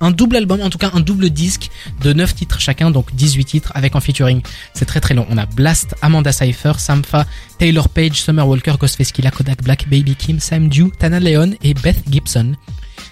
un 0.00 0.10
double 0.10 0.36
album, 0.36 0.60
en 0.60 0.70
tout 0.70 0.78
cas 0.78 0.90
un 0.94 1.00
double 1.00 1.30
disque 1.30 1.70
de 2.02 2.12
9 2.12 2.34
titres 2.34 2.60
chacun, 2.60 2.90
donc 2.90 3.14
18 3.14 3.44
titres 3.44 3.72
avec 3.74 3.96
en 3.96 4.00
featuring. 4.00 4.42
C'est 4.74 4.84
très 4.84 5.00
très 5.00 5.14
long. 5.14 5.26
On 5.30 5.38
a 5.38 5.46
Blast, 5.46 5.94
Amanda 6.02 6.32
Cypher, 6.32 6.72
Sampha, 6.78 7.26
Taylor 7.58 7.88
Page, 7.88 8.20
Summer 8.20 8.46
Walker, 8.46 8.74
Ghostface 8.78 9.12
Killah, 9.12 9.30
Kodak 9.30 9.62
Black, 9.62 9.88
Baby 9.88 10.14
Kim, 10.14 10.40
Sam 10.40 10.68
Dew, 10.68 10.90
Tana 10.98 11.20
Leon 11.20 11.52
et 11.62 11.74
Beth 11.74 12.02
Gibson. 12.10 12.54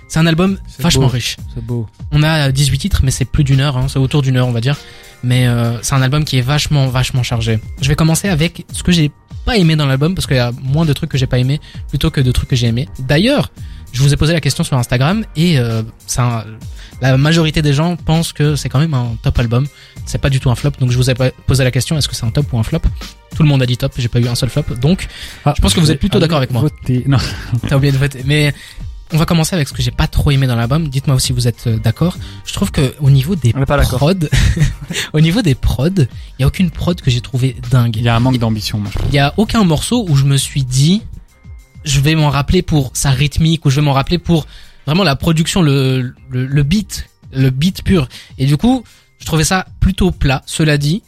C'est 0.09 0.19
un 0.19 0.27
album 0.27 0.59
vachement 0.79 1.07
beau. 1.07 1.09
riche. 1.09 1.37
C'est 1.55 1.64
beau. 1.64 1.87
On 2.12 2.23
a 2.23 2.53
18 2.53 2.79
titres, 2.79 3.01
mais 3.03 3.11
c'est 3.11 3.25
plus 3.25 3.43
d'une 3.43 3.61
heure, 3.61 3.77
hein, 3.77 3.87
c'est 3.88 3.99
autour 3.99 4.23
d'une 4.23 4.37
heure, 4.37 4.47
on 4.47 4.53
va 4.53 4.61
dire. 4.61 4.79
Mais 5.23 5.47
euh, 5.47 5.83
c'est 5.83 5.95
un 5.95 6.03
album 6.03 6.25
qui 6.25 6.38
est 6.38 6.43
vachement, 6.43 6.87
vachement 6.87 7.23
chargé. 7.23 7.59
Je 7.81 7.88
vais 7.88 7.97
commencer 7.97 8.29
avec 8.29 8.67
ce 8.73 8.83
que 8.83 8.93
j'ai 8.93 9.11
pas 9.45 9.57
aimé 9.57 9.77
dans 9.77 9.87
l'album, 9.87 10.14
parce 10.14 10.27
qu'il 10.27 10.37
y 10.37 10.40
a 10.40 10.53
moins 10.62 10.85
de 10.85 10.93
trucs 10.93 11.11
que 11.11 11.19
j'ai 11.19 11.27
pas 11.27 11.38
aimé, 11.38 11.61
plutôt 11.88 12.11
que 12.11 12.21
de 12.21 12.31
trucs 12.33 12.49
que 12.49 12.57
j'ai 12.57 12.67
aimé. 12.67 12.88
D'ailleurs, 13.01 13.51
je 13.95 14.03
vous 14.03 14.13
ai 14.13 14.17
posé 14.19 14.33
la 14.35 14.41
question 14.41 14.65
sur 14.65 14.77
Instagram, 14.77 15.25
et 15.37 15.59
euh, 15.59 15.83
un- 16.19 16.45
la 17.01 17.17
majorité 17.17 17.63
des 17.63 17.73
gens 17.73 17.97
pensent 17.97 18.33
que 18.33 18.57
c'est 18.57 18.69
quand 18.69 18.79
même 18.79 18.95
un 18.95 19.17
top 19.23 19.39
album. 19.39 19.67
C'est 20.07 20.19
pas 20.19 20.31
du 20.31 20.41
tout 20.41 20.51
un 20.51 20.55
flop, 20.55 20.73
donc 20.81 20.91
je 20.91 20.97
vous 20.97 21.11
ai 21.11 21.15
posé 21.47 21.65
la 21.65 21.71
question, 21.71 21.97
est-ce 21.97 22.09
que 22.09 22.15
c'est 22.15 22.27
un 22.27 22.31
top 22.31 22.53
ou 22.53 22.59
un 22.59 22.63
flop? 22.63 22.81
Tout 23.35 23.43
le 23.43 23.49
monde 23.49 23.63
a 23.63 23.67
dit 23.67 23.77
top, 23.77 23.93
j'ai 23.97 24.09
pas 24.09 24.21
eu 24.21 24.29
un 24.29 24.35
seul 24.35 24.49
flop, 24.51 24.65
donc 24.81 25.09
Ah, 25.45 25.55
Je 25.57 25.63
pense 25.63 25.75
que 25.75 25.81
vous 25.81 25.91
êtes 25.91 25.99
plutôt 25.99 26.19
aller 26.19 26.23
d'accord 26.27 26.39
avec 26.39 26.51
moi. 26.53 26.63
voter. 26.63 27.05
Non, 27.07 27.19
T'as 27.69 27.77
oublié 27.77 27.93
de 27.93 27.99
voter. 27.99 28.23
Mais 28.25 28.55
on 29.13 29.17
va 29.19 29.27
commencer 29.27 29.55
avec 29.55 29.69
ce 29.69 29.73
que 29.75 29.83
j'ai 29.83 29.91
pas 29.91 30.07
trop 30.07 30.31
aimé 30.31 30.47
dans 30.47 30.57
l'album. 30.57 30.89
Dites-moi 30.89 31.19
si 31.21 31.33
vous 31.33 31.47
êtes 31.47 31.67
euh, 31.67 31.79
d'accord. 31.79 32.17
Je 32.47 32.53
trouve 32.53 32.71
que 32.73 32.95
au 33.01 33.11
niveau 33.11 33.35
des 33.37 33.53
prods, 33.53 34.15
au 35.13 35.21
niveau 35.21 35.43
des 35.43 35.55
prods, 35.55 35.89
il 35.99 36.07
y 36.41 36.45
a 36.45 36.47
aucune 36.47 36.71
prod 36.71 37.01
que 37.01 37.11
j'ai 37.11 37.21
trouvé 37.21 37.57
dingue. 37.71 37.97
il 37.97 38.03
y 38.03 38.09
a 38.09 38.17
un 38.17 38.21
manque 38.21 38.39
d'ambition, 38.39 38.79
moi. 38.79 38.91
Il 39.09 39.15
y 39.15 39.19
a 39.19 39.35
aucun 39.37 39.63
morceau 39.65 40.05
où 40.09 40.17
je 40.17 40.25
me 40.25 40.37
suis 40.37 40.63
dit, 40.65 41.03
je 41.85 42.01
vais 42.01 42.14
m'en 42.14 42.31
rappeler 42.31 42.62
pour 42.62 42.90
sa 42.94 43.11
rythmique 43.11 43.64
ou 43.64 43.70
je 43.70 43.77
vais 43.77 43.83
m'en 43.83 43.92
rappeler 43.92 44.18
pour 44.18 44.47
vraiment 44.87 45.05
la 45.05 45.16
production, 45.16 45.62
le, 45.62 46.14
le, 46.31 46.47
le 46.47 46.62
beat, 46.62 47.09
le 47.33 47.51
beat 47.51 47.83
pur. 47.83 48.09
Et 48.38 48.47
du 48.47 48.57
coup, 48.57 48.85
je 49.18 49.27
trouvais 49.27 49.44
ça 49.44 49.66
plutôt 49.81 50.11
plat. 50.11 50.42
Cela 50.47 50.79
dit, 50.79 51.03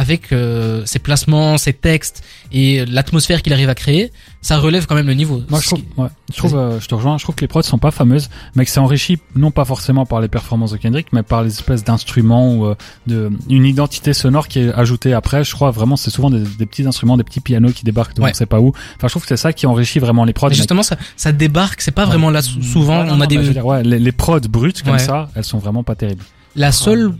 avec 0.00 0.32
euh, 0.32 0.82
ses 0.86 0.98
placements, 0.98 1.58
ses 1.58 1.74
textes 1.74 2.22
et 2.52 2.86
l'atmosphère 2.86 3.42
qu'il 3.42 3.52
arrive 3.52 3.68
à 3.68 3.74
créer, 3.74 4.12
ça 4.40 4.56
relève 4.56 4.86
quand 4.86 4.94
même 4.94 5.06
le 5.06 5.12
niveau. 5.14 5.42
Moi, 5.50 5.60
je 5.60 5.66
trouve, 5.66 5.80
qui- 5.80 5.86
ouais, 6.00 6.08
je 6.32 6.38
trouve, 6.38 6.56
euh, 6.56 6.80
je 6.80 6.86
te 6.88 6.94
rejoins. 6.94 7.18
Je 7.18 7.24
trouve 7.24 7.34
que 7.34 7.42
les 7.42 7.48
prods 7.48 7.62
sont 7.62 7.76
pas 7.78 7.90
fameuses, 7.90 8.30
mais 8.54 8.64
que 8.64 8.70
c'est 8.70 8.80
enrichi 8.80 9.18
non 9.36 9.50
pas 9.50 9.66
forcément 9.66 10.06
par 10.06 10.22
les 10.22 10.28
performances 10.28 10.72
de 10.72 10.78
Kendrick, 10.78 11.08
mais 11.12 11.22
par 11.22 11.42
les 11.42 11.50
espèces 11.50 11.84
d'instruments 11.84 12.54
ou 12.54 12.64
euh, 12.66 12.74
de 13.06 13.30
une 13.50 13.66
identité 13.66 14.14
sonore 14.14 14.48
qui 14.48 14.60
est 14.60 14.72
ajoutée 14.72 15.12
après. 15.12 15.44
Je 15.44 15.52
crois 15.54 15.70
vraiment 15.70 15.96
c'est 15.96 16.10
souvent 16.10 16.30
des, 16.30 16.40
des 16.58 16.64
petits 16.66 16.86
instruments, 16.86 17.18
des 17.18 17.24
petits 17.24 17.40
pianos 17.40 17.72
qui 17.72 17.84
débarquent 17.84 18.14
de 18.16 18.22
Ouais. 18.22 18.30
on 18.30 18.34
sait 18.34 18.46
pas 18.46 18.60
où. 18.60 18.68
Enfin, 18.96 19.08
je 19.08 19.08
trouve 19.08 19.22
que 19.22 19.28
c'est 19.28 19.36
ça 19.36 19.52
qui 19.52 19.66
enrichit 19.66 19.98
vraiment 19.98 20.24
les 20.24 20.32
prods. 20.32 20.46
Mais 20.46 20.52
mais- 20.52 20.56
justement, 20.56 20.82
ça, 20.82 20.96
ça 21.16 21.32
débarque. 21.32 21.82
C'est 21.82 21.90
pas 21.90 22.02
Ouais. 22.04 22.08
vraiment 22.08 22.30
là. 22.30 22.40
sou- 22.40 22.62
Souvent, 22.62 23.04
non, 23.04 23.14
on 23.16 23.20
a 23.20 23.26
des. 23.26 23.36
dire, 23.36 23.68
les, 23.82 23.98
les 23.98 24.12
prods 24.12 24.40
brutes 24.48 24.82
comme 24.82 24.98
ça, 24.98 25.28
elles 25.34 25.44
sont 25.44 25.58
vraiment 25.58 25.82
pas 25.82 25.94
terribles. 25.94 26.24
La 26.56 26.72
seule, 26.72 27.12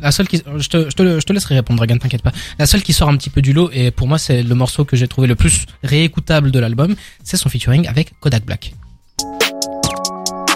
la 0.00 0.10
seule 0.10 0.26
qui, 0.26 0.42
je 0.56 0.68
te, 0.68 0.90
je 0.90 0.96
te, 0.96 1.20
je 1.20 1.24
te 1.24 1.32
laisserai 1.32 1.54
répondre, 1.54 1.78
Dragon, 1.78 1.96
t'inquiète 1.98 2.22
pas. 2.22 2.32
La 2.58 2.66
seule 2.66 2.82
qui 2.82 2.92
sort 2.92 3.08
un 3.08 3.16
petit 3.16 3.30
peu 3.30 3.40
du 3.40 3.52
lot, 3.52 3.70
et 3.72 3.92
pour 3.92 4.08
moi, 4.08 4.18
c'est 4.18 4.42
le 4.42 4.54
morceau 4.54 4.84
que 4.84 4.96
j'ai 4.96 5.06
trouvé 5.06 5.28
le 5.28 5.36
plus 5.36 5.66
réécoutable 5.84 6.50
de 6.50 6.58
l'album, 6.58 6.96
c'est 7.22 7.36
son 7.36 7.48
featuring 7.48 7.86
avec 7.86 8.18
Kodak 8.18 8.44
Black. 8.44 8.74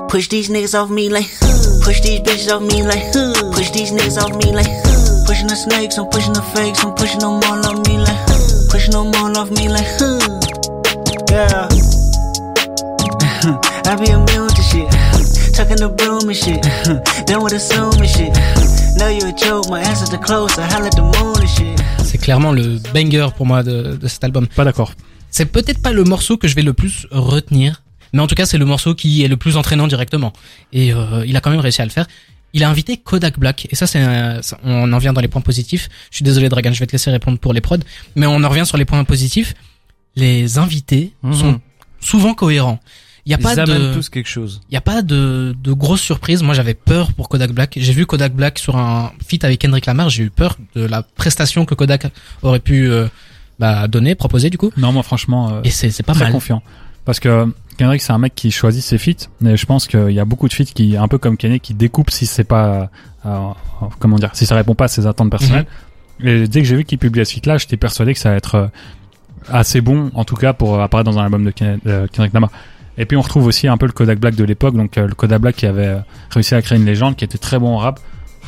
Push 0.08 0.28
these 0.28 0.50
niggas 0.50 0.74
off 0.74 0.90
me 0.90 1.08
like, 1.08 1.30
push 1.84 2.00
these 2.00 2.20
bitches 2.22 2.50
off 2.50 2.62
me 2.62 2.82
like, 2.82 3.12
push 3.54 3.70
these 3.70 3.92
niggas 3.92 4.18
off 4.18 4.34
me 4.44 4.52
like, 4.52 4.66
pushing 5.26 5.46
the 5.46 5.54
snakes, 5.54 5.96
I'm 5.96 6.08
pushing 6.10 6.32
the 6.32 6.42
fakes, 6.52 6.82
I'm 6.82 6.92
pushing 6.96 7.20
them 7.20 7.38
all 7.46 7.64
off 7.64 7.86
me 7.86 7.96
like, 7.96 8.18
pushing 8.70 8.90
them 8.90 9.14
all 9.14 9.38
off 9.38 9.52
me 9.52 9.68
like, 9.68 9.86
yeah. 11.30 11.68
I 13.86 13.94
be 13.94 14.10
immune 14.10 14.48
to 14.48 14.62
shit, 14.62 14.90
tucking 15.52 15.76
the 15.76 15.88
broom 15.96 16.28
and 16.28 16.34
shit, 16.34 16.62
done 17.26 17.42
with 17.42 17.52
assuming 17.54 18.08
shit. 18.08 18.32
Know 18.98 19.08
you 19.08 19.26
a 19.28 19.32
joke, 19.32 19.68
my 19.70 19.80
answers 19.80 20.10
the 20.10 20.18
close, 20.18 20.58
I 20.58 20.62
holler 20.66 20.86
at 20.86 20.96
the 20.96 21.02
moon 21.02 21.34
and 21.40 21.46
shit. 21.46 21.78
C'est 22.04 22.18
clairement 22.18 22.52
le 22.52 22.78
banger 22.92 23.28
pour 23.36 23.46
moi 23.46 23.62
de, 23.62 23.96
de 23.96 24.08
cet 24.08 24.24
album. 24.24 24.46
Pas 24.48 24.64
d'accord. 24.64 24.92
C'est 25.30 25.46
peut-être 25.46 25.80
pas 25.80 25.92
le 25.92 26.04
morceau 26.04 26.36
que 26.36 26.48
je 26.48 26.54
vais 26.56 26.62
le 26.62 26.72
plus 26.72 27.06
retenir, 27.10 27.82
Mais 28.12 28.20
en 28.20 28.26
tout 28.26 28.34
cas, 28.34 28.46
c'est 28.46 28.58
le 28.58 28.64
morceau 28.64 28.94
qui 28.96 29.22
est 29.22 29.28
le 29.28 29.36
plus 29.36 29.56
entraînant 29.56 29.86
directement. 29.86 30.32
Et 30.72 30.92
euh, 30.92 31.24
il 31.26 31.36
a 31.36 31.40
quand 31.40 31.50
même 31.50 31.60
réussi 31.60 31.80
à 31.80 31.84
le 31.84 31.90
faire. 31.92 32.06
Il 32.52 32.64
a 32.64 32.68
invité 32.68 32.96
Kodak 32.96 33.38
Black. 33.38 33.68
Et 33.70 33.76
ça, 33.76 33.86
c'est 33.86 34.04
on 34.64 34.92
en 34.92 34.98
vient 34.98 35.12
dans 35.12 35.20
les 35.20 35.28
points 35.28 35.40
positifs. 35.40 35.88
Je 36.10 36.16
suis 36.16 36.24
désolé, 36.24 36.48
Dragan, 36.48 36.72
je 36.72 36.80
vais 36.80 36.86
te 36.86 36.92
laisser 36.92 37.12
répondre 37.12 37.38
pour 37.38 37.52
les 37.52 37.60
prods. 37.60 37.76
Mais 38.16 38.26
on 38.26 38.42
en 38.42 38.48
revient 38.48 38.66
sur 38.66 38.76
les 38.76 38.84
points 38.84 39.04
positifs. 39.04 39.54
Les 40.16 40.58
invités 40.58 41.12
Mhm. 41.22 41.34
sont 41.34 41.60
souvent 42.00 42.34
cohérents. 42.34 42.80
Il 43.26 43.32
y 43.32 43.34
a 43.34 43.38
Ils 43.38 43.42
pas 43.42 43.54
de, 43.54 43.94
tous 43.94 44.08
quelque 44.08 44.28
chose. 44.28 44.60
il 44.70 44.74
y 44.74 44.76
a 44.76 44.80
pas 44.80 45.02
de, 45.02 45.54
de 45.62 45.72
grosses 45.72 46.00
surprises. 46.00 46.42
Moi, 46.42 46.54
j'avais 46.54 46.74
peur 46.74 47.12
pour 47.12 47.28
Kodak 47.28 47.52
Black. 47.52 47.74
J'ai 47.80 47.92
vu 47.92 48.06
Kodak 48.06 48.32
Black 48.34 48.58
sur 48.58 48.76
un 48.76 49.12
feat 49.26 49.44
avec 49.44 49.60
Kendrick 49.60 49.86
Lamar. 49.86 50.08
J'ai 50.10 50.24
eu 50.24 50.30
peur 50.30 50.56
de 50.74 50.84
la 50.86 51.02
prestation 51.02 51.64
que 51.66 51.74
Kodak 51.74 52.06
aurait 52.42 52.60
pu 52.60 52.88
euh, 52.90 53.06
bah, 53.58 53.88
donner, 53.88 54.14
proposer 54.14 54.48
du 54.50 54.56
coup. 54.58 54.70
Non, 54.76 54.92
moi 54.92 55.02
franchement, 55.02 55.50
euh, 55.50 55.60
Et 55.64 55.70
c'est 55.70 55.90
c'est 55.90 56.02
pas 56.02 56.14
très 56.14 56.24
mal. 56.24 56.32
confiant. 56.32 56.62
Parce 57.04 57.20
que 57.20 57.46
Kendrick, 57.76 58.00
c'est 58.02 58.12
un 58.12 58.18
mec 58.18 58.34
qui 58.34 58.50
choisit 58.50 58.82
ses 58.82 58.98
feats, 58.98 59.28
mais 59.40 59.56
je 59.56 59.64
pense 59.66 59.86
qu'il 59.86 60.10
y 60.12 60.20
a 60.20 60.24
beaucoup 60.24 60.48
de 60.48 60.52
feats 60.54 60.64
qui, 60.74 60.96
un 60.96 61.08
peu 61.08 61.18
comme 61.18 61.36
Kanye, 61.36 61.60
qui 61.60 61.72
découpent 61.74 62.10
si 62.10 62.26
c'est 62.26 62.44
pas, 62.44 62.90
euh, 63.26 63.26
euh, 63.26 63.86
comment 63.98 64.16
dire, 64.16 64.30
si 64.34 64.44
ça 64.46 64.54
répond 64.54 64.74
pas 64.74 64.84
à 64.84 64.88
ses 64.88 65.06
attentes 65.06 65.30
personnelles. 65.30 65.66
Mhm. 66.20 66.28
Et 66.28 66.46
dès 66.48 66.60
que 66.60 66.66
j'ai 66.66 66.76
vu 66.76 66.84
qu'il 66.84 66.98
publiait 66.98 67.24
ce 67.24 67.32
feat-là, 67.34 67.56
j'étais 67.58 67.76
persuadé 67.78 68.12
que 68.12 68.20
ça 68.20 68.28
allait 68.30 68.38
être 68.38 68.54
euh, 68.54 68.66
assez 69.48 69.80
bon, 69.80 70.10
en 70.14 70.24
tout 70.24 70.36
cas 70.36 70.52
pour 70.52 70.74
euh, 70.74 70.82
apparaître 70.82 71.10
dans 71.10 71.18
un 71.18 71.24
album 71.24 71.44
de 71.44 71.50
Ken- 71.50 71.80
euh, 71.86 72.06
Kendrick 72.12 72.34
Lamar. 72.34 72.50
Et 73.00 73.06
puis 73.06 73.16
on 73.16 73.22
retrouve 73.22 73.46
aussi 73.46 73.66
un 73.66 73.78
peu 73.78 73.86
le 73.86 73.92
Kodak 73.92 74.20
Black 74.20 74.34
de 74.34 74.44
l'époque, 74.44 74.76
donc 74.76 74.98
euh, 74.98 75.06
le 75.08 75.14
Kodak 75.14 75.40
Black 75.40 75.56
qui 75.56 75.64
avait 75.66 75.86
euh, 75.86 75.98
réussi 76.30 76.54
à 76.54 76.60
créer 76.60 76.78
une 76.78 76.84
légende, 76.84 77.16
qui 77.16 77.24
était 77.24 77.38
très 77.38 77.58
bon 77.58 77.68
en 77.74 77.78
rap. 77.78 77.98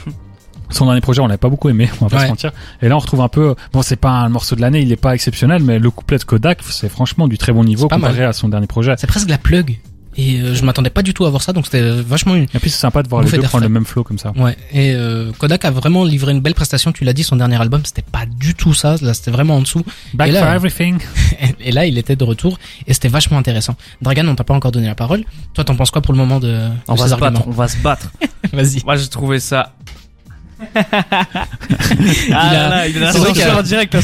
Son 0.69 0.85
dernier 0.85 1.01
projet, 1.01 1.21
on 1.23 1.27
l'avait 1.27 1.39
pas 1.39 1.49
beaucoup 1.49 1.71
aimé, 1.71 1.89
on 2.01 2.07
va 2.07 2.11
pas 2.11 2.17
Ouais. 2.19 2.25
se 2.27 2.29
mentir. 2.31 2.53
Et 2.83 2.89
là, 2.89 2.97
on 2.97 2.99
retrouve 2.99 3.23
un 3.23 3.29
peu, 3.29 3.55
bon, 3.73 3.81
c'est 3.83 3.97
pas 3.97 4.11
un 4.11 4.29
morceau 4.29 4.55
de 4.55 4.61
l'année, 4.61 4.81
il 4.83 4.93
est 4.93 4.97
pas 4.97 5.15
exceptionnel, 5.15 5.63
mais 5.63 5.79
le 5.79 5.91
couplet 5.91 6.19
de 6.19 6.25
Kodak, 6.25 6.59
c'est 6.63 6.91
franchement 6.91 7.29
du 7.29 7.39
très 7.39 7.53
bon 7.53 7.65
niveau 7.65 7.89
comparé 7.89 8.25
à 8.25 8.33
son 8.35 8.49
dernier 8.51 8.67
projet. 8.67 8.95
C'est 8.99 9.07
presque 9.07 9.31
la 9.31 9.39
plug. 9.39 9.79
Et 10.17 10.41
euh, 10.41 10.55
je 10.55 10.63
m'attendais 10.65 10.91
pas 10.91 11.03
du 11.03 11.15
tout 11.15 11.25
à 11.25 11.31
voir 11.31 11.43
ça, 11.43 11.53
donc 11.55 11.65
c'était 11.65 11.81
vachement 12.03 12.35
une. 12.35 12.45
Et 12.55 12.59
puis 12.59 12.69
c'est 12.71 12.79
sympa 12.79 13.03
de 13.03 13.09
voir 13.09 13.23
les 13.23 13.31
deux 13.31 13.41
prendre 13.43 13.65
le 13.65 13.71
même 13.71 13.87
flow 13.87 14.05
comme 14.05 14.19
ça. 14.19 14.33
Ouais. 14.37 14.57
Et 14.73 14.93
euh, 14.95 15.33
Kodak 15.39 15.65
a 15.65 15.71
vraiment 15.71 16.05
livré 16.05 16.33
une 16.33 16.41
belle 16.41 16.55
prestation. 16.55 16.93
Tu 16.93 17.05
l'as 17.05 17.15
dit, 17.15 17.25
son 17.25 17.37
dernier 17.37 17.59
album, 17.61 17.81
c'était 17.85 18.03
pas 18.03 18.27
du 18.27 18.55
tout 18.55 18.75
ça. 18.75 18.97
Là, 19.01 19.15
c'était 19.15 19.31
vraiment 19.31 19.57
en 19.57 19.61
dessous. 19.63 19.83
Back 20.13 20.29
Et 20.29 20.33
là- 20.33 20.41
for 20.43 20.53
everything. 20.53 20.99
Et 21.61 21.73
là, 21.73 21.87
il 21.87 21.97
était 21.97 22.17
de 22.17 22.25
retour 22.25 22.59
et 22.87 22.93
c'était 22.93 23.09
vachement 23.09 23.39
intéressant. 23.39 23.75
Dragan, 24.03 24.27
on 24.29 24.35
t'a 24.35 24.45
pas 24.45 24.55
encore 24.55 24.73
donné 24.73 24.87
la 24.87 24.95
parole. 24.95 25.25
Toi, 25.55 25.65
t'en 25.65 25.77
penses 25.77 25.91
quoi 25.91 26.03
pour 26.03 26.13
le 26.13 26.19
moment 26.19 26.41
de, 26.41 26.69
On 26.89 26.95
de 26.95 27.01
va 27.01 27.09
se 27.09 27.15
battre, 27.15 27.43
on 27.47 27.51
va 27.51 27.69
se 27.69 27.77
battre. 27.79 28.11
Vas-y. 28.53 28.83
Moi, 28.85 28.97
j'ai 28.97 29.09
trouvé 29.09 29.41
ça. 29.41 29.73
ah 30.75 30.85
a- 32.33 32.53
là 32.53 32.69
là, 32.69 32.89
il 32.89 33.03
a 33.03 33.59
en 33.59 33.63
direct. 33.63 33.97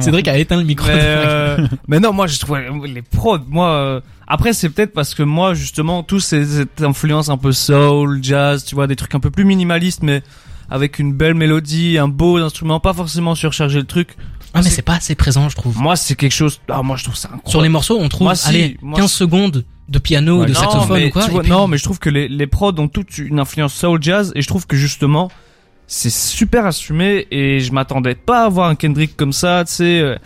Cédric 0.00 0.28
a 0.28 0.36
éteint 0.38 0.56
le 0.56 0.64
micro. 0.64 0.86
Mais, 0.86 0.94
euh, 1.00 1.66
mais 1.88 1.98
non, 1.98 2.12
moi 2.12 2.26
je 2.28 2.38
trouve 2.38 2.58
les 2.86 3.02
prods, 3.02 3.40
moi. 3.48 4.02
Après, 4.28 4.52
c'est 4.52 4.68
peut-être 4.68 4.92
parce 4.92 5.14
que 5.14 5.22
moi, 5.24 5.54
justement, 5.54 6.02
tous 6.02 6.20
ces 6.20 6.44
cette 6.44 6.82
influence 6.82 7.28
un 7.30 7.36
peu 7.38 7.50
soul, 7.52 8.20
jazz, 8.22 8.64
tu 8.64 8.74
vois, 8.74 8.86
des 8.86 8.94
trucs 8.96 9.14
un 9.14 9.20
peu 9.20 9.30
plus 9.30 9.44
minimalistes, 9.44 10.02
mais 10.02 10.22
avec 10.70 10.98
une 10.98 11.14
belle 11.14 11.34
mélodie, 11.34 11.96
un 11.98 12.08
beau 12.08 12.36
instrument, 12.36 12.78
pas 12.78 12.92
forcément 12.92 13.34
surcharger 13.34 13.78
le 13.78 13.86
truc. 13.86 14.16
Ah, 14.54 14.60
mais 14.62 14.70
c'est 14.70 14.82
pas 14.82 14.94
assez 14.96 15.14
présent, 15.14 15.48
je 15.48 15.56
trouve. 15.56 15.78
Moi, 15.78 15.96
c'est 15.96 16.14
quelque 16.14 16.32
chose. 16.34 16.60
Ah, 16.68 16.82
moi, 16.82 16.96
je 16.96 17.04
trouve 17.04 17.16
ça 17.16 17.28
incroyable. 17.28 17.50
Sur 17.50 17.62
les 17.62 17.68
morceaux, 17.68 17.98
on 18.00 18.08
trouve, 18.08 18.26
Moi, 18.26 18.34
si, 18.34 18.48
allez, 18.48 18.78
moi, 18.82 18.98
15 18.98 19.10
si. 19.10 19.16
secondes 19.16 19.64
de 19.88 19.98
piano, 19.98 20.40
Ouais, 20.40 20.46
de 20.46 20.52
non, 20.52 20.60
saxophone 20.60 20.98
mais 21.00 21.06
ou 21.06 21.10
quoi. 21.10 21.26
vois, 21.28 21.40
puis- 21.42 21.50
non, 21.50 21.66
mais 21.68 21.78
je 21.78 21.84
trouve 21.84 21.98
que 21.98 22.10
les, 22.10 22.28
les 22.28 22.46
prods 22.46 22.74
ont 22.78 22.88
toute 22.88 23.16
une 23.16 23.40
influence 23.40 23.72
soul 23.72 23.98
jazz 24.02 24.32
et 24.34 24.42
je 24.42 24.46
trouve 24.46 24.66
que 24.66 24.76
justement 24.76 25.30
c'est 25.86 26.10
super 26.12 26.66
assumé 26.66 27.26
et 27.30 27.60
je 27.60 27.72
m'attendais 27.72 28.14
pas 28.14 28.44
à 28.44 28.48
voir 28.50 28.68
un 28.68 28.74
Kendrick 28.74 29.16
comme 29.16 29.32
ça, 29.32 29.64
tu 29.66 29.72
sais, 29.72 30.00
euh, 30.00 30.16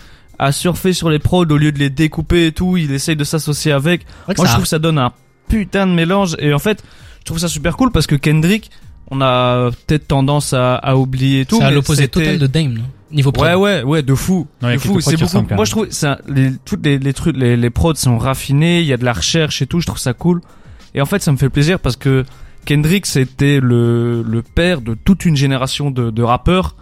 à 0.42 0.52
surfer 0.52 0.92
sur 0.92 1.08
les 1.10 1.18
prods 1.18 1.46
au 1.50 1.56
lieu 1.56 1.72
de 1.72 1.78
les 1.78 1.90
découper 1.90 2.46
et 2.46 2.52
tout. 2.52 2.76
Il 2.76 2.92
essaye 2.92 3.16
de 3.16 3.24
s'associer 3.24 3.72
avec. 3.72 4.04
Moi, 4.26 4.34
je 4.36 4.42
ça- 4.42 4.48
trouve 4.52 4.62
que 4.64 4.68
ça 4.68 4.78
donne 4.78 4.98
un 4.98 5.12
putain 5.48 5.86
de 5.86 5.92
mélange 5.92 6.34
et 6.38 6.52
en 6.52 6.58
fait, 6.58 6.82
je 7.20 7.24
trouve 7.24 7.38
ça 7.38 7.48
super 7.48 7.76
cool 7.76 7.90
parce 7.92 8.06
que 8.06 8.14
Kendrick, 8.16 8.70
on 9.10 9.20
a 9.20 9.70
peut-être 9.86 10.08
tendance 10.08 10.52
à, 10.52 10.74
à 10.76 10.96
oublier 10.96 11.40
et 11.40 11.44
tout. 11.46 11.58
c'est 11.58 11.64
à 11.64 11.70
l'opposé 11.70 12.08
total 12.08 12.38
de 12.38 12.46
Dame, 12.46 12.72
non? 12.74 12.82
Niveau 13.10 13.30
prod. 13.30 13.46
Ouais, 13.46 13.54
ouais, 13.54 13.82
ouais, 13.82 14.02
de 14.02 14.14
fou. 14.14 14.46
Ouais, 14.62 14.74
de 14.74 14.78
fou. 14.80 15.00
C'est 15.00 15.16
beaucoup. 15.20 15.54
Moi, 15.54 15.64
je 15.66 15.70
trouve 15.70 15.90
ça, 15.90 16.18
les, 16.28 16.50
toutes 16.64 16.84
les, 16.84 16.98
les 16.98 17.12
trucs, 17.12 17.36
les, 17.36 17.58
les 17.58 17.70
prods 17.70 17.94
sont 17.94 18.16
raffinés. 18.16 18.80
Il 18.80 18.86
y 18.86 18.92
a 18.94 18.96
de 18.96 19.04
la 19.04 19.12
recherche 19.12 19.60
et 19.60 19.66
tout. 19.66 19.80
Je 19.80 19.86
trouve 19.86 19.98
ça 19.98 20.14
cool. 20.14 20.40
Et 20.94 21.02
en 21.02 21.06
fait, 21.06 21.20
ça 21.22 21.30
me 21.30 21.36
fait 21.36 21.50
plaisir 21.50 21.78
parce 21.78 21.96
que 21.96 22.24
Kendrick, 22.64 23.04
c'était 23.04 23.60
le, 23.60 24.22
le 24.22 24.40
père 24.42 24.80
de 24.80 24.94
toute 24.94 25.26
une 25.26 25.36
génération 25.36 25.90
de, 25.90 26.10
de 26.10 26.22
rappeurs 26.22 26.74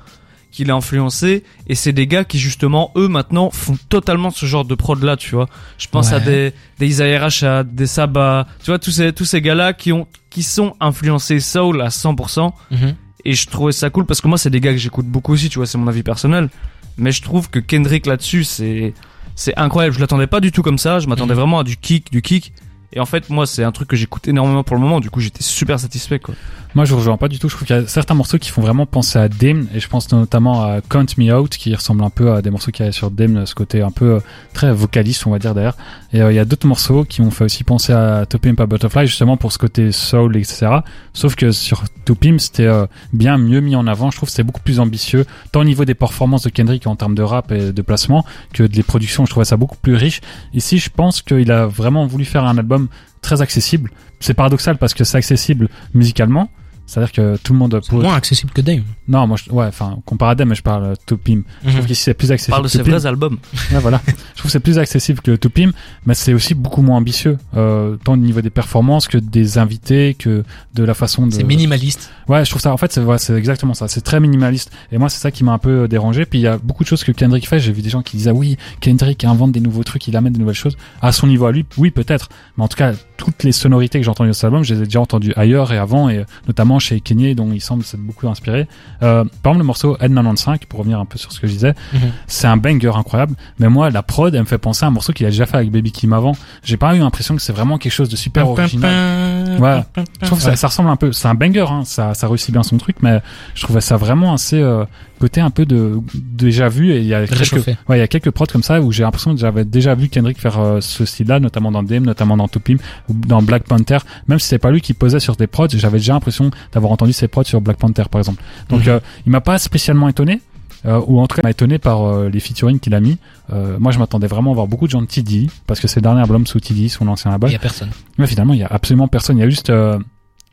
qu'il 0.50 0.70
a 0.70 0.74
influencé. 0.74 1.44
Et 1.66 1.74
c'est 1.74 1.92
des 1.92 2.06
gars 2.06 2.24
qui, 2.24 2.38
justement, 2.38 2.92
eux, 2.96 3.08
maintenant, 3.08 3.50
font 3.50 3.76
totalement 3.88 4.30
ce 4.30 4.46
genre 4.46 4.64
de 4.64 4.74
prod 4.74 5.02
là, 5.02 5.16
tu 5.16 5.34
vois. 5.34 5.48
Je 5.78 5.86
pense 5.88 6.12
à 6.12 6.20
des, 6.20 6.52
des 6.78 6.86
Isaiah 6.88 7.20
Rashad, 7.20 7.74
des 7.74 7.86
Saba. 7.86 8.46
Tu 8.62 8.66
vois, 8.70 8.78
tous 8.78 8.90
ces, 8.90 9.12
tous 9.12 9.24
ces 9.24 9.40
gars-là 9.40 9.72
qui 9.72 9.92
ont, 9.92 10.06
qui 10.30 10.42
sont 10.42 10.74
influencés 10.80 11.40
soul 11.40 11.80
à 11.82 11.88
100%. 11.88 12.52
Mhm. 12.70 12.94
Et 13.24 13.34
je 13.34 13.46
trouvais 13.46 13.72
ça 13.72 13.90
cool 13.90 14.06
parce 14.06 14.20
que 14.20 14.28
moi, 14.28 14.38
c'est 14.38 14.50
des 14.50 14.60
gars 14.60 14.72
que 14.72 14.78
j'écoute 14.78 15.06
beaucoup 15.06 15.32
aussi, 15.34 15.48
tu 15.50 15.58
vois, 15.58 15.66
c'est 15.66 15.78
mon 15.78 15.88
avis 15.88 16.02
personnel. 16.02 16.48
Mais 16.96 17.12
je 17.12 17.22
trouve 17.22 17.50
que 17.50 17.58
Kendrick 17.58 18.06
là-dessus, 18.06 18.44
c'est, 18.44 18.94
c'est 19.34 19.56
incroyable. 19.58 19.94
Je 19.94 20.00
l'attendais 20.00 20.26
pas 20.26 20.40
du 20.40 20.52
tout 20.52 20.62
comme 20.62 20.78
ça. 20.78 20.98
Je 21.00 21.06
m'attendais 21.06 21.34
Mhm. 21.34 21.40
vraiment 21.40 21.58
à 21.60 21.64
du 21.64 21.76
kick, 21.76 22.10
du 22.10 22.22
kick. 22.22 22.52
Et 22.92 23.00
en 23.00 23.06
fait, 23.06 23.30
moi, 23.30 23.46
c'est 23.46 23.62
un 23.62 23.72
truc 23.72 23.88
que 23.88 23.96
j'écoute 23.96 24.26
énormément 24.26 24.64
pour 24.64 24.76
le 24.76 24.82
moment. 24.82 25.00
Du 25.00 25.10
coup, 25.10 25.20
j'étais 25.20 25.42
super 25.42 25.78
satisfait, 25.78 26.18
quoi. 26.18 26.34
Moi, 26.74 26.84
je 26.84 26.94
rejoins 26.94 27.16
pas 27.16 27.28
du 27.28 27.38
tout. 27.38 27.48
Je 27.48 27.56
trouve 27.56 27.66
qu'il 27.66 27.76
y 27.76 27.78
a 27.78 27.86
certains 27.86 28.14
morceaux 28.14 28.38
qui 28.38 28.50
font 28.50 28.62
vraiment 28.62 28.86
penser 28.86 29.18
à 29.18 29.28
Dame, 29.28 29.66
et 29.74 29.80
je 29.80 29.88
pense 29.88 30.10
notamment 30.12 30.62
à 30.64 30.80
Count 30.80 31.06
Me 31.18 31.32
Out, 31.32 31.50
qui 31.50 31.74
ressemble 31.74 32.02
un 32.04 32.10
peu 32.10 32.32
à 32.32 32.42
des 32.42 32.50
morceaux 32.50 32.70
qu'il 32.70 32.86
y 32.86 32.92
sur 32.92 33.10
Dame, 33.10 33.46
ce 33.46 33.54
côté 33.54 33.82
un 33.82 33.90
peu 33.90 34.14
euh, 34.14 34.20
très 34.54 34.72
vocaliste, 34.72 35.26
on 35.26 35.30
va 35.30 35.38
dire 35.38 35.54
d'ailleurs. 35.54 35.76
Et 36.12 36.20
euh, 36.20 36.32
il 36.32 36.36
y 36.36 36.38
a 36.38 36.44
d'autres 36.44 36.66
morceaux 36.66 37.04
qui 37.04 37.22
m'ont 37.22 37.30
fait 37.30 37.44
aussi 37.44 37.64
penser 37.64 37.92
à 37.92 38.26
To 38.26 38.38
Pimp 38.38 38.60
a 38.60 38.66
Butterfly, 38.66 39.06
justement 39.06 39.36
pour 39.36 39.52
ce 39.52 39.58
côté 39.58 39.92
soul, 39.92 40.36
etc. 40.36 40.68
Sauf 41.12 41.34
que 41.34 41.50
sur 41.52 41.84
To 42.04 42.14
Pimp, 42.14 42.40
c'était 42.40 42.66
euh, 42.66 42.86
bien 43.12 43.38
mieux 43.38 43.60
mis 43.60 43.76
en 43.76 43.86
avant. 43.86 44.10
Je 44.10 44.16
trouve 44.16 44.28
que 44.28 44.34
c'est 44.34 44.42
beaucoup 44.42 44.60
plus 44.60 44.80
ambitieux, 44.80 45.26
tant 45.52 45.60
au 45.60 45.64
niveau 45.64 45.84
des 45.84 45.94
performances 45.94 46.42
de 46.42 46.50
Kendrick 46.50 46.86
en 46.86 46.96
termes 46.96 47.14
de 47.14 47.22
rap 47.22 47.52
et 47.52 47.72
de 47.72 47.82
placement, 47.82 48.24
que 48.52 48.62
des 48.62 48.82
productions. 48.82 49.26
Je 49.26 49.30
trouvais 49.30 49.44
ça 49.44 49.56
beaucoup 49.56 49.76
plus 49.76 49.94
riche. 49.94 50.20
Ici, 50.54 50.78
je 50.78 50.90
pense 50.90 51.22
qu'il 51.22 51.50
a 51.52 51.66
vraiment 51.66 52.06
voulu 52.06 52.24
faire 52.24 52.44
un 52.44 52.58
album 52.58 52.88
très 53.22 53.42
accessible. 53.42 53.90
C'est 54.20 54.34
paradoxal 54.34 54.76
parce 54.78 54.94
que 54.94 55.04
c'est 55.04 55.18
accessible 55.18 55.68
musicalement. 55.94 56.50
C'est-à-dire 56.90 57.12
que 57.12 57.36
tout 57.36 57.52
le 57.52 57.58
monde 57.60 57.78
C'est 57.84 57.92
moins 57.92 58.16
accessible 58.16 58.50
que 58.52 58.60
Dame. 58.60 58.82
Non, 59.06 59.24
moi, 59.28 59.36
je... 59.36 59.48
ouais, 59.52 59.66
enfin, 59.66 59.98
comparé 60.04 60.32
à 60.32 60.34
Dame, 60.34 60.48
mais 60.48 60.56
je 60.56 60.62
parle 60.62 60.96
to 61.06 61.16
Pim. 61.16 61.42
Je 61.64 61.70
trouve 61.70 61.86
qu'ici 61.86 62.02
c'est 62.02 62.14
plus 62.14 62.32
accessible. 62.32 62.50
Parle 62.50 62.64
de 62.64 62.68
ses 62.68 62.82
vrais 62.82 63.06
albums. 63.06 63.38
Ouais, 63.70 63.78
voilà. 63.78 64.00
je 64.08 64.12
trouve 64.12 64.46
que 64.46 64.50
c'est 64.50 64.58
plus 64.58 64.76
accessible 64.76 65.20
que 65.20 65.36
to 65.36 65.48
Pim, 65.50 65.70
mais 66.04 66.14
c'est 66.14 66.34
aussi 66.34 66.54
beaucoup 66.54 66.82
moins 66.82 66.96
ambitieux, 66.96 67.38
euh, 67.56 67.96
tant 68.02 68.14
au 68.14 68.16
niveau 68.16 68.40
des 68.40 68.50
performances 68.50 69.06
que 69.06 69.18
des 69.18 69.58
invités, 69.58 70.14
que 70.14 70.42
de 70.74 70.82
la 70.82 70.94
façon 70.94 71.28
de. 71.28 71.32
C'est 71.32 71.44
minimaliste. 71.44 72.10
Ouais, 72.26 72.44
je 72.44 72.50
trouve 72.50 72.60
ça. 72.60 72.72
En 72.72 72.76
fait, 72.76 72.92
c'est 72.92 73.00
ouais, 73.00 73.18
c'est 73.18 73.34
exactement 73.34 73.74
ça. 73.74 73.86
C'est 73.86 74.00
très 74.00 74.18
minimaliste. 74.18 74.72
Et 74.90 74.98
moi, 74.98 75.08
c'est 75.08 75.20
ça 75.20 75.30
qui 75.30 75.44
m'a 75.44 75.52
un 75.52 75.58
peu 75.58 75.84
euh, 75.84 75.88
dérangé. 75.88 76.26
Puis 76.26 76.40
il 76.40 76.42
y 76.42 76.48
a 76.48 76.58
beaucoup 76.58 76.82
de 76.82 76.88
choses 76.88 77.04
que 77.04 77.12
Kendrick 77.12 77.48
fait. 77.48 77.60
J'ai 77.60 77.70
vu 77.70 77.82
des 77.82 77.90
gens 77.90 78.02
qui 78.02 78.16
disaient 78.16 78.30
ah 78.30 78.34
oui, 78.34 78.56
Kendrick 78.80 79.22
invente 79.24 79.52
des 79.52 79.60
nouveaux 79.60 79.84
trucs, 79.84 80.08
il 80.08 80.16
amène 80.16 80.32
des 80.32 80.40
nouvelles 80.40 80.56
choses. 80.56 80.76
À 81.02 81.12
son 81.12 81.28
niveau 81.28 81.46
à 81.46 81.52
lui, 81.52 81.64
oui, 81.78 81.92
peut-être. 81.92 82.30
Mais 82.56 82.64
en 82.64 82.68
tout 82.68 82.76
cas, 82.76 82.94
toutes 83.16 83.44
les 83.44 83.52
sonorités 83.52 84.00
que 84.00 84.04
j'ai 84.04 84.10
entendues 84.10 84.30
dans 84.30 84.34
cet 84.34 84.44
album, 84.44 84.64
je 84.64 84.74
les 84.74 84.82
ai 84.82 84.84
déjà 84.86 85.00
entendues 85.00 85.32
ailleurs 85.36 85.72
et 85.72 85.78
avant, 85.78 86.08
et 86.08 86.18
euh, 86.18 86.24
notamment 86.48 86.79
chez 86.80 87.00
Kanye, 87.00 87.34
dont 87.34 87.50
il 87.52 87.60
semble 87.60 87.84
s'être 87.84 88.00
beaucoup 88.00 88.28
inspiré. 88.28 88.66
Euh, 89.02 89.24
par 89.42 89.52
exemple, 89.52 89.58
le 89.58 89.64
morceau 89.64 89.96
N95, 90.00 90.66
pour 90.68 90.80
revenir 90.80 90.98
un 90.98 91.04
peu 91.04 91.18
sur 91.18 91.30
ce 91.32 91.38
que 91.40 91.46
je 91.46 91.52
disais, 91.52 91.74
Mhm. 91.92 92.00
c'est 92.26 92.46
un 92.46 92.56
banger 92.56 92.92
incroyable. 92.96 93.34
Mais 93.58 93.68
moi, 93.68 93.90
la 93.90 94.02
prod, 94.02 94.34
elle 94.34 94.40
me 94.40 94.46
fait 94.46 94.58
penser 94.58 94.84
à 94.84 94.88
un 94.88 94.90
morceau 94.90 95.12
qu'il 95.12 95.26
a 95.26 95.30
déjà 95.30 95.46
fait 95.46 95.56
avec 95.58 95.70
Baby 95.70 95.92
Kim 95.92 96.12
avant. 96.12 96.32
J'ai 96.64 96.76
pas 96.76 96.94
eu 96.96 96.98
l'impression 96.98 97.36
que 97.36 97.42
c'est 97.42 97.52
vraiment 97.52 97.78
quelque 97.78 97.92
chose 97.92 98.08
de 98.08 98.16
super 98.16 98.48
original. 98.48 99.60
Ouais. 99.60 99.82
Je 100.22 100.26
trouve 100.26 100.38
que 100.38 100.44
ça, 100.44 100.56
ça 100.56 100.66
ressemble 100.68 100.88
un 100.90 100.96
peu. 100.96 101.12
C'est 101.12 101.28
un 101.28 101.34
banger, 101.34 101.66
hein, 101.68 101.82
ça, 101.84 102.14
ça 102.14 102.26
réussit 102.28 102.50
bien 102.52 102.62
son 102.62 102.78
truc, 102.78 102.96
mais 103.02 103.20
je 103.54 103.62
trouvais 103.62 103.80
ça 103.80 103.96
vraiment 103.96 104.32
assez 104.32 104.58
euh, 104.60 104.84
côté 105.18 105.40
un 105.40 105.50
peu 105.50 105.66
de 105.66 105.98
déjà 106.14 106.68
vu. 106.68 106.92
Et 106.92 107.00
il 107.00 107.06
y 107.06 107.14
a 107.14 107.26
quelques, 107.26 107.66
ouais, 107.66 107.96
il 107.96 107.98
y 107.98 108.02
a 108.02 108.08
quelques 108.08 108.30
prods 108.30 108.46
comme 108.46 108.62
ça 108.62 108.80
où 108.80 108.90
j'ai 108.92 109.02
l'impression 109.02 109.34
que 109.34 109.40
j'avais 109.40 109.64
déjà 109.64 109.94
vu 109.94 110.08
Kendrick 110.08 110.38
faire 110.40 110.58
euh, 110.58 110.80
ce 110.80 111.04
style-là, 111.04 111.40
notamment 111.40 111.70
dans 111.70 111.82
Dame, 111.82 112.04
notamment 112.04 112.36
dans 112.36 112.48
Tupim 112.48 112.76
ou 113.08 113.14
dans 113.14 113.42
Black 113.42 113.64
Panther. 113.64 113.98
Même 114.28 114.38
si 114.38 114.48
c'est 114.48 114.58
pas 114.58 114.70
lui 114.70 114.80
qui 114.80 114.94
posait 114.94 115.20
sur 115.20 115.36
des 115.36 115.46
prods, 115.46 115.68
j'avais 115.68 115.98
déjà 115.98 116.14
l'impression 116.14 116.50
d'avoir 116.72 116.92
entendu 116.92 117.12
ses 117.12 117.28
prods 117.28 117.44
sur 117.44 117.60
Black 117.60 117.76
Panther, 117.78 118.04
par 118.10 118.20
exemple. 118.20 118.42
Donc, 118.68 118.80
Mhm. 118.82 118.88
euh, 118.88 119.00
il 119.26 119.32
m'a 119.32 119.40
pas 119.40 119.58
spécialement 119.58 120.08
étonné. 120.08 120.40
Euh, 120.86 120.98
ou 121.08 121.20
en 121.20 121.26
tout 121.26 121.34
cas 121.36 121.42
il 121.42 121.46
m'a 121.46 121.50
étonné 121.50 121.78
par 121.78 122.06
euh, 122.06 122.30
les 122.30 122.40
featuring 122.40 122.80
qu'il 122.80 122.94
a 122.94 123.00
mis. 123.00 123.18
Euh, 123.52 123.76
moi 123.78 123.92
je 123.92 123.98
m'attendais 123.98 124.26
vraiment 124.26 124.52
à 124.52 124.54
voir 124.54 124.66
beaucoup 124.66 124.86
de 124.86 124.90
gens 124.90 125.02
de 125.02 125.06
TD 125.06 125.48
parce 125.66 125.78
que 125.78 125.86
c'est 125.88 126.00
le 126.00 126.04
dernier 126.04 126.22
album 126.22 126.46
sous 126.46 126.58
TD, 126.58 126.88
son 126.88 127.06
ancien 127.08 127.30
album. 127.30 127.50
Il 127.50 127.52
y 127.52 127.56
a 127.56 127.58
personne. 127.58 127.90
Mais 128.16 128.26
finalement, 128.26 128.54
il 128.54 128.60
y 128.60 128.62
a 128.62 128.68
absolument 128.70 129.06
personne. 129.06 129.36
Il 129.36 129.40
y 129.40 129.44
a 129.44 129.50
juste 129.50 129.70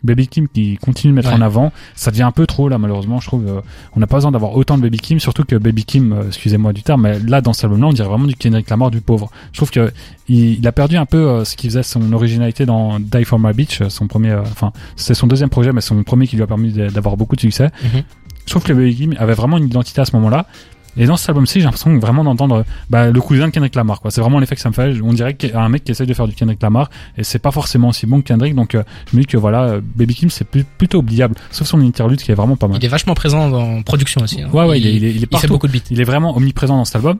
Baby 0.07 0.27
Kim 0.27 0.47
qui 0.47 0.77
continue 0.77 1.11
de 1.11 1.15
mettre 1.15 1.29
Ouais. 1.29 1.35
en 1.35 1.41
avant. 1.41 1.71
Ça 1.95 2.09
devient 2.09 2.23
un 2.23 2.31
peu 2.31 2.47
trop 2.47 2.69
là, 2.69 2.77
malheureusement. 2.79 3.19
Je 3.19 3.27
trouve. 3.27 3.45
euh, 3.47 3.61
on 3.95 3.99
n'a 3.99 4.07
pas 4.07 4.17
besoin 4.17 4.31
d'avoir 4.31 4.55
autant 4.55 4.77
de 4.77 4.81
Baby 4.81 4.97
Kim, 4.99 5.19
surtout 5.19 5.43
que 5.43 5.55
Baby 5.55 5.83
Kim, 5.85 6.13
euh, 6.13 6.27
excusez-moi 6.27 6.73
du 6.73 6.81
terme, 6.83 7.01
mais 7.03 7.19
là 7.19 7.41
dans 7.41 7.53
cet 7.53 7.65
album-là, 7.65 7.87
on 7.87 7.93
dirait 7.93 8.07
vraiment 8.07 8.25
du 8.25 8.35
Kendrick 8.35 8.69
Lamar 8.69 8.89
du 8.89 9.01
pauvre. 9.01 9.29
Je 9.51 9.57
trouve 9.57 9.69
que 9.71 9.91
il, 10.27 10.57
il 10.59 10.67
a 10.67 10.71
perdu 10.71 10.97
un 10.97 11.05
peu 11.05 11.17
euh, 11.17 11.45
ce 11.45 11.55
qui 11.55 11.67
faisait 11.67 11.83
son 11.83 12.11
originalité 12.13 12.65
dans 12.65 12.99
Die 12.99 13.23
for 13.25 13.39
My 13.39 13.53
Beach, 13.53 13.81
euh, 13.81 13.89
son 13.89 14.07
premier. 14.07 14.33
Enfin, 14.33 14.71
c'est 14.95 15.13
son 15.13 15.27
deuxième 15.27 15.49
projet, 15.49 15.71
mais 15.73 15.81
son 15.81 16.03
premier 16.03 16.25
qui 16.27 16.35
lui 16.37 16.43
a 16.43 16.47
permis 16.47 16.71
d'avoir 16.71 17.17
beaucoup 17.17 17.35
de 17.35 17.41
succès. 17.41 17.69
Mhm. 17.83 18.03
Je 18.45 18.51
trouve 18.51 18.63
que 18.63 18.71
Baby 18.73 18.95
Kim 18.95 19.15
avait 19.19 19.33
vraiment 19.33 19.57
une 19.57 19.65
identité 19.65 19.99
à 19.99 20.05
ce 20.05 20.15
moment-là. 20.15 20.45
Et 20.97 21.05
dans 21.05 21.15
cet 21.17 21.29
album-ci, 21.29 21.59
j'ai 21.59 21.65
l'impression 21.65 21.97
vraiment 21.99 22.23
d'entendre 22.23 22.65
bah, 22.89 23.09
le 23.11 23.21
cousin 23.21 23.47
de 23.47 23.51
Kendrick 23.51 23.75
Lamar. 23.75 24.01
Quoi. 24.01 24.11
C'est 24.11 24.21
vraiment 24.21 24.39
l'effet 24.39 24.55
que 24.55 24.61
ça 24.61 24.69
me 24.69 24.73
fait. 24.73 24.99
On 25.01 25.13
dirait 25.13 25.35
qu'il 25.35 25.49
y 25.49 25.53
a 25.53 25.61
un 25.61 25.69
mec 25.69 25.83
qui 25.83 25.91
essaye 25.91 26.07
de 26.07 26.13
faire 26.13 26.27
du 26.27 26.33
Kendrick 26.33 26.61
Lamar 26.61 26.89
et 27.17 27.23
c'est 27.23 27.39
pas 27.39 27.51
forcément 27.51 27.89
aussi 27.89 28.05
bon 28.05 28.21
que 28.21 28.27
Kendrick. 28.27 28.55
Donc 28.55 28.75
euh, 28.75 28.83
je 29.11 29.15
me 29.17 29.21
dis 29.21 29.27
que 29.27 29.37
voilà, 29.37 29.63
euh, 29.63 29.81
Baby 29.95 30.15
Kim 30.15 30.29
c'est 30.29 30.45
plutôt 30.45 30.99
oubliable, 30.99 31.35
sauf 31.51 31.67
son 31.67 31.79
interlude 31.81 32.21
qui 32.21 32.31
est 32.31 32.35
vraiment 32.35 32.55
pas 32.55 32.67
mal. 32.67 32.77
Il 32.81 32.85
est 32.85 32.89
vachement 32.89 33.13
présent 33.13 33.49
dans 33.49 33.81
production 33.83 34.21
aussi. 34.21 34.41
hein. 34.41 34.49
Ouais, 34.51 34.65
ouais, 34.65 34.79
il, 34.79 34.87
est, 34.87 34.95
il 34.95 35.03
est, 35.05 35.11
il 35.11 35.23
est 35.23 35.27
il 35.31 35.37
fait 35.37 35.47
beaucoup 35.47 35.67
de 35.67 35.71
beats. 35.71 35.79
Il 35.91 36.01
est 36.01 36.05
vraiment 36.05 36.35
omniprésent 36.35 36.77
dans 36.77 36.85
cet 36.85 36.95
album. 36.97 37.17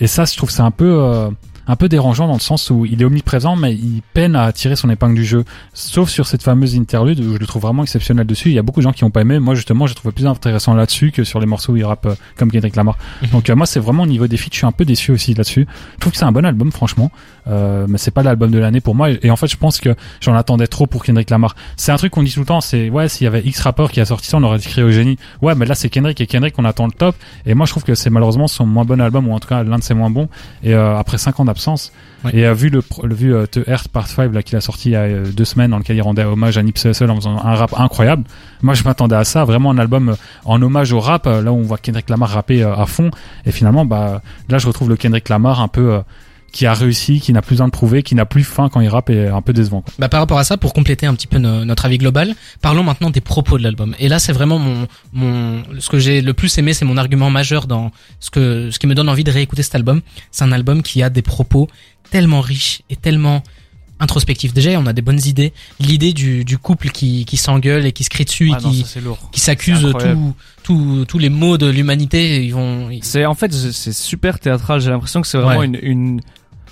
Et 0.00 0.06
ça, 0.06 0.24
je 0.24 0.36
trouve, 0.36 0.48
c'est 0.48 0.62
un 0.62 0.70
peu, 0.70 0.84
euh, 1.02 1.28
un 1.68 1.76
peu 1.76 1.88
dérangeant 1.88 2.26
dans 2.26 2.34
le 2.34 2.40
sens 2.40 2.70
où 2.70 2.86
il 2.86 3.00
est 3.00 3.04
omniprésent, 3.04 3.54
mais 3.54 3.74
il 3.74 4.02
peine 4.14 4.34
à 4.34 4.50
tirer 4.52 4.74
son 4.74 4.88
épingle 4.90 5.14
du 5.14 5.24
jeu. 5.24 5.44
Sauf 5.74 6.08
sur 6.08 6.26
cette 6.26 6.42
fameuse 6.42 6.76
interlude 6.76 7.20
où 7.20 7.34
je 7.34 7.38
le 7.38 7.46
trouve 7.46 7.62
vraiment 7.62 7.82
exceptionnel 7.82 8.26
dessus. 8.26 8.48
Il 8.48 8.54
y 8.54 8.58
a 8.58 8.62
beaucoup 8.62 8.80
de 8.80 8.84
gens 8.84 8.92
qui 8.92 9.04
ont 9.04 9.10
pas 9.10 9.20
aimé. 9.20 9.38
Moi, 9.38 9.54
justement, 9.54 9.86
je 9.86 9.92
le 9.92 9.96
trouve 9.96 10.12
plus 10.12 10.26
intéressant 10.26 10.74
là-dessus 10.74 11.12
que 11.12 11.24
sur 11.24 11.40
les 11.40 11.46
morceaux 11.46 11.74
où 11.74 11.76
il 11.76 11.84
rappe 11.84 12.06
euh, 12.06 12.14
comme 12.36 12.50
Kendrick 12.50 12.74
Lamar. 12.74 12.96
Mhm. 13.22 13.28
Donc, 13.30 13.50
euh, 13.50 13.54
moi, 13.54 13.66
c'est 13.66 13.80
vraiment 13.80 14.04
au 14.04 14.06
niveau 14.06 14.26
des 14.26 14.38
feats, 14.38 14.48
je 14.50 14.56
suis 14.56 14.66
un 14.66 14.72
peu 14.72 14.86
déçu 14.86 15.12
aussi 15.12 15.34
là-dessus. 15.34 15.66
Je 15.94 16.00
trouve 16.00 16.12
que 16.12 16.18
c'est 16.18 16.24
un 16.24 16.32
bon 16.32 16.46
album, 16.46 16.72
franchement. 16.72 17.12
Euh, 17.48 17.86
mais 17.88 17.98
c'est 17.98 18.10
pas 18.10 18.22
l'album 18.22 18.50
de 18.50 18.58
l'année 18.58 18.80
pour 18.80 18.94
moi. 18.94 19.10
Et, 19.10 19.18
et 19.22 19.30
en 19.30 19.36
fait, 19.36 19.46
je 19.46 19.56
pense 19.56 19.80
que 19.80 19.94
j'en 20.20 20.34
attendais 20.34 20.66
trop 20.66 20.86
pour 20.86 21.04
Kendrick 21.04 21.30
Lamar. 21.30 21.54
C'est 21.76 21.92
un 21.92 21.96
truc 21.96 22.12
qu'on 22.12 22.22
dit 22.22 22.32
tout 22.32 22.40
le 22.40 22.46
temps. 22.46 22.60
C'est, 22.60 22.90
ouais, 22.90 23.08
s'il 23.08 23.24
y 23.24 23.28
avait 23.28 23.40
X 23.40 23.60
rappeur 23.60 23.90
qui 23.90 24.00
a 24.00 24.04
sorti 24.04 24.28
ça, 24.28 24.36
on 24.36 24.42
aurait 24.42 24.58
crié 24.58 24.82
au 24.82 24.90
génie. 24.90 25.18
Ouais, 25.42 25.54
mais 25.54 25.66
là, 25.66 25.74
c'est 25.74 25.88
Kendrick 25.88 26.20
et 26.20 26.26
Kendrick, 26.26 26.54
on 26.58 26.64
attend 26.64 26.86
le 26.86 26.92
top. 26.92 27.16
Et 27.46 27.54
moi, 27.54 27.66
je 27.66 27.72
trouve 27.72 27.84
que 27.84 27.94
c'est 27.94 28.10
malheureusement 28.10 28.48
son 28.48 28.66
moins 28.66 28.84
bon 28.84 29.00
album, 29.00 29.28
ou 29.28 29.32
en 29.32 29.40
tout 29.40 29.48
cas 29.48 29.62
l'un 29.62 29.78
de 29.78 29.82
ses 29.82 29.94
moins 29.94 30.10
bons. 30.10 30.28
Et 30.62 30.74
euh, 30.74 30.96
après 30.96 31.18
cinq 31.18 31.40
ans 31.40 31.44
d'absence, 31.44 31.92
et 32.32 32.46
euh, 32.46 32.52
vu 32.52 32.68
le, 32.68 32.82
le 33.04 33.14
vu 33.14 33.34
euh, 33.34 33.46
The 33.46 33.60
Earth 33.68 33.88
Part 33.88 34.08
5 34.08 34.32
là 34.34 34.42
qu'il 34.42 34.56
a 34.56 34.60
sorti 34.60 34.90
il 34.90 34.92
y 34.92 34.96
a 34.96 35.02
euh, 35.02 35.30
deux 35.30 35.44
semaines, 35.44 35.70
dans 35.70 35.78
lequel 35.78 35.96
il 35.96 36.02
rendait 36.02 36.24
hommage 36.24 36.58
à 36.58 36.62
Nipsey 36.62 36.90
Hussle 36.90 37.10
en 37.10 37.16
faisant 37.16 37.38
un 37.38 37.54
rap 37.54 37.74
incroyable. 37.78 38.24
Moi, 38.62 38.74
je 38.74 38.82
m'attendais 38.82 39.14
à 39.16 39.24
ça, 39.24 39.44
vraiment 39.44 39.70
un 39.70 39.78
album 39.78 40.16
en 40.44 40.60
hommage 40.60 40.92
au 40.92 41.00
rap, 41.00 41.26
là 41.26 41.52
où 41.52 41.56
on 41.56 41.62
voit 41.62 41.78
Kendrick 41.78 42.10
Lamar 42.10 42.30
rapper 42.30 42.62
à 42.62 42.86
fond. 42.86 43.10
Et 43.46 43.52
finalement, 43.52 43.84
bah 43.84 44.20
là, 44.48 44.58
je 44.58 44.66
retrouve 44.66 44.88
le 44.88 44.96
Kendrick 44.96 45.28
Lamar 45.28 45.60
un 45.60 45.68
peu 45.68 46.00
qui 46.52 46.66
a 46.66 46.72
réussi, 46.74 47.20
qui 47.20 47.32
n'a 47.32 47.42
plus 47.42 47.54
besoin 47.54 47.66
de 47.66 47.72
prouver, 47.72 48.02
qui 48.02 48.14
n'a 48.14 48.24
plus 48.26 48.44
faim 48.44 48.68
quand 48.72 48.80
il 48.80 48.88
rappe 48.88 49.10
et 49.10 49.28
un 49.28 49.42
peu 49.42 49.52
décevant. 49.52 49.84
Bah, 49.98 50.08
par 50.08 50.20
rapport 50.20 50.38
à 50.38 50.44
ça, 50.44 50.56
pour 50.56 50.72
compléter 50.72 51.06
un 51.06 51.14
petit 51.14 51.26
peu 51.26 51.38
no- 51.38 51.64
notre 51.64 51.84
avis 51.84 51.98
global, 51.98 52.34
parlons 52.62 52.82
maintenant 52.82 53.10
des 53.10 53.20
propos 53.20 53.58
de 53.58 53.62
l'album. 53.62 53.94
Et 53.98 54.08
là, 54.08 54.18
c'est 54.18 54.32
vraiment 54.32 54.58
mon, 54.58 54.88
mon, 55.12 55.62
ce 55.78 55.88
que 55.88 55.98
j'ai 55.98 56.20
le 56.22 56.32
plus 56.34 56.56
aimé, 56.58 56.72
c'est 56.72 56.84
mon 56.84 56.96
argument 56.96 57.30
majeur 57.30 57.66
dans 57.66 57.90
ce 58.20 58.30
que, 58.30 58.70
ce 58.70 58.78
qui 58.78 58.86
me 58.86 58.94
donne 58.94 59.08
envie 59.08 59.24
de 59.24 59.30
réécouter 59.30 59.62
cet 59.62 59.74
album. 59.74 60.00
C'est 60.30 60.44
un 60.44 60.52
album 60.52 60.82
qui 60.82 61.02
a 61.02 61.10
des 61.10 61.22
propos 61.22 61.68
tellement 62.10 62.40
riches 62.40 62.80
et 62.88 62.96
tellement 62.96 63.42
introspectifs. 64.00 64.52
Déjà, 64.52 64.70
on 64.78 64.86
a 64.86 64.92
des 64.92 65.02
bonnes 65.02 65.24
idées. 65.24 65.52
L'idée 65.80 66.12
du, 66.12 66.44
du 66.44 66.58
couple 66.58 66.90
qui, 66.90 67.24
qui 67.24 67.36
s'engueule 67.36 67.86
et 67.86 67.92
qui 67.92 68.04
se 68.04 68.10
crie 68.10 68.24
dessus 68.24 68.50
Ah 68.54 68.58
et 68.60 68.64
non, 68.64 68.70
qui, 68.70 68.82
ça, 68.84 69.00
qui 69.32 69.40
s'accuse 69.40 69.86
tous 70.62 71.04
tous 71.06 71.18
les 71.18 71.30
maux 71.30 71.58
de 71.58 71.66
l'humanité. 71.66 72.44
Ils 72.44 72.52
vont, 72.54 72.90
ils- 72.90 73.02
C'est 73.04 73.24
en 73.24 73.34
fait 73.34 73.52
c'est 73.52 73.92
super 73.92 74.38
théâtral. 74.38 74.80
J'ai 74.80 74.90
l'impression 74.90 75.20
que 75.20 75.26
c'est 75.26 75.38
vraiment 75.38 75.60
Ouais. 75.60 75.66
une 75.66 75.78
une 75.82 76.20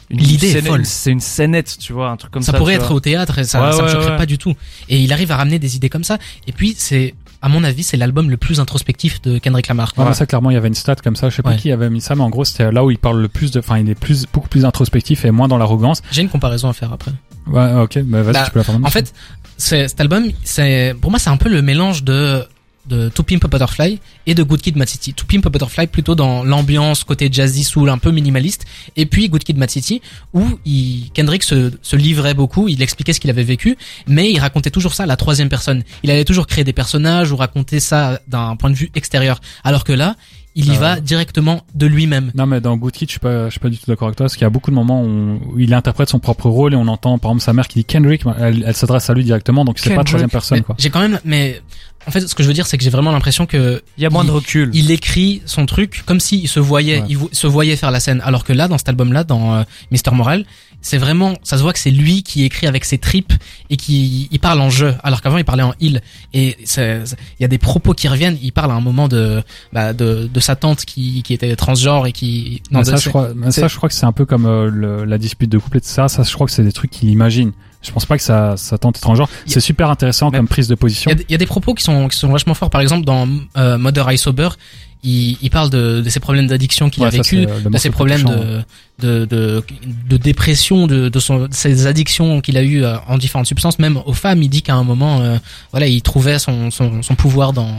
une 0.08 0.18
L'idée 0.20 0.52
est 0.56 0.62
folle. 0.62 0.86
C'est 0.86 1.10
une 1.10 1.18
scénette, 1.20 1.78
tu 1.80 1.92
vois, 1.92 2.10
un 2.10 2.16
truc 2.16 2.30
comme 2.32 2.42
ça. 2.42 2.52
ça 2.52 2.58
pourrait 2.58 2.74
être 2.74 2.86
vois. 2.88 2.96
au 2.96 3.00
théâtre 3.00 3.40
et 3.40 3.44
ça, 3.44 3.60
Ouais, 3.64 3.72
ça 3.72 3.78
me 3.82 3.86
ouais, 3.88 3.92
choquerait 3.92 4.10
ouais. 4.12 4.16
pas 4.16 4.26
du 4.26 4.38
tout. 4.38 4.54
Et 4.88 5.00
il 5.00 5.12
arrive 5.12 5.32
à 5.32 5.36
ramener 5.36 5.58
des 5.58 5.74
idées 5.74 5.88
comme 5.88 6.04
ça. 6.04 6.18
Et 6.46 6.52
puis 6.52 6.76
c'est, 6.78 7.14
à 7.42 7.48
mon 7.48 7.62
avis, 7.64 7.82
c'est 7.82 7.96
l'album 7.96 8.30
le 8.30 8.36
plus 8.36 8.60
introspectif 8.60 9.20
de 9.22 9.38
Kendrick 9.38 9.68
Lamar. 9.68 9.92
Ouais, 9.96 10.14
ça, 10.14 10.26
clairement, 10.26 10.50
il 10.50 10.54
y 10.54 10.56
avait 10.56 10.68
une 10.68 10.74
stat 10.74 10.96
comme 10.96 11.16
ça. 11.16 11.28
Je 11.28 11.36
sais 11.36 11.42
pas 11.42 11.50
Ouais. 11.50 11.56
qui 11.56 11.70
avait 11.72 11.90
mis 11.90 12.00
ça, 12.00 12.14
mais 12.14 12.22
en 12.22 12.30
gros, 12.30 12.44
c'était 12.44 12.70
là 12.72 12.84
où 12.84 12.90
il 12.90 12.98
parle 12.98 13.20
le 13.20 13.28
plus 13.28 13.50
de, 13.50 13.58
enfin, 13.60 13.78
il 13.78 13.88
est 13.90 13.94
plus, 13.94 14.26
beaucoup 14.32 14.48
plus 14.48 14.64
introspectif 14.64 15.24
et 15.24 15.30
moins 15.30 15.48
dans 15.48 15.58
l'arrogance. 15.58 16.02
J'ai 16.10 16.22
une 16.22 16.28
comparaison 16.28 16.68
à 16.68 16.72
faire 16.72 16.92
après. 16.92 17.12
Ouais, 17.46 17.74
ok, 17.74 17.98
bah, 18.04 18.22
vas-y, 18.22 18.32
Bah, 18.34 18.42
tu 18.46 18.50
peux 18.50 18.58
la 18.60 18.64
faire. 18.64 18.76
En 18.82 18.90
fait, 18.90 19.12
cet 19.56 20.00
album, 20.00 20.24
c'est 20.44 20.94
pour 21.00 21.10
moi 21.10 21.18
c'est 21.20 21.30
un 21.30 21.36
peu 21.36 21.48
le 21.48 21.62
mélange 21.62 22.02
de 22.04 22.44
de 22.88 23.08
To 23.08 23.22
Pimp 23.22 23.44
a 23.44 23.48
Butterfly 23.48 24.00
et 24.26 24.34
de 24.34 24.42
Good 24.42 24.60
Kid, 24.60 24.76
Mad 24.76 24.88
City. 24.88 25.14
To 25.14 25.24
Pimp 25.26 25.46
a 25.46 25.50
Butterfly 25.50 25.86
plutôt 25.86 26.14
dans 26.14 26.44
l'ambiance 26.44 27.04
côté 27.04 27.28
jazzy 27.30 27.64
soul 27.64 27.90
un 27.90 27.98
peu 27.98 28.10
minimaliste 28.10 28.64
et 28.96 29.06
puis 29.06 29.28
Good 29.28 29.44
Kid, 29.44 29.58
Mad 29.58 29.70
City 29.70 30.00
où 30.32 30.58
il, 30.64 31.10
Kendrick 31.14 31.42
se, 31.42 31.72
se 31.82 31.96
livrait 31.96 32.34
beaucoup, 32.34 32.68
il 32.68 32.82
expliquait 32.82 33.12
ce 33.12 33.20
qu'il 33.20 33.30
avait 33.30 33.44
vécu 33.44 33.76
mais 34.06 34.30
il 34.30 34.38
racontait 34.38 34.70
toujours 34.70 34.94
ça 34.94 35.04
à 35.04 35.06
la 35.06 35.16
troisième 35.16 35.48
personne. 35.48 35.82
Il 36.02 36.10
allait 36.10 36.24
toujours 36.24 36.46
créer 36.46 36.64
des 36.64 36.72
personnages 36.72 37.32
ou 37.32 37.36
raconter 37.36 37.80
ça 37.80 38.20
d'un 38.28 38.56
point 38.56 38.70
de 38.70 38.76
vue 38.76 38.90
extérieur 38.94 39.40
alors 39.64 39.84
que 39.84 39.92
là, 39.92 40.16
il 40.58 40.68
y 40.68 40.76
Ah 40.76 40.80
va 40.80 41.00
directement 41.00 41.60
de 41.74 41.86
lui-même. 41.86 42.32
Non, 42.34 42.46
mais 42.46 42.62
dans 42.62 42.76
Good 42.78 42.92
Kid, 42.92 43.08
je 43.08 43.12
suis 43.12 43.20
pas, 43.20 43.44
je 43.46 43.50
suis 43.50 43.60
pas 43.60 43.68
du 43.68 43.76
tout 43.76 43.84
d'accord 43.86 44.08
avec 44.08 44.16
toi, 44.16 44.24
parce 44.24 44.34
qu'il 44.34 44.42
y 44.42 44.46
a 44.46 44.50
beaucoup 44.50 44.70
de 44.70 44.74
moments 44.74 45.02
où, 45.02 45.38
où 45.52 45.58
il 45.58 45.74
interprète 45.74 46.08
son 46.08 46.18
propre 46.18 46.48
rôle 46.48 46.72
et 46.72 46.76
on 46.76 46.88
entend, 46.88 47.18
par 47.18 47.30
exemple, 47.30 47.44
sa 47.44 47.52
mère 47.52 47.68
qui 47.68 47.78
dit 47.78 47.84
Kendrick, 47.84 48.22
elle, 48.38 48.64
elle 48.66 48.74
s'adresse 48.74 49.10
à 49.10 49.14
lui 49.14 49.22
directement, 49.22 49.66
donc 49.66 49.78
c'est 49.78 49.90
pas 49.90 49.96
Kendrick. 49.96 50.06
troisième 50.08 50.30
personne, 50.30 50.58
Mais 50.58 50.64
quoi. 50.64 50.74
J'ai 50.78 50.88
quand 50.88 51.00
même 51.00 51.20
mais 51.24 51.60
en 52.06 52.10
fait 52.10 52.26
ce 52.26 52.34
que 52.34 52.42
je 52.42 52.48
veux 52.48 52.54
dire 52.54 52.66
c'est 52.66 52.78
que 52.78 52.84
j'ai 52.84 52.90
vraiment 52.90 53.12
l'impression 53.12 53.46
que 53.46 53.82
Il 53.98 54.02
y 54.02 54.06
a 54.06 54.10
moins 54.10 54.24
de 54.24 54.30
recul. 54.30 54.70
il 54.74 54.90
écrit 54.90 55.42
son 55.46 55.66
truc 55.66 56.02
comme 56.06 56.20
s'il 56.20 56.48
se 56.48 56.60
voyait, 56.60 57.00
Ouais. 57.00 57.06
il 57.08 57.16
vo- 57.18 57.28
se 57.32 57.46
voyait 57.46 57.76
faire 57.76 57.90
la 57.90 58.00
scène. 58.00 58.20
Alors 58.24 58.44
que 58.44 58.52
là, 58.52 58.68
dans 58.68 58.78
cet 58.78 58.88
album-là, 58.88 59.24
dans 59.24 59.54
euh, 59.54 59.62
Mister 59.90 60.10
Moral, 60.12 60.44
c'est 60.82 60.98
vraiment, 60.98 61.34
ça 61.42 61.56
se 61.56 61.62
voit 61.62 61.72
que 61.72 61.78
c'est 61.80 61.90
lui 61.90 62.22
qui 62.22 62.44
écrit 62.44 62.66
avec 62.68 62.84
ses 62.84 62.98
tripes 62.98 63.32
et 63.70 63.76
qui 63.76 64.28
il 64.30 64.38
parle 64.38 64.60
en 64.60 64.70
jeu. 64.70 64.94
Alors 65.02 65.20
qu'avant, 65.20 65.38
il 65.38 65.44
parlait 65.44 65.64
en 65.64 65.74
il. 65.80 66.00
Et 66.32 66.56
il 66.76 67.04
y 67.40 67.44
a 67.44 67.48
des 67.48 67.58
propos 67.58 67.92
qui 67.92 68.06
reviennent. 68.08 68.38
Il 68.42 68.52
parle 68.52 68.70
à 68.70 68.74
un 68.74 68.80
moment 68.80 69.08
de, 69.08 69.42
bah, 69.72 69.92
de, 69.92 70.28
de 70.32 70.40
sa 70.40 70.54
tante 70.54 70.84
qui, 70.84 71.22
qui 71.24 71.34
était 71.34 71.56
transgenre 71.56 72.06
et 72.06 72.12
qui. 72.12 72.62
Mais 72.70 72.80
de- 72.80 72.84
ça, 72.84 72.96
je 72.96 73.00
c'est- 73.02 73.08
crois, 73.08 73.30
mais 73.34 73.50
ça, 73.50 73.66
je 73.68 73.76
crois 73.76 73.88
que 73.88 73.94
c'est 73.94 74.06
un 74.06 74.12
peu 74.12 74.26
comme 74.26 74.46
euh, 74.46 74.70
le- 74.70 75.04
la 75.04 75.18
dispute 75.18 75.50
de 75.50 75.58
couple 75.58 75.78
et 75.78 75.80
tout 75.80 75.88
ça. 75.88 76.06
Ça, 76.08 76.22
je 76.22 76.32
crois 76.32 76.46
que 76.46 76.52
c'est 76.52 76.62
des 76.64 76.72
trucs 76.72 76.90
qu'il 76.90 77.08
imagine. 77.10 77.52
Je 77.82 77.90
pense 77.92 78.06
pas 78.06 78.16
que 78.16 78.22
ça, 78.22 78.56
ça 78.56 78.78
tente 78.78 78.96
étrangère. 78.98 79.26
Y- 79.46 79.50
C'est 79.50 79.60
super 79.60 79.90
intéressant 79.90 80.30
comme 80.30 80.48
prise 80.48 80.66
de 80.68 80.74
position. 80.74 81.10
Il 81.10 81.12
y, 81.12 81.14
a, 81.14 81.18
des- 81.18 81.26
il 81.28 81.32
y 81.32 81.34
a 81.34 81.38
des 81.38 81.46
propos 81.46 81.74
qui 81.74 81.84
sont, 81.84 82.08
qui 82.08 82.16
sont 82.18 82.28
vachement 82.28 82.54
forts. 82.54 82.70
Par 82.70 82.80
exemple, 82.80 83.04
dans 83.04 83.28
euh, 83.56 83.78
Mother 83.78 84.10
I 84.12 84.18
Sober, 84.18 84.48
il, 85.04 85.36
il 85.40 85.50
parle 85.50 85.70
de, 85.70 86.00
de 86.00 86.08
ses 86.10 86.18
problèmes 86.18 86.48
d'addiction 86.48 86.90
qu'il 86.90 87.02
Ouais, 87.02 87.08
a 87.08 87.10
vécu, 87.10 87.46
de 87.46 87.78
ses 87.78 87.90
problèmes 87.90 88.22
touchant, 88.22 88.34
de, 88.34 88.64
de, 88.98 89.24
de, 89.26 89.64
de 90.08 90.16
dépression, 90.16 90.86
de, 90.88 91.08
de, 91.08 91.18
son, 91.20 91.46
de 91.46 91.54
ses 91.54 91.86
addictions 91.86 92.40
qu'il 92.40 92.56
a 92.56 92.62
eues 92.62 92.82
euh, 92.82 92.96
en 93.06 93.18
différentes 93.18 93.46
substances. 93.46 93.78
Même 93.78 93.98
aux 94.04 94.14
femmes, 94.14 94.42
il 94.42 94.48
dit 94.48 94.62
qu'à 94.62 94.74
un 94.74 94.82
moment, 94.84 95.20
euh, 95.20 95.36
voilà, 95.70 95.86
il 95.86 96.02
trouvait 96.02 96.38
son, 96.40 96.70
son, 96.72 97.02
son 97.02 97.14
pouvoir 97.14 97.52
dans 97.52 97.70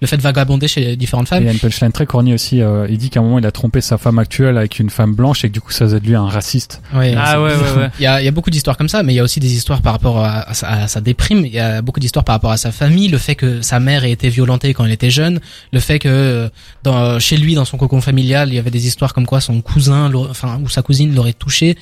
le 0.00 0.06
fait 0.06 0.16
de 0.16 0.22
vagabonder 0.22 0.66
chez 0.68 0.96
différentes 0.96 1.26
Et 1.26 1.30
femmes. 1.30 1.42
il 1.42 1.46
y 1.46 1.48
a 1.48 1.52
une 1.52 1.58
punchline 1.58 1.92
très 1.92 2.06
cornue 2.06 2.34
aussi. 2.34 2.62
euh, 2.62 2.86
il 2.88 2.96
dit 2.98 3.10
qu'à 3.10 3.20
un 3.20 3.22
moment, 3.22 3.38
il 3.38 3.44
a 3.46 3.50
trompé 3.52 3.80
sa 3.80 3.98
femme 3.98 4.18
actuelle 4.18 4.56
avec 4.56 4.78
une 4.78 4.88
femme 4.90 5.14
blanche 5.14 5.44
et 5.44 5.48
que 5.48 5.52
du 5.54 5.60
coup, 5.60 5.72
ça 5.72 5.84
faisait 5.84 6.00
de 6.00 6.06
lui 6.06 6.14
un 6.14 6.26
raciste. 6.26 6.80
Ouais, 6.94 7.14
Ah 7.16 7.40
ouais 7.42 7.50
ouais 7.54 7.72
ouais. 7.76 7.90
Il 7.98 8.02
y 8.02 8.06
a, 8.06 8.20
il 8.20 8.24
y 8.24 8.28
a 8.28 8.30
beaucoup 8.30 8.50
d'histoires 8.50 8.76
comme 8.76 8.88
ça, 8.88 9.02
mais 9.02 9.12
il 9.12 9.16
y 9.16 9.20
a 9.20 9.22
aussi 9.22 9.40
des 9.40 9.52
histoires 9.54 9.82
par 9.82 9.92
rapport 9.92 10.24
à, 10.24 10.48
à 10.48 10.54
sa, 10.54 10.68
à 10.68 10.88
sa 10.88 11.00
déprime. 11.00 11.44
Il 11.44 11.52
y 11.52 11.58
a 11.58 11.82
beaucoup 11.82 12.00
d'histoires 12.00 12.24
par 12.24 12.34
rapport 12.34 12.50
à 12.52 12.56
sa 12.56 12.72
famille, 12.72 13.08
le 13.08 13.18
fait 13.18 13.34
que 13.34 13.60
sa 13.62 13.78
mère 13.80 14.04
ait 14.04 14.10
été 14.10 14.28
violentée 14.30 14.72
quand 14.74 14.84
elle 14.84 14.92
était 14.92 15.10
jeune, 15.10 15.40
le 15.72 15.80
fait 15.80 15.98
que 15.98 16.08
euh, 16.08 16.48
dans, 16.82 17.18
chez 17.18 17.36
lui, 17.36 17.54
dans 17.54 17.64
son 17.66 17.76
cocon 17.76 18.00
familial, 18.00 18.48
il 18.48 18.54
y 18.54 18.58
avait 18.58 18.70
des 18.70 18.86
histoires 18.86 19.12
comme 19.12 19.26
quoi 19.26 19.40
son 19.40 19.60
cousin, 19.60 20.10
enfin 20.30 20.58
ou 20.64 20.68
sa 20.68 20.82
cousine 20.82 21.14
l'aurait 21.14 21.32
touché 21.34 21.76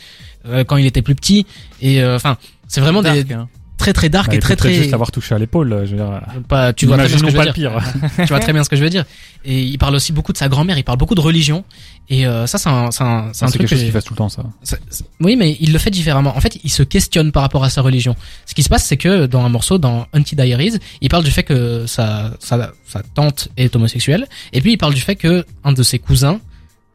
euh, 0.49 0.64
quand 0.64 0.77
il 0.77 0.87
était 0.87 1.03
plus 1.03 1.14
petit. 1.14 1.47
Et 1.81 2.03
euh, 2.03 2.16
enfin, 2.16 2.37
c'est 2.66 2.81
vraiment 2.81 3.03
des, 3.03 3.25
hein. 3.33 3.49
Très 3.93 3.93
très 3.93 4.09
dark 4.09 4.28
Bah, 4.30 4.36
et 4.36 4.39
très 4.39 4.57
très. 4.57 4.74
juste 4.74 4.91
l'avoir 4.91 5.11
touché 5.11 5.34
à 5.34 5.39
l'épaule. 5.39 5.82
Je 5.86 5.91
veux 5.93 5.97
dire, 5.97 6.20
Pas, 6.49 6.72
tu 6.72 6.86
vois 6.86 6.97
très 6.99 7.09
bien 7.09 7.18
ce 7.18 7.22
que 7.24 7.30
je 7.30 7.36
veux 7.36 7.43
dire. 7.45 7.53
pire. 7.55 7.78
tu 8.18 8.26
vois 8.26 8.41
très 8.41 8.53
bien 8.53 8.64
ce 8.64 8.68
que 8.68 8.76
je 8.76 8.82
veux 8.84 8.91
dire. 8.91 9.05
Et 9.45 9.62
il 9.62 9.78
parle 9.78 9.95
aussi 9.95 10.12
beaucoup 10.12 10.32
de 10.32 10.39
sa 10.39 10.49
grand-mère. 10.49 10.76
Il 10.78 10.84
parle 10.84 10.99
beaucoup 10.99 11.14
de 11.14 11.20
religion. 11.20 11.64
Et 12.11 12.26
euh, 12.26 12.47
ça, 12.47 12.59
c'est 12.59 12.68
un, 12.68 12.91
c'est 12.91 13.05
un, 13.05 13.30
c'est 13.32 13.45
un 13.45 13.49
C'est 13.49 13.59
truc 13.59 13.61
quelque 13.61 13.70
que 13.70 13.76
chose 13.76 13.84
qu'il 13.84 13.93
fait 13.93 14.03
tout 14.03 14.14
le 14.14 14.18
temps, 14.18 14.28
ça. 14.28 14.43
c'est- 14.62 14.80
c'est- 14.91 15.05
Oui, 15.20 15.36
mais 15.36 15.57
il 15.61 15.72
le 15.72 15.78
fait 15.78 15.91
différemment. 15.91 16.36
En 16.36 16.41
fait, 16.41 16.59
il 16.64 16.70
se 16.70 16.82
questionne 16.82 17.32
par 17.32 17.43
rapport 17.43 17.64
à 17.64 17.70
sa 17.70 17.82
religion. 17.82 18.16
Ce 18.47 18.55
qui 18.55 18.62
se 18.62 18.68
passe, 18.68 18.84
c'est 18.84 18.97
que 18.97 19.26
dans 19.26 19.45
un 19.45 19.49
morceau, 19.49 19.78
dans 19.78 20.07
Anti 20.14 20.34
Diaries, 20.36 20.78
il 21.01 21.09
parle 21.09 21.24
du 21.24 21.30
fait 21.30 21.43
que 21.43 21.86
sa, 21.86 22.30
sa, 22.41 22.72
sa 22.86 23.03
tante 23.14 23.49
est 23.57 23.74
homosexuelle, 23.76 24.26
et 24.53 24.61
puis 24.61 24.72
il 24.72 24.78
parle 24.78 24.95
du 24.95 25.01
fait 25.01 25.16
que 25.16 25.45
un 25.64 25.72
de 25.72 25.82
ses 25.82 25.99
cousins 25.99 26.41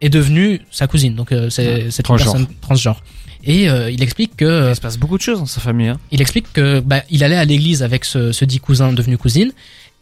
est 0.06 0.10
devenu 0.10 0.62
sa 0.72 0.86
cousine. 0.88 1.16
Donc 1.16 1.32
euh, 1.32 1.50
c'est 1.50 1.90
c'est 1.92 2.02
une 2.04 2.04
transgenre. 2.04 2.34
personne 2.34 2.48
transgenre. 2.62 3.02
Et 3.46 3.70
euh, 3.70 3.92
il 3.92 4.02
explique 4.02 4.38
que 4.38 4.70
Il 4.72 4.76
se 4.76 4.80
passe 4.82 4.98
beaucoup 4.98 5.18
de 5.18 5.22
choses 5.24 5.40
dans 5.40 5.46
sa 5.46 5.60
famille. 5.60 5.90
Hein. 5.90 6.00
il 6.12 6.22
explique 6.22 6.48
que 6.54 6.80
bah, 6.80 7.02
il 7.10 7.24
allait 7.26 7.36
à 7.36 7.46
l'église 7.46 7.84
avec 7.84 8.06
ce, 8.06 8.32
ce 8.32 8.46
dit 8.46 8.60
cousin 8.60 8.94
devenu 8.94 9.18
cousine. 9.18 9.52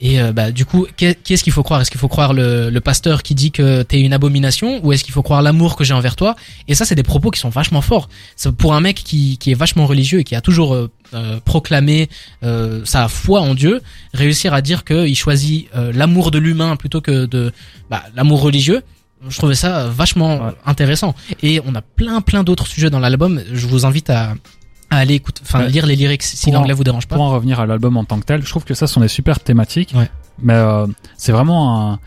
Et 0.03 0.19
euh, 0.19 0.31
bah, 0.31 0.49
du 0.51 0.65
coup, 0.65 0.87
qu'est- 0.97 1.17
qu'est-ce 1.23 1.43
qu'il 1.43 1.53
faut 1.53 1.61
croire? 1.61 1.79
Est-ce 1.81 1.91
qu'il 1.91 1.99
faut 1.99 2.07
croire 2.07 2.33
le, 2.33 2.71
le 2.71 2.81
pasteur 2.81 3.21
qui 3.21 3.35
dit 3.35 3.51
que 3.51 3.83
t'es 3.83 3.99
une 4.01 4.13
abomination 4.13 4.79
ou 4.83 4.93
est-ce 4.93 5.03
qu'il 5.03 5.13
faut 5.13 5.21
croire 5.21 5.43
l'amour 5.43 5.75
que 5.75 5.83
j'ai 5.83 5.93
envers 5.93 6.15
toi? 6.15 6.35
Et 6.67 6.73
ça, 6.73 6.85
c'est 6.85 6.95
des 6.95 7.03
propos 7.03 7.29
qui 7.29 7.39
sont 7.39 7.49
vachement 7.49 7.81
forts. 7.81 8.09
C'est 8.35 8.51
pour 8.51 8.73
un 8.73 8.81
mec 8.81 8.95
qui, 8.95 9.37
qui 9.37 9.51
est 9.51 9.55
vachement 9.55 9.85
religieux 9.85 10.19
et 10.21 10.23
qui 10.23 10.33
a 10.35 10.41
toujours 10.41 10.73
euh, 10.73 10.89
euh, 11.13 11.39
proclamé 11.45 12.09
euh, 12.43 12.81
sa 12.83 13.07
foi 13.09 13.41
en 13.41 13.53
Dieu, 13.53 13.81
réussir 14.13 14.53
à 14.55 14.61
dire 14.63 14.83
qu'il 14.85 15.15
choisit 15.15 15.67
euh, 15.75 15.91
l'amour 15.93 16.31
de 16.31 16.39
l'humain 16.39 16.75
plutôt 16.77 17.01
que 17.01 17.25
de 17.27 17.51
bah, 17.91 18.03
l'amour 18.15 18.41
religieux. 18.41 18.81
Je 19.29 19.37
trouvais 19.37 19.55
ça 19.55 19.87
vachement 19.87 20.37
Ouais. 20.37 20.51
intéressant. 20.65 21.13
Et 21.43 21.61
on 21.65 21.75
a 21.75 21.81
plein 21.81 22.21
plein 22.21 22.43
d'autres 22.43 22.67
sujets 22.67 22.89
dans 22.89 22.99
l'album. 22.99 23.41
Je 23.51 23.67
vous 23.67 23.85
invite 23.85 24.09
à, 24.09 24.33
à 24.89 24.97
aller 24.97 25.15
écouter, 25.15 25.41
enfin 25.45 25.61
Ouais. 25.61 25.69
lire 25.69 25.85
les 25.85 25.95
lyrics 25.95 26.23
si 26.23 26.51
l'anglais 26.51 26.73
vous 26.73 26.83
dérange 26.83 27.07
pas. 27.07 27.15
Pour 27.15 27.23
en 27.25 27.29
revenir 27.31 27.59
à 27.59 27.65
l'album 27.65 27.97
en 27.97 28.03
tant 28.03 28.19
que 28.19 28.25
tel, 28.25 28.43
je 28.43 28.49
trouve 28.49 28.63
que 28.63 28.73
ça 28.73 28.87
sont 28.87 28.99
des 29.01 29.07
super 29.07 29.39
thématiques. 29.39 29.93
Ouais. 29.95 30.09
Mais 30.41 30.53
euh, 30.53 30.87
c'est 31.17 31.31
vraiment 31.31 31.91
un, 31.93 31.99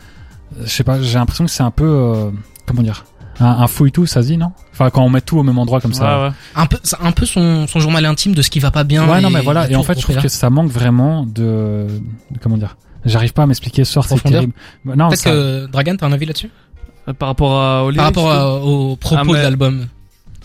je 0.63 0.67
sais 0.69 0.83
pas, 0.83 1.01
j'ai 1.01 1.17
l'impression 1.17 1.45
que 1.45 1.51
c'est 1.51 1.63
un 1.63 1.71
peu, 1.71 1.85
euh, 1.85 2.31
comment 2.65 2.81
dire, 2.81 3.05
un, 3.39 3.45
un 3.45 3.67
fouille 3.67 3.91
tout, 3.91 4.05
ça 4.05 4.21
se 4.21 4.27
dit 4.27 4.37
non? 4.37 4.51
Enfin, 4.73 4.89
quand 4.89 5.03
on 5.03 5.09
met 5.09 5.21
tout 5.21 5.37
au 5.37 5.43
même 5.43 5.57
endroit 5.57 5.79
comme 5.81 5.93
ça. 5.93 6.33
Un 6.55 6.65
peu 6.65 6.77
un 7.01 7.11
peu 7.11 7.25
son, 7.25 7.65
son 7.67 7.79
journal 7.79 8.05
intime 8.05 8.33
de 8.35 8.41
ce 8.41 8.49
qui 8.49 8.59
va 8.59 8.71
pas 8.71 8.83
bien 8.83 9.07
Ouais, 9.07 9.21
non, 9.21 9.29
et 9.29 9.33
mais 9.33 9.41
voilà. 9.41 9.69
Et 9.69 9.75
en 9.75 9.83
fait, 9.83 9.95
je 9.97 10.01
trouve 10.03 10.17
que 10.17 10.27
ça 10.27 10.49
manque 10.49 10.69
vraiment 10.71 11.25
de, 11.25 11.87
de 12.31 12.39
comment 12.41 12.57
dire. 12.57 12.75
J'arrive 13.05 13.33
pas 13.33 13.43
à 13.43 13.45
m'expliquer 13.45 13.85
ce 13.85 13.93
soir, 13.93 14.05
c'est 14.07 14.19
terrible. 14.21 14.53
Non, 14.83 15.09
peut-être 15.09 15.19
ça- 15.19 15.29
que 15.29 15.65
Dragan 15.67 15.95
t'as 15.95 16.07
un 16.07 16.11
avis 16.11 16.25
là-dessus? 16.25 16.47
Euh, 16.47 16.64
Par 17.13 17.29
rapport 17.29 17.59
à 17.61 17.85
au 17.85 17.93
Par 17.93 18.05
rapport 18.05 18.31
à- 18.31 18.55
aux 18.61 18.95
propos 18.95 19.21
Ah, 19.21 19.23
mais- 19.25 19.33
de 19.33 19.43
l'album. 19.43 19.87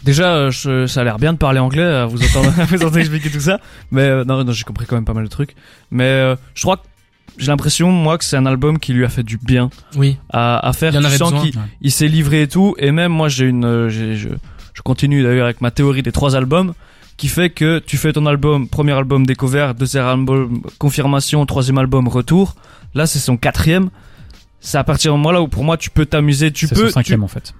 Déjà, 0.04 0.34
euh, 0.34 0.50
je- 0.50 0.86
ça 0.86 1.02
a 1.02 1.04
l'air 1.04 1.18
bien 1.18 1.32
de 1.34 1.38
parler 1.38 1.58
anglais, 1.58 1.82
à 1.84 2.06
vous 2.06 2.16
vous 2.16 2.24
entendre 2.24 2.98
expliquer 2.98 3.30
tout 3.30 3.40
ça. 3.40 3.60
Mais 3.90 4.02
euh, 4.02 4.24
non, 4.24 4.42
non, 4.44 4.52
j'ai 4.52 4.64
compris 4.64 4.86
quand 4.86 4.96
même 4.96 5.04
pas 5.04 5.12
mal 5.14 5.24
de 5.24 5.28
trucs. 5.28 5.54
Mais 5.90 6.04
euh, 6.04 6.36
je 6.54 6.62
crois 6.62 6.78
que 6.78 6.82
j'ai 7.36 7.48
l'impression, 7.48 7.90
moi, 7.92 8.16
que 8.16 8.24
c'est 8.24 8.36
un 8.36 8.46
album 8.46 8.78
qui 8.78 8.92
lui 8.94 9.04
a 9.04 9.08
fait 9.10 9.22
du 9.22 9.36
bien 9.38 9.68
Oui. 9.96 10.16
à, 10.32 10.66
à 10.66 10.72
faire. 10.72 10.92
Il 10.94 10.98
en 10.98 11.04
avait 11.04 11.18
besoin. 11.18 11.42
Ouais. 11.42 11.50
il 11.82 11.90
s'est 11.92 12.08
livré 12.08 12.42
et 12.42 12.48
tout. 12.48 12.74
Et 12.78 12.92
même 12.92 13.12
moi, 13.12 13.28
j'ai 13.28 13.44
une, 13.46 13.64
euh, 13.64 13.88
je 13.90 14.82
continue 14.82 15.22
d'ailleurs 15.22 15.44
avec 15.44 15.60
ma 15.60 15.70
théorie 15.70 16.02
des 16.02 16.12
trois 16.12 16.34
albums, 16.34 16.72
qui 17.18 17.28
fait 17.28 17.50
que 17.50 17.78
tu 17.80 17.98
fais 17.98 18.14
ton 18.14 18.24
album, 18.24 18.68
premier 18.68 18.92
album 18.92 19.26
découvert, 19.26 19.74
deuxième 19.74 20.06
album 20.06 20.62
confirmation, 20.78 21.44
troisième 21.44 21.76
album 21.76 22.08
retour. 22.08 22.54
Là, 22.94 23.06
c'est 23.06 23.18
son 23.18 23.36
quatrième. 23.36 23.90
C'est 24.60 24.78
à 24.78 24.84
partir 24.84 25.12
du 25.12 25.18
moment 25.18 25.32
là 25.32 25.40
où 25.42 25.48
pour 25.48 25.64
moi 25.64 25.76
tu 25.76 25.90
peux 25.90 26.06
t'amuser, 26.06 26.52
tu 26.52 26.66
C'est 26.66 26.74
peux. 26.74 26.86
son 26.88 26.92
cinquième 26.94 27.24
en 27.24 27.28
fait. 27.28 27.52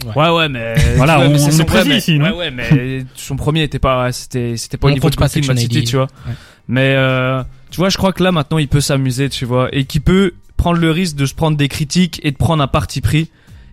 tu- 0.00 0.06
Ouais, 0.16 0.30
ouais, 0.30 0.48
mais 0.48 0.74
Voilà, 0.96 1.18
on- 1.20 1.30
mais 1.30 1.38
c'est 1.38 1.60
on 1.60 1.64
précise 1.64 1.94
ici, 1.96 2.18
non 2.20 2.26
Ouais, 2.26 2.36
ouais, 2.36 2.50
mais 2.52 3.04
son 3.16 3.34
premier 3.36 3.64
était 3.64 3.80
pas, 3.80 4.12
c'était, 4.12 4.56
c'était 4.56 4.76
pas 4.76 4.86
On 4.86 4.90
au 4.90 4.94
niveau 4.94 5.10
de 5.10 5.16
pas 5.16 5.22
Brooklyn, 5.26 5.28
Section 5.42 5.54
Man 5.54 5.60
City, 5.60 5.80
80. 5.82 5.86
tu 5.90 5.96
vois. 5.96 6.04
Ouais. 6.28 6.36
Mais 6.68 6.94
euh, 6.96 7.42
tu 7.70 7.78
vois, 7.78 7.88
je 7.88 7.96
crois 7.96 8.12
que 8.12 8.22
là 8.22 8.30
maintenant 8.30 8.58
il 8.58 8.68
peut 8.68 8.80
s'amuser, 8.80 9.28
tu 9.28 9.44
vois, 9.44 9.68
et 9.72 9.84
qu'il 9.86 10.00
peut 10.02 10.34
prendre 10.56 10.78
le 10.78 10.90
risque 10.92 11.16
de 11.16 11.26
se 11.26 11.34
prendre 11.34 11.56
des 11.56 11.66
critiques 11.68 12.20
et 12.22 12.30
de 12.30 12.36
prendre 12.36 12.62
un 12.62 12.68
parti 12.68 13.00
pris, 13.00 13.30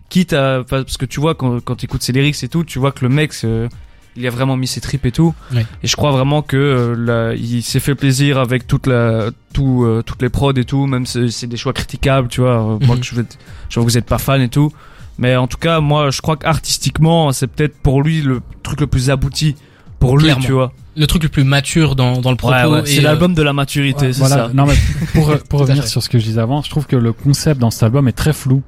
quitte 0.08 0.32
à 0.32 0.64
parce 0.68 0.96
que 0.96 1.04
tu 1.06 1.20
vois 1.20 1.36
quand 1.36 1.60
quand 1.60 1.84
écoutes 1.84 2.02
ses 2.02 2.12
lyrics 2.12 2.42
et 2.42 2.48
tout, 2.48 2.64
tu 2.64 2.80
vois 2.80 2.90
que 2.90 3.04
le 3.04 3.08
mec 3.08 3.32
euh, 3.44 3.68
il 4.16 4.26
a 4.26 4.30
vraiment 4.30 4.56
mis 4.56 4.66
ses 4.66 4.80
tripes 4.80 5.04
et 5.06 5.12
tout. 5.12 5.34
Et 5.54 5.86
je 5.86 5.94
crois 5.96 6.10
vraiment 6.10 6.42
que 6.42 6.56
euh, 6.56 6.94
là, 6.96 7.34
il 7.34 7.62
s'est 7.62 7.80
fait 7.80 7.94
plaisir 7.94 8.38
avec 8.38 8.66
toute 8.66 8.86
la 8.86 9.30
tout 9.52 9.84
euh, 9.84 10.02
toutes 10.04 10.22
les 10.22 10.28
prods 10.30 10.52
et 10.54 10.64
tout, 10.64 10.86
même 10.86 11.06
si 11.06 11.30
c'est 11.30 11.46
des 11.46 11.56
choix 11.56 11.72
critiquables, 11.72 12.28
tu 12.28 12.40
vois. 12.40 12.60
euh, 12.60 12.78
Moi 12.80 12.96
Mhm. 12.96 13.02
je, 13.04 13.14
je 13.14 13.20
vois 13.20 13.84
que 13.84 13.90
vous 13.90 13.98
êtes 13.98 14.06
pas 14.06 14.18
fan 14.18 14.40
et 14.40 14.48
tout. 14.48 14.72
Mais 15.18 15.34
en 15.36 15.46
tout 15.46 15.56
cas, 15.58 15.80
moi, 15.80 16.10
je 16.10 16.20
crois 16.20 16.36
qu'artistiquement, 16.36 17.32
c'est 17.32 17.46
peut-être 17.46 17.76
pour 17.78 18.02
lui 18.02 18.20
le 18.22 18.40
truc 18.62 18.80
le 18.80 18.86
plus 18.86 19.08
abouti 19.10 19.54
pour 19.98 20.18
lui, 20.18 20.30
tu 20.40 20.52
vois. 20.52 20.72
Le 20.94 21.06
truc 21.06 21.22
le 21.22 21.28
plus 21.30 21.44
mature 21.44 21.94
dans, 21.96 22.20
dans 22.20 22.30
le 22.30 22.36
propos. 22.36 22.54
Ouais, 22.54 22.64
ouais, 22.66 22.80
et, 22.82 22.86
c'est 22.96 23.00
l'album 23.02 23.34
de 23.34 23.42
la 23.42 23.52
maturité, 23.54 24.12
c'est 24.12 24.18
voilà. 24.18 24.36
ça. 24.36 24.50
Non, 24.52 24.66
mais 24.66 24.74
pour, 25.14 25.30
pour 25.48 25.60
revenir 25.60 25.86
sur 25.86 26.02
ce 26.02 26.08
que 26.08 26.18
je 26.18 26.24
disais 26.24 26.40
avant, 26.40 26.62
je 26.62 26.68
trouve 26.70 26.86
que 26.86 26.96
le 26.96 27.12
concept 27.12 27.60
dans 27.60 27.70
cet 27.70 27.82
album 27.82 28.08
est 28.08 28.12
très 28.12 28.32
flou. 28.34 28.62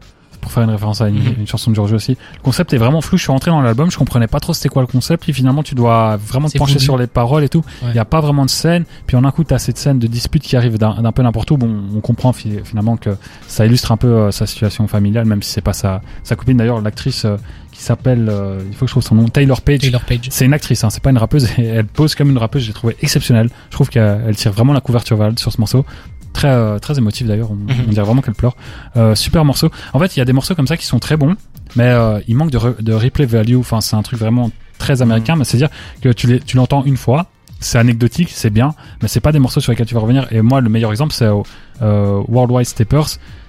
Pour 0.49 0.55
faire 0.55 0.63
une 0.65 0.71
référence 0.71 1.03
à 1.03 1.09
une, 1.11 1.17
Mhm. 1.17 1.35
une 1.41 1.47
chanson 1.47 1.71
de 1.71 1.77
George 1.77 1.93
aussi. 1.93 2.13
Le 2.13 2.43
concept 2.43 2.73
est 2.73 2.79
vraiment 2.79 3.03
flou. 3.03 3.19
Je 3.19 3.23
suis 3.25 3.31
rentré 3.33 3.51
dans 3.51 3.61
l'album, 3.61 3.91
je 3.91 3.99
comprenais 3.99 4.27
pas 4.29 4.41
trop 4.41 4.55
c'était 4.55 4.71
quoi 4.71 4.81
le 4.81 4.87
concept. 4.89 5.23
Puis 5.25 5.35
finalement, 5.35 5.63
tu 5.63 5.75
dois 5.75 6.17
vraiment 6.17 6.49
te 6.49 6.57
pencher 6.57 6.79
sur 6.79 6.97
les 6.97 7.07
paroles 7.07 7.45
et 7.45 7.51
tout. 7.51 7.63
Il 7.83 7.89
Ouais. 7.89 7.95
y 7.95 7.99
a 7.99 8.07
pas 8.07 8.21
vraiment 8.21 8.47
de 8.47 8.51
scène. 8.51 8.85
Puis 9.07 9.15
en 9.17 9.25
un 9.25 9.31
coup, 9.31 9.45
t'as 9.45 9.59
cette 9.59 9.77
scène 9.77 9.99
de 9.99 10.07
dispute 10.07 10.43
qui 10.43 10.57
arrive 10.57 10.79
d'un 10.79 11.13
peu 11.13 11.23
n'importe 11.23 11.51
où. 11.51 11.59
Bon, 11.59 11.71
on 11.95 12.01
comprend 12.01 12.33
fi- 12.33 12.61
finalement 12.65 12.97
que 12.97 13.11
ça 13.47 13.67
illustre 13.67 13.93
un 13.93 13.97
peu 13.99 14.09
euh, 14.09 14.31
sa 14.31 14.47
situation 14.47 14.89
familiale, 14.89 15.27
même 15.27 15.43
si 15.43 15.51
c'est 15.53 15.61
pas 15.61 15.75
sa, 15.75 16.01
sa 16.23 16.35
copine. 16.35 16.57
D'ailleurs, 16.57 16.81
l'actrice 16.81 17.27
euh, 17.27 17.37
qui 17.73 17.83
s'appelle, 17.83 18.29
euh, 18.31 18.61
il 18.69 18.75
faut 18.75 18.87
que 18.87 18.89
je 18.89 18.95
trouve 18.95 19.03
son 19.03 19.15
nom, 19.17 19.29
Taylor 19.29 19.61
Page. 19.61 19.81
Taylor 19.81 20.03
Page. 20.05 20.29
C'est 20.31 20.47
une 20.47 20.55
actrice, 20.55 20.83
hein, 20.83 20.91
c'est 20.91 21.03
pas 21.03 21.11
une 21.11 21.19
rappeuse. 21.19 21.47
Et 21.59 21.65
elle 21.67 21.85
pose 21.87 22.15
comme 22.15 22.31
une 22.31 22.39
rappeuse. 22.39 22.63
J'ai 22.63 22.73
trouvé 22.73 22.97
exceptionnelle. 23.03 23.51
Je 23.69 23.75
trouve 23.75 23.89
qu'elle 23.91 24.23
elle 24.27 24.35
tire 24.37 24.53
vraiment 24.53 24.73
la 24.73 24.81
couverture 24.81 25.23
elle 25.23 25.39
sur 25.39 25.53
ce 25.53 25.61
morceau. 25.61 25.85
Très 26.33 26.49
euh, 26.49 26.79
très 26.79 26.99
émotif 26.99 27.27
d'ailleurs. 27.27 27.51
On, 27.51 27.55
Mhm. 27.55 27.69
on 27.89 27.91
dirait 27.91 28.05
vraiment 28.07 28.23
qu'elle 28.23 28.35
pleure. 28.35 28.57
Euh, 28.97 29.15
super 29.15 29.45
morceau. 29.45 29.71
En 29.93 29.99
fait, 29.99 30.17
il 30.17 30.21
y 30.21 30.23
a 30.23 30.25
des 30.25 30.33
morceaux 30.33 30.55
comme 30.55 30.67
ça 30.67 30.77
qui 30.77 30.87
sont 30.87 30.99
très 30.99 31.17
bons, 31.17 31.35
mais 31.77 31.85
euh, 31.85 32.21
il 32.29 32.37
manque 32.37 32.51
de, 32.51 32.59
re- 32.59 32.81
de 32.83 32.93
replay 32.93 33.27
value. 33.27 33.57
Enfin, 33.57 33.81
c'est 33.81 33.97
un 33.97 34.03
truc 34.03 34.19
vraiment 34.21 34.51
très 34.79 35.03
américain. 35.03 35.37
Mais 35.37 35.45
c'est-à-dire 35.45 35.71
que 36.01 36.11
tu 36.11 36.57
l'entends 36.57 36.85
une 36.85 36.97
fois. 36.97 37.27
C'est 37.61 37.79
anecdotique, 37.79 38.31
c'est 38.33 38.51
bien, 38.51 38.73
mais 39.03 39.09
c'est 39.09 39.19
pas 39.19 39.33
des 39.33 39.41
morceaux 39.41 39.59
sur 39.59 39.73
lesquels 39.73 39.87
tu 39.89 39.95
vas 39.95 40.01
revenir. 40.01 40.29
Et 40.33 40.43
moi, 40.43 40.61
le 40.61 40.69
meilleur 40.69 40.93
exemple, 40.93 41.13
c'est 41.13 41.25
euh, 41.25 41.43
euh, 41.83 42.23
Worldwide 42.29 42.67
Steppers, 42.69 43.07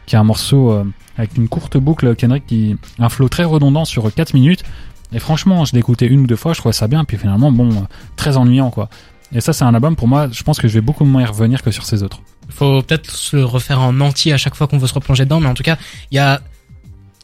qui 0.08 0.16
est 0.16 0.18
un 0.18 0.24
morceau 0.24 0.72
euh, 0.72 0.84
avec 1.16 1.38
une 1.38 1.48
courte 1.48 1.78
boucle 1.78 2.16
Kendrick 2.16 2.48
qui 2.48 2.76
un 2.98 3.10
flow 3.10 3.30
très 3.30 3.44
redondant 3.44 3.86
sur 3.86 4.12
4 4.12 4.34
minutes. 4.34 4.64
Et 5.14 5.20
franchement, 5.20 5.64
je 5.66 5.74
l'ai 5.74 5.80
écouté 5.80 6.08
une 6.08 6.22
ou 6.22 6.26
deux 6.28 6.36
fois, 6.36 6.54
je 6.54 6.60
trouvais 6.60 6.74
ça 6.74 6.88
bien, 6.88 7.04
puis 7.06 7.18
finalement, 7.18 7.52
bon, 7.52 7.70
euh, 7.70 7.76
très 8.16 8.36
ennuyant, 8.38 8.72
quoi. 8.72 8.90
Et 9.32 9.42
ça, 9.42 9.54
c'est 9.54 9.64
un 9.64 9.76
album, 9.76 9.96
pour 9.96 10.08
moi, 10.08 10.28
je 10.32 10.42
pense 10.42 10.60
que 10.60 10.68
je 10.68 10.74
vais 10.74 10.82
beaucoup 10.82 11.06
moins 11.06 11.22
y 11.22 11.26
revenir 11.26 11.62
que 11.62 11.70
sur 11.70 11.86
ces 11.86 12.02
autres. 12.02 12.20
Faut 12.50 12.82
peut-être 12.82 13.12
se 13.12 13.36
le 13.36 13.46
refaire 13.46 13.80
en 13.80 14.00
entier 14.02 14.34
à 14.34 14.38
chaque 14.38 14.56
fois 14.56 14.68
qu'on 14.68 14.78
veut 14.78 14.88
se 14.88 14.94
replonger 14.94 15.26
dedans, 15.26 15.40
mais 15.40 15.48
en 15.48 15.54
tout 15.54 15.64
cas, 15.64 15.78
il 16.12 16.16
y 16.16 16.20
a, 16.20 16.42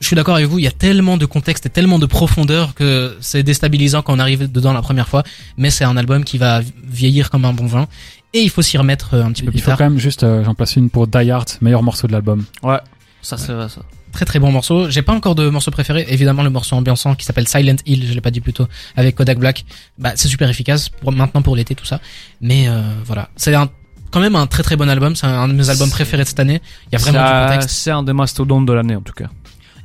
je 0.01 0.07
suis 0.07 0.15
d'accord 0.15 0.35
avec 0.35 0.47
vous, 0.47 0.59
il 0.59 0.63
y 0.63 0.67
a 0.67 0.71
tellement 0.71 1.17
de 1.17 1.25
contexte 1.25 1.65
et 1.65 1.69
tellement 1.69 1.99
de 1.99 2.05
profondeur 2.05 2.73
que 2.75 3.17
c'est 3.21 3.43
déstabilisant 3.43 4.01
quand 4.01 4.13
on 4.15 4.19
arrive 4.19 4.51
dedans 4.51 4.73
la 4.73 4.81
première 4.81 5.07
fois, 5.07 5.23
mais 5.57 5.69
c'est 5.69 5.85
un 5.85 5.97
album 5.97 6.23
qui 6.23 6.37
va 6.37 6.61
vieillir 6.83 7.29
comme 7.29 7.45
un 7.45 7.53
bon 7.53 7.65
vin, 7.65 7.87
et 8.33 8.41
il 8.41 8.49
faut 8.49 8.61
s'y 8.61 8.77
remettre 8.77 9.13
euh, 9.13 9.23
un 9.23 9.31
petit 9.31 9.43
peu 9.43 9.49
Il 9.49 9.51
plus 9.53 9.61
faut 9.61 9.67
tard. 9.67 9.77
quand 9.77 9.85
même 9.89 9.99
juste, 9.99 10.23
euh, 10.23 10.43
j'en 10.43 10.53
place 10.53 10.75
une 10.75 10.89
pour 10.89 11.07
Die 11.07 11.31
Hard, 11.31 11.49
meilleur 11.61 11.83
morceau 11.83 12.07
de 12.07 12.11
l'album. 12.11 12.43
Ouais, 12.63 12.79
ça 13.21 13.37
c'est 13.37 13.53
vrai 13.53 13.69
ça. 13.69 13.81
Très 14.11 14.23
très 14.23 14.39
bon 14.39 14.49
morceau. 14.49 14.89
J'ai 14.89 15.01
pas 15.01 15.11
encore 15.11 15.35
de 15.35 15.49
morceau 15.49 15.71
préféré. 15.71 16.05
Évidemment, 16.07 16.41
le 16.41 16.49
morceau 16.49 16.77
ambiançant 16.77 17.15
qui 17.15 17.25
s'appelle 17.25 17.49
Silent 17.49 17.75
Hill, 17.85 18.07
je 18.07 18.13
l'ai 18.13 18.21
pas 18.21 18.31
dit 18.31 18.39
plus 18.39 18.53
tôt, 18.53 18.65
avec 18.95 19.13
Kodak 19.15 19.37
Black. 19.39 19.65
Bah, 19.97 20.13
c'est 20.15 20.29
super 20.29 20.49
efficace 20.49 20.87
pour 20.87 21.11
maintenant 21.11 21.41
pour 21.41 21.53
l'été 21.57 21.75
tout 21.75 21.83
ça. 21.83 21.99
Mais 22.39 22.69
euh, 22.69 22.81
voilà, 23.05 23.27
c'est 23.35 23.53
un 23.55 23.69
quand 24.15 24.21
même 24.21 24.37
un 24.37 24.47
très 24.47 24.63
très 24.63 24.77
bon 24.77 24.87
album. 24.89 25.13
C'est 25.13 25.27
un 25.27 25.45
de 25.49 25.53
mes 25.53 25.69
albums 25.69 25.89
préférés 25.89 26.23
de 26.23 26.27
cette 26.29 26.39
année. 26.39 26.61
Il 26.87 26.93
y 26.93 26.95
a 26.95 26.99
vraiment 26.99 27.19
Ça- 27.19 27.41
du 27.41 27.47
contexte. 27.51 27.69
C'est 27.75 27.91
un 27.91 28.01
des 28.01 28.13
mastodontes 28.13 28.65
de 28.65 28.71
l'année 28.71 28.95
en 28.95 29.01
tout 29.01 29.11
cas. 29.11 29.25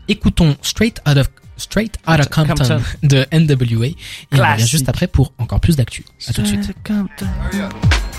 Écoutons 0.06 0.56
Straight 0.62 1.00
Out 1.08 1.16
of 1.16 1.30
Straight 1.56 1.96
Outta 2.06 2.24
Compton, 2.26 2.54
Compton. 2.54 2.80
de 3.02 3.26
NWA 3.32 3.86
et 3.86 3.96
on 4.32 4.36
revient 4.36 4.66
juste 4.68 4.88
après 4.88 5.08
pour 5.08 5.32
encore 5.38 5.58
plus 5.58 5.74
d'actu. 5.74 6.04
À 6.28 6.32
tout 6.32 6.42
de 6.42 6.46
suite. 6.46 6.70